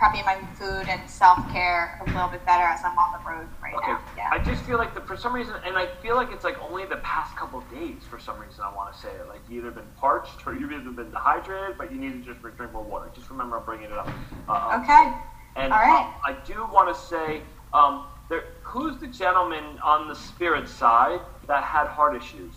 prepping 0.00 0.24
my 0.24 0.38
food 0.54 0.88
and 0.88 1.08
self 1.08 1.38
care 1.52 2.00
a 2.00 2.10
little 2.10 2.28
bit 2.28 2.44
better 2.44 2.64
as 2.64 2.80
I'm 2.84 2.98
on 2.98 3.12
the 3.12 3.30
road 3.30 3.48
right 3.62 3.74
okay. 3.74 3.92
now. 3.92 4.00
Yeah. 4.16 4.28
I 4.32 4.38
just 4.38 4.62
feel 4.64 4.78
like 4.78 4.94
the, 4.94 5.00
for 5.00 5.16
some 5.16 5.34
reason, 5.34 5.54
and 5.64 5.76
I 5.76 5.86
feel 6.02 6.16
like 6.16 6.32
it's 6.32 6.44
like 6.44 6.60
only 6.60 6.84
the 6.84 6.96
past 6.96 7.36
couple 7.36 7.60
of 7.60 7.70
days 7.70 8.02
for 8.08 8.18
some 8.18 8.38
reason 8.38 8.62
I 8.64 8.74
want 8.74 8.92
to 8.92 9.00
say 9.00 9.08
it. 9.08 9.28
Like 9.28 9.40
you 9.48 9.60
either 9.60 9.70
been 9.70 9.84
parched 9.96 10.46
or 10.46 10.54
you've 10.54 10.72
either 10.72 10.90
been 10.90 11.10
dehydrated, 11.10 11.78
but 11.78 11.92
you 11.92 11.98
need 11.98 12.24
to 12.24 12.32
just 12.32 12.42
drink 12.42 12.72
more 12.72 12.82
water. 12.82 13.10
Just 13.14 13.30
remember 13.30 13.58
I'm 13.58 13.64
bringing 13.64 13.86
it 13.86 13.92
up. 13.92 14.08
Uh, 14.48 14.80
okay. 14.82 15.14
And 15.56 15.72
All 15.72 15.78
right. 15.78 16.06
Um, 16.06 16.14
I 16.24 16.36
do 16.44 16.68
want 16.72 16.94
to 16.94 17.00
say, 17.00 17.42
um, 17.72 18.06
there, 18.28 18.44
who's 18.62 18.98
the 18.98 19.06
gentleman 19.06 19.78
on 19.82 20.08
the 20.08 20.14
spirit 20.14 20.68
side 20.68 21.20
that 21.46 21.62
had 21.62 21.86
heart 21.86 22.16
issues 22.16 22.54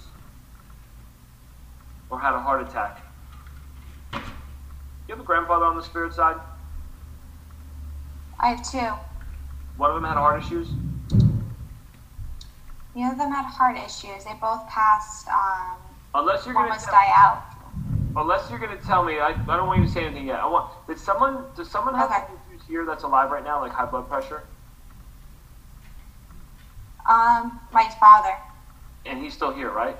or 2.09 2.19
had 2.19 2.33
a 2.33 2.39
heart 2.39 2.67
attack? 2.67 3.03
You 4.13 5.13
have 5.15 5.19
a 5.19 5.23
grandfather 5.23 5.65
on 5.65 5.75
the 5.75 5.83
spirit 5.83 6.13
side? 6.13 6.37
I 8.39 8.49
have 8.49 8.69
two. 8.69 8.93
One 9.77 9.91
of 9.91 9.95
them 9.95 10.03
had 10.03 10.17
heart 10.17 10.43
issues? 10.43 10.69
Neither 12.95 13.11
of 13.11 13.17
them 13.17 13.31
had 13.31 13.45
heart 13.45 13.77
issues. 13.77 14.23
They 14.23 14.33
both 14.41 14.67
passed. 14.67 15.27
Um, 15.27 15.77
unless 16.15 16.45
you're 16.45 16.53
going 16.53 16.71
to 16.71 16.85
die 16.85 17.11
out. 17.15 17.43
Unless 18.15 18.49
you're 18.49 18.59
going 18.59 18.75
to 18.75 18.83
tell 18.83 19.03
me, 19.03 19.19
I, 19.19 19.29
I 19.29 19.57
don't 19.57 19.67
want 19.67 19.81
you 19.81 19.85
to 19.85 19.91
say 19.91 20.03
anything 20.05 20.27
yet. 20.27 20.39
I 20.39 20.47
want. 20.47 20.71
Did 20.87 20.97
someone? 20.97 21.45
Does 21.55 21.69
someone 21.69 21.93
have 21.93 22.09
okay. 22.09 22.23
issues 22.51 22.65
here 22.67 22.85
that's 22.85 23.03
alive 23.03 23.29
right 23.29 23.43
now, 23.43 23.61
like 23.61 23.71
high 23.71 23.85
blood 23.85 24.09
pressure? 24.09 24.43
Um, 27.07 27.59
my 27.71 27.87
father. 27.99 28.35
And 29.05 29.21
he's 29.21 29.33
still 29.33 29.53
here, 29.53 29.69
right? 29.69 29.97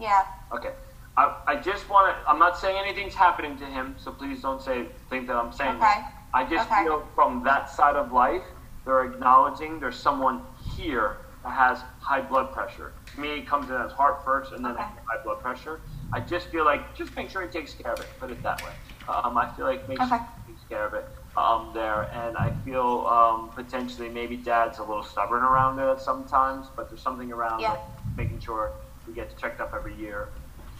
Yeah. 0.00 0.24
Okay. 0.52 0.72
I, 1.16 1.36
I 1.46 1.56
just 1.56 1.88
want 1.88 2.16
to. 2.16 2.28
I'm 2.28 2.38
not 2.38 2.58
saying 2.58 2.76
anything's 2.82 3.14
happening 3.14 3.56
to 3.58 3.66
him, 3.66 3.94
so 3.98 4.10
please 4.10 4.40
don't 4.40 4.60
say 4.60 4.86
think 5.10 5.26
that 5.26 5.36
I'm 5.36 5.52
saying. 5.52 5.76
Okay. 5.76 5.80
That. 5.80 6.23
I 6.34 6.42
just 6.42 6.68
okay. 6.68 6.82
feel 6.82 7.06
from 7.14 7.44
that 7.44 7.70
side 7.70 7.94
of 7.94 8.12
life, 8.12 8.42
they're 8.84 9.04
acknowledging 9.04 9.78
there's 9.78 9.96
someone 9.96 10.42
here 10.76 11.18
that 11.44 11.50
has 11.50 11.78
high 12.00 12.22
blood 12.22 12.52
pressure. 12.52 12.92
To 13.14 13.20
me, 13.20 13.38
it 13.38 13.46
comes 13.46 13.70
in 13.70 13.76
as 13.76 13.92
heart 13.92 14.24
first 14.24 14.52
and 14.52 14.64
then 14.64 14.72
okay. 14.72 14.82
high 14.82 15.22
blood 15.22 15.40
pressure. 15.40 15.80
I 16.12 16.18
just 16.18 16.48
feel 16.48 16.64
like 16.64 16.96
just 16.96 17.14
make 17.14 17.30
sure 17.30 17.42
he 17.42 17.48
takes 17.48 17.72
care 17.72 17.92
of 17.92 18.00
it. 18.00 18.08
Put 18.18 18.32
it 18.32 18.42
that 18.42 18.60
way. 18.64 18.72
Um, 19.08 19.38
I 19.38 19.48
feel 19.54 19.64
like 19.64 19.88
make 19.88 20.00
okay. 20.00 20.08
sure 20.08 20.28
he 20.46 20.52
takes 20.52 20.64
care 20.68 20.84
of 20.84 20.94
it 20.94 21.06
um, 21.36 21.70
there, 21.72 22.10
and 22.12 22.36
I 22.36 22.52
feel 22.64 23.06
um, 23.06 23.50
potentially 23.50 24.08
maybe 24.08 24.36
dad's 24.36 24.78
a 24.78 24.82
little 24.82 25.04
stubborn 25.04 25.44
around 25.44 25.78
it 25.78 26.00
sometimes, 26.00 26.66
but 26.74 26.88
there's 26.88 27.00
something 27.00 27.30
around 27.30 27.60
yeah. 27.60 27.72
like 27.72 27.80
making 28.16 28.40
sure 28.40 28.72
we 29.06 29.14
get 29.14 29.38
checked 29.38 29.60
up 29.60 29.72
every 29.72 29.94
year. 29.94 30.30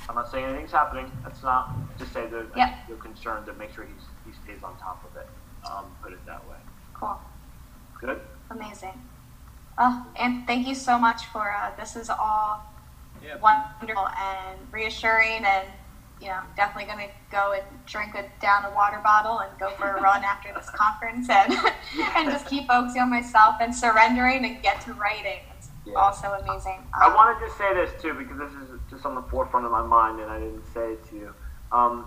I'm 0.08 0.16
not 0.16 0.30
saying 0.32 0.46
anything's 0.46 0.72
happening. 0.72 1.12
That's 1.22 1.44
not 1.44 1.70
just 1.96 2.12
say 2.12 2.26
that 2.26 2.46
yep. 2.56 2.74
you're 2.88 2.98
concerned 2.98 3.46
to 3.46 3.54
make 3.54 3.72
sure 3.72 3.84
he's, 3.84 4.04
he 4.26 4.32
stays 4.44 4.62
on 4.64 4.76
top 4.78 5.04
of 5.08 5.16
it 5.16 5.28
um, 5.70 5.86
put 6.02 6.12
it 6.12 6.24
that 6.26 6.46
way. 6.48 6.56
Cool. 6.94 7.18
Good. 8.00 8.20
Amazing. 8.50 9.00
Oh, 9.78 10.06
and 10.18 10.46
thank 10.46 10.66
you 10.66 10.74
so 10.74 10.98
much 10.98 11.26
for 11.26 11.50
uh, 11.50 11.72
this 11.76 11.96
is 11.96 12.08
all 12.08 12.62
yeah. 13.24 13.36
wonderful 13.38 14.06
and 14.08 14.58
reassuring 14.70 15.44
and 15.44 15.66
you 16.20 16.28
know 16.28 16.40
definitely 16.56 16.84
going 16.84 17.06
to 17.06 17.12
go 17.30 17.52
and 17.52 17.64
drink 17.86 18.14
a 18.14 18.24
down 18.40 18.64
a 18.64 18.74
water 18.74 19.00
bottle 19.02 19.40
and 19.40 19.58
go 19.58 19.70
for 19.70 19.96
a 19.96 20.00
run 20.00 20.22
after 20.32 20.52
this 20.54 20.70
conference 20.70 21.28
and 21.28 21.52
and 22.16 22.30
just 22.30 22.46
keep 22.46 22.66
focusing 22.66 23.02
on 23.02 23.10
myself 23.10 23.56
and 23.60 23.74
surrendering 23.74 24.44
and 24.44 24.62
get 24.62 24.80
to 24.82 24.92
writing. 24.94 25.40
It's 25.56 25.68
yeah. 25.84 25.94
also 25.94 26.28
amazing. 26.28 26.78
Um, 26.94 27.12
I 27.12 27.14
wanted 27.14 27.44
to 27.46 27.52
say 27.54 27.74
this 27.74 27.90
too 28.00 28.14
because 28.14 28.38
this 28.38 28.52
is 28.52 28.78
just 28.88 29.04
on 29.04 29.14
the 29.14 29.22
forefront 29.22 29.66
of 29.66 29.72
my 29.72 29.82
mind 29.82 30.20
and 30.20 30.30
I 30.30 30.38
didn't 30.38 30.64
say 30.72 30.92
it 30.92 31.08
to 31.10 31.16
you. 31.16 31.34
Um, 31.72 32.06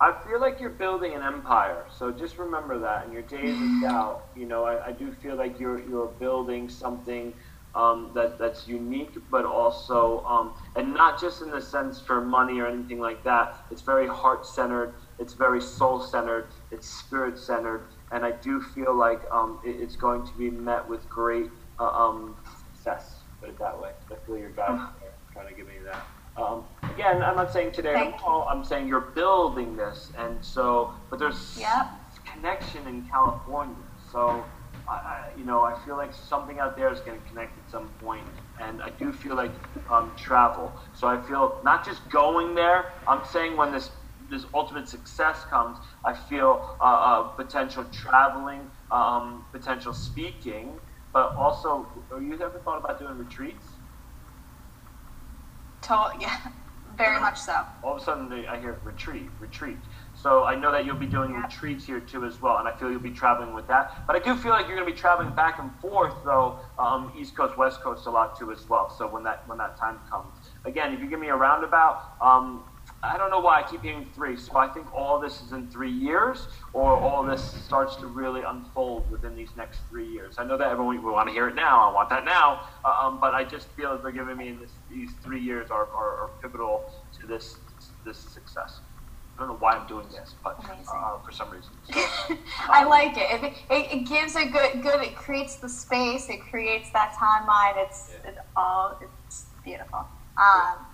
I 0.00 0.12
feel 0.26 0.40
like 0.40 0.60
you're 0.60 0.70
building 0.70 1.14
an 1.14 1.22
empire. 1.22 1.84
So 1.96 2.10
just 2.12 2.38
remember 2.38 2.78
that 2.80 3.06
in 3.06 3.12
your 3.12 3.22
days 3.22 3.54
of 3.54 3.82
doubt. 3.82 4.26
You 4.36 4.46
know, 4.46 4.64
I, 4.64 4.88
I 4.88 4.92
do 4.92 5.12
feel 5.12 5.36
like 5.36 5.58
you're 5.60 5.86
you're 5.88 6.08
building 6.18 6.68
something 6.68 7.34
um, 7.74 8.12
that 8.14 8.38
that's 8.38 8.68
unique, 8.68 9.16
but 9.30 9.44
also 9.44 10.24
um, 10.24 10.54
and 10.76 10.94
not 10.94 11.20
just 11.20 11.42
in 11.42 11.50
the 11.50 11.60
sense 11.60 12.00
for 12.00 12.20
money 12.20 12.60
or 12.60 12.66
anything 12.66 13.00
like 13.00 13.24
that. 13.24 13.54
It's 13.70 13.82
very 13.82 14.06
heart 14.06 14.46
centered. 14.46 14.94
It's 15.18 15.34
very 15.34 15.60
soul 15.60 16.00
centered. 16.00 16.48
It's 16.70 16.88
spirit 16.88 17.38
centered, 17.38 17.88
and 18.12 18.24
I 18.24 18.32
do 18.32 18.60
feel 18.60 18.96
like 18.96 19.22
um, 19.32 19.60
it, 19.64 19.76
it's 19.80 19.96
going 19.96 20.26
to 20.26 20.32
be 20.36 20.50
met 20.50 20.88
with 20.88 21.08
great 21.08 21.50
uh, 21.78 21.84
um, 21.84 22.36
success. 22.74 23.24
Put 23.40 23.50
it 23.50 23.58
that 23.58 23.78
way. 23.78 23.90
I 24.10 24.16
feel 24.26 24.38
your 24.38 24.50
guys 24.50 24.70
are 24.70 24.92
trying 25.32 25.48
to 25.48 25.54
give 25.54 25.66
me 25.66 25.74
that. 25.86 26.06
Um, 26.40 26.64
again, 27.04 27.22
I'm 27.22 27.36
not 27.36 27.52
saying 27.52 27.72
today 27.72 27.92
Thank 27.94 28.14
at 28.14 28.20
all. 28.22 28.48
I'm 28.50 28.64
saying 28.64 28.88
you're 28.88 29.12
building 29.14 29.76
this, 29.76 30.10
and 30.18 30.44
so, 30.44 30.94
but 31.10 31.18
there's 31.18 31.56
Yep. 31.58 31.86
connection 32.32 32.86
in 32.86 33.08
California. 33.08 33.84
So, 34.10 34.48
I, 34.88 35.32
you 35.36 35.44
know, 35.44 35.62
I 35.64 35.74
feel 35.84 35.96
like 35.96 36.12
something 36.12 36.58
out 36.58 36.76
there 36.76 36.92
is 36.92 37.00
going 37.00 37.20
to 37.20 37.26
connect 37.26 37.58
at 37.58 37.70
some 37.70 37.90
point, 38.00 38.26
and 38.60 38.82
I 38.82 38.90
do 38.90 39.12
feel 39.12 39.34
like 39.36 39.54
um, 39.90 40.14
travel. 40.16 40.74
So 40.92 41.08
I 41.08 41.20
feel 41.22 41.60
not 41.64 41.84
just 41.84 42.08
going 42.10 42.54
there. 42.54 42.84
I'm 43.08 43.24
saying 43.24 43.56
when 43.56 43.72
this 43.72 43.90
this 44.30 44.46
ultimate 44.54 44.88
success 44.88 45.44
comes, 45.50 45.78
I 46.04 46.14
feel 46.14 46.76
uh, 46.80 46.84
uh, 46.84 47.22
potential 47.36 47.84
traveling, 47.92 48.70
um, 48.90 49.46
potential 49.52 49.92
speaking, 49.92 50.80
but 51.12 51.34
also, 51.38 52.06
have 52.12 52.22
you 52.22 52.34
ever 52.34 52.60
thought 52.64 52.78
about 52.78 52.98
doing 52.98 53.18
retreats? 53.18 53.80
To- 55.82 56.12
yeah, 56.20 56.38
very 56.96 57.20
much 57.20 57.38
so. 57.38 57.64
all 57.82 57.96
of 57.96 58.00
a 58.02 58.04
sudden 58.04 58.32
I 58.48 58.58
hear 58.58 58.80
retreat, 58.84 59.30
retreat. 59.38 59.78
So 60.12 60.44
I 60.44 60.54
know 60.54 60.72
that 60.72 60.84
you'll 60.84 60.96
be 60.96 61.06
doing 61.06 61.30
Yeah. 61.32 61.42
retreats 61.42 61.84
here 61.84 62.00
too 62.00 62.24
as 62.24 62.40
well, 62.40 62.58
and 62.58 62.68
I 62.68 62.72
feel 62.72 62.90
you'll 62.90 63.00
be 63.00 63.10
traveling 63.10 63.54
with 63.54 63.66
that. 63.68 63.90
But 64.06 64.16
I 64.16 64.18
do 64.20 64.34
feel 64.36 64.52
like 64.52 64.66
you're 64.66 64.76
going 64.76 64.88
to 64.88 64.92
be 64.94 64.98
traveling 64.98 65.34
back 65.34 65.58
and 65.58 65.70
forth 65.80 66.14
though, 66.24 66.60
um, 66.78 67.12
East 67.16 67.36
Coast, 67.36 67.56
West 67.58 67.82
Coast 67.82 68.06
a 68.06 68.10
lot 68.10 68.38
too 68.38 68.50
as 68.52 68.66
well. 68.68 68.88
So 68.90 69.06
when 69.06 69.22
that 69.24 69.46
when 69.46 69.58
that 69.58 69.76
time 69.78 70.00
comes, 70.10 70.34
again, 70.64 70.92
if 70.92 71.00
you 71.00 71.08
give 71.08 71.20
me 71.20 71.28
a 71.28 71.36
roundabout, 71.36 72.00
um, 72.20 72.64
I 73.04 73.18
don't 73.18 73.30
know 73.30 73.40
why 73.40 73.60
I 73.60 73.62
keep 73.62 73.82
hearing 73.82 74.06
three. 74.14 74.36
So 74.36 74.56
I 74.56 74.68
think 74.68 74.92
all 74.94 75.20
this 75.20 75.42
is 75.42 75.52
in 75.52 75.68
three 75.68 75.90
years, 75.90 76.48
or 76.72 76.96
all 76.96 77.22
this 77.22 77.42
starts 77.42 77.96
to 77.96 78.06
really 78.06 78.42
unfold 78.42 79.10
within 79.10 79.36
these 79.36 79.50
next 79.56 79.80
three 79.90 80.08
years. 80.08 80.36
I 80.38 80.44
know 80.44 80.56
that 80.56 80.70
everyone 80.70 81.04
we 81.04 81.10
want 81.10 81.28
to 81.28 81.32
hear 81.32 81.48
it 81.48 81.54
now. 81.54 81.90
I 81.90 81.92
want 81.92 82.08
that 82.10 82.24
now. 82.24 82.62
Uh, 82.84 83.06
um, 83.06 83.20
but 83.20 83.34
I 83.34 83.44
just 83.44 83.68
feel 83.68 83.92
that 83.92 84.02
they're 84.02 84.12
giving 84.12 84.36
me 84.36 84.52
this, 84.52 84.70
these 84.88 85.10
three 85.22 85.40
years 85.40 85.70
are, 85.70 85.86
are, 85.88 86.22
are 86.22 86.30
pivotal 86.40 86.90
to 87.20 87.26
this 87.26 87.58
this 88.04 88.18
success. 88.18 88.80
I 89.36 89.40
don't 89.40 89.48
know 89.48 89.56
why 89.58 89.72
I'm 89.72 89.86
doing 89.88 90.06
this, 90.10 90.34
but 90.44 90.64
uh, 90.94 91.18
for 91.24 91.32
some 91.32 91.50
reason. 91.50 91.72
So, 91.92 92.36
I 92.68 92.84
like 92.84 93.16
it. 93.16 93.42
It, 93.42 93.52
it. 93.68 93.92
it 93.92 94.08
gives 94.08 94.36
a 94.36 94.46
good, 94.46 94.80
good. 94.80 95.02
It 95.02 95.16
creates 95.16 95.56
the 95.56 95.68
space. 95.68 96.28
It 96.28 96.40
creates 96.48 96.90
that 96.92 97.14
timeline. 97.14 97.84
It's 97.84 98.12
Yeah. 98.12 98.30
it 98.30 98.38
all. 98.56 99.00
It's 99.26 99.46
beautiful. 99.64 100.06
Um, 100.36 100.86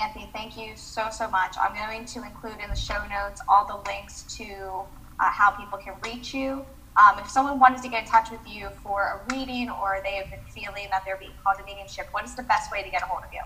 Anthony, 0.00 0.30
thank 0.32 0.56
you 0.56 0.76
so 0.76 1.08
so 1.10 1.30
much. 1.30 1.56
I'm 1.60 1.74
going 1.74 2.06
to 2.06 2.22
include 2.22 2.58
in 2.62 2.70
the 2.70 2.76
show 2.76 3.02
notes 3.08 3.40
all 3.48 3.66
the 3.66 3.90
links 3.90 4.24
to 4.38 4.82
uh, 5.20 5.30
how 5.30 5.50
people 5.52 5.78
can 5.78 5.94
reach 6.04 6.34
you. 6.34 6.64
Um, 6.96 7.18
if 7.18 7.28
someone 7.28 7.58
wanted 7.60 7.82
to 7.82 7.88
get 7.88 8.04
in 8.04 8.08
touch 8.10 8.30
with 8.30 8.46
you 8.46 8.70
for 8.82 9.02
a 9.02 9.34
reading, 9.34 9.70
or 9.70 9.98
they 10.04 10.14
have 10.16 10.30
been 10.30 10.44
feeling 10.54 10.88
that 10.90 11.02
they're 11.06 11.18
being 11.18 11.32
called 11.42 11.58
to 11.58 11.64
mediumship, 11.64 12.08
what 12.12 12.24
is 12.24 12.34
the 12.36 12.42
best 12.44 12.72
way 12.72 12.82
to 12.82 12.90
get 12.90 13.02
a 13.02 13.06
hold 13.06 13.22
of 13.24 13.30
you? 13.32 13.40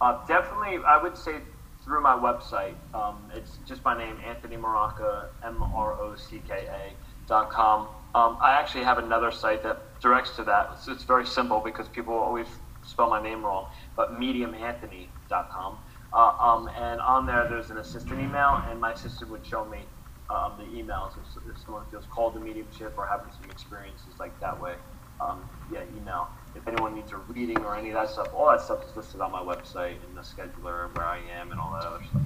uh, 0.00 0.24
definitely, 0.26 0.78
I 0.86 1.00
would 1.02 1.16
say 1.16 1.38
through 1.84 2.02
my 2.02 2.14
website. 2.14 2.74
Um, 2.94 3.30
it's 3.34 3.58
just 3.66 3.84
my 3.84 3.96
name, 3.96 4.18
Anthony 4.26 4.56
Mrocka, 4.56 5.26
M 5.44 5.62
R 5.62 5.94
O 6.00 6.16
C 6.16 6.40
K 6.40 6.66
A 6.70 6.92
dot 7.28 7.50
com. 7.50 7.88
Um, 8.14 8.38
I 8.42 8.52
actually 8.58 8.84
have 8.84 8.98
another 8.98 9.30
site 9.30 9.62
that 9.64 10.00
directs 10.00 10.36
to 10.36 10.44
that. 10.44 10.70
It's, 10.74 10.88
it's 10.88 11.04
very 11.04 11.26
simple 11.26 11.60
because 11.64 11.88
people 11.88 12.14
always 12.14 12.46
spell 12.82 13.08
my 13.10 13.22
name 13.22 13.44
wrong, 13.44 13.66
but 13.96 14.12
mediumanthony.com. 14.20 15.78
Uh, 16.14 16.32
um, 16.40 16.68
and 16.76 17.00
on 17.00 17.26
there, 17.26 17.46
there's 17.48 17.70
an 17.70 17.78
assistant 17.78 18.20
email, 18.20 18.60
and 18.68 18.80
my 18.80 18.92
assistant 18.92 19.30
would 19.30 19.44
show 19.44 19.64
me 19.64 19.80
um, 20.28 20.54
the 20.58 20.64
emails 20.64 21.12
if, 21.18 21.24
if 21.50 21.58
someone 21.58 21.84
feels 21.90 22.06
called 22.06 22.34
to 22.34 22.40
mediumship 22.40 22.94
or 22.98 23.06
having 23.06 23.32
some 23.32 23.50
experiences 23.50 24.14
like 24.18 24.38
that 24.40 24.60
way. 24.60 24.74
Um, 25.20 25.44
yeah, 25.70 25.80
email. 25.96 26.28
If 26.54 26.68
anyone 26.68 26.94
needs 26.94 27.12
a 27.12 27.16
reading 27.16 27.58
or 27.64 27.76
any 27.76 27.90
of 27.90 27.94
that 27.94 28.10
stuff, 28.10 28.28
all 28.34 28.50
that 28.50 28.60
stuff 28.60 28.80
is 28.88 28.94
listed 28.96 29.20
on 29.20 29.32
my 29.32 29.40
website 29.40 30.04
in 30.06 30.14
the 30.14 30.20
scheduler 30.20 30.86
and 30.86 30.94
where 30.94 31.04
I 31.04 31.18
am 31.40 31.50
and 31.50 31.60
all 31.60 31.72
that 31.72 31.86
other 31.86 32.04
stuff. 32.04 32.22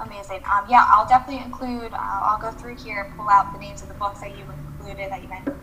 Amazing. 0.00 0.40
Um, 0.52 0.66
yeah, 0.68 0.84
I'll 0.88 1.06
definitely 1.08 1.44
include. 1.44 1.92
Uh, 1.92 1.98
I'll 2.00 2.38
go 2.40 2.50
through 2.50 2.76
here 2.76 3.02
and 3.04 3.16
pull 3.16 3.28
out 3.30 3.52
the 3.52 3.60
names 3.60 3.82
of 3.82 3.88
the 3.88 3.94
books 3.94 4.20
that 4.20 4.36
you 4.36 4.44
included 4.50 5.10
that 5.10 5.22
you 5.22 5.28
mentioned, 5.28 5.56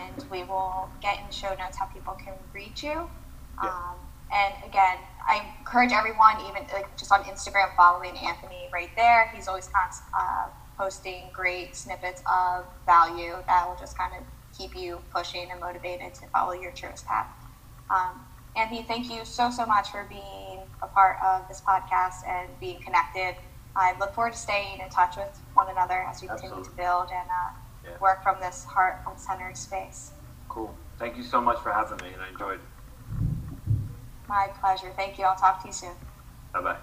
and 0.00 0.24
we 0.30 0.44
will 0.44 0.90
get 1.00 1.20
in 1.20 1.26
the 1.26 1.32
show 1.32 1.54
notes 1.58 1.78
how 1.78 1.86
people 1.86 2.14
can 2.14 2.34
reach 2.52 2.82
you. 2.82 3.08
Yeah. 3.62 3.70
Um, 3.70 3.96
and 4.34 4.54
again, 4.64 4.98
I 5.28 5.52
encourage 5.58 5.92
everyone, 5.92 6.40
even 6.40 6.66
like 6.72 6.98
just 6.98 7.12
on 7.12 7.22
Instagram, 7.24 7.74
following 7.76 8.16
Anthony 8.18 8.68
right 8.72 8.90
there. 8.96 9.30
He's 9.32 9.48
always 9.48 9.68
const- 9.68 10.02
uh, 10.18 10.48
posting 10.78 11.30
great 11.32 11.76
snippets 11.76 12.22
of 12.30 12.66
value 12.84 13.36
that 13.46 13.66
will 13.66 13.76
just 13.76 13.96
kind 13.96 14.12
of 14.18 14.24
keep 14.56 14.74
you 14.74 15.00
pushing 15.14 15.48
and 15.50 15.60
motivated 15.60 16.14
to 16.14 16.26
follow 16.28 16.52
your 16.52 16.72
truest 16.72 17.06
path. 17.06 17.28
Um, 17.94 18.26
Anthony, 18.56 18.84
thank 18.84 19.10
you 19.10 19.24
so, 19.24 19.50
so 19.50 19.66
much 19.66 19.88
for 19.90 20.06
being 20.08 20.66
a 20.82 20.86
part 20.88 21.16
of 21.24 21.48
this 21.48 21.62
podcast 21.66 22.26
and 22.28 22.58
being 22.60 22.80
connected. 22.82 23.34
I 23.76 23.94
look 23.98 24.14
forward 24.14 24.32
to 24.32 24.38
staying 24.38 24.80
in 24.80 24.88
touch 24.88 25.16
with 25.16 25.40
one 25.54 25.66
another 25.70 26.04
as 26.08 26.22
we 26.22 26.28
continue 26.28 26.62
to 26.62 26.70
build 26.76 27.08
and 27.12 27.28
uh, 27.28 27.90
Yeah. 27.90 27.98
work 28.00 28.22
from 28.22 28.36
this 28.40 28.64
heart 28.64 29.02
centered 29.16 29.56
space. 29.56 30.12
Cool. 30.48 30.78
Thank 30.98 31.16
you 31.16 31.24
so 31.24 31.40
much 31.40 31.58
for 31.60 31.72
having 31.72 31.98
me, 31.98 32.12
and 32.14 32.22
I 32.22 32.28
enjoyed. 32.28 32.60
My 34.28 34.48
pleasure. 34.60 34.92
Thank 34.96 35.18
you. 35.18 35.24
I'll 35.24 35.36
talk 35.36 35.60
to 35.62 35.68
you 35.68 35.72
soon. 35.72 35.92
Bye 36.52 36.60
bye. 36.60 36.76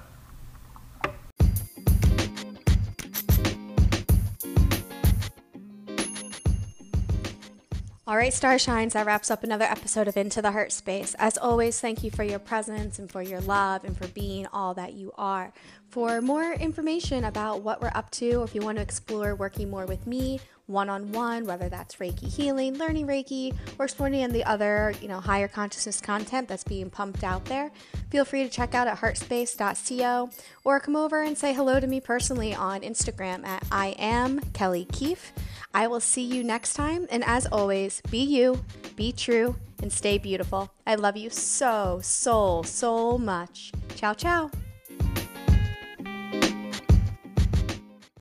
All 8.07 8.17
right, 8.17 8.33
Starshines, 8.33 8.91
that 8.91 9.05
wraps 9.05 9.31
up 9.31 9.41
another 9.41 9.63
episode 9.63 10.09
of 10.09 10.17
Into 10.17 10.41
the 10.41 10.51
Heart 10.51 10.73
Space. 10.73 11.15
As 11.17 11.37
always, 11.37 11.79
thank 11.79 12.03
you 12.03 12.11
for 12.11 12.23
your 12.23 12.39
presence 12.39 12.99
and 12.99 13.09
for 13.09 13.21
your 13.21 13.39
love 13.39 13.85
and 13.85 13.97
for 13.97 14.07
being 14.09 14.47
all 14.51 14.73
that 14.73 14.93
you 14.93 15.13
are. 15.17 15.53
For 15.87 16.19
more 16.19 16.51
information 16.51 17.23
about 17.23 17.61
what 17.61 17.81
we're 17.81 17.91
up 17.95 18.11
to, 18.11 18.41
or 18.41 18.43
if 18.43 18.53
you 18.53 18.59
want 18.61 18.79
to 18.79 18.81
explore 18.81 19.33
working 19.33 19.69
more 19.69 19.85
with 19.85 20.05
me 20.07 20.41
one 20.67 20.89
on 20.89 21.11
one, 21.11 21.45
whether 21.45 21.69
that's 21.69 21.95
Reiki 21.97 22.27
healing, 22.27 22.77
learning 22.77 23.07
Reiki, 23.07 23.55
or 23.77 23.85
exploring 23.85 24.15
any 24.15 24.31
the 24.31 24.43
other, 24.45 24.93
you 25.01 25.07
know, 25.07 25.19
higher 25.19 25.47
consciousness 25.47 25.99
content 26.01 26.47
that's 26.47 26.63
being 26.63 26.89
pumped 26.89 27.23
out 27.23 27.45
there, 27.45 27.71
feel 28.09 28.25
free 28.25 28.43
to 28.43 28.49
check 28.49 28.73
out 28.73 28.87
at 28.87 28.97
heartspace.co 28.97 30.29
or 30.63 30.79
come 30.79 30.95
over 30.95 31.21
and 31.21 31.37
say 31.37 31.53
hello 31.53 31.79
to 31.79 31.87
me 31.87 31.99
personally 31.99 32.53
on 32.53 32.81
Instagram 32.81 33.45
at 33.45 33.63
I 33.71 33.95
am 33.99 34.39
Kelly 34.53 34.85
Keefe. 34.91 35.33
I 35.73 35.87
will 35.87 35.99
see 36.01 36.23
you 36.23 36.43
next 36.43 36.73
time, 36.73 37.07
and 37.09 37.23
as 37.23 37.45
always, 37.47 38.01
be 38.09 38.23
you, 38.23 38.63
be 38.95 39.11
true, 39.11 39.55
and 39.81 39.91
stay 39.91 40.17
beautiful. 40.17 40.71
I 40.85 40.95
love 40.95 41.17
you 41.17 41.29
so, 41.29 41.99
so, 42.03 42.61
so 42.63 43.17
much. 43.17 43.71
Ciao, 43.95 44.13
ciao. 44.13 44.51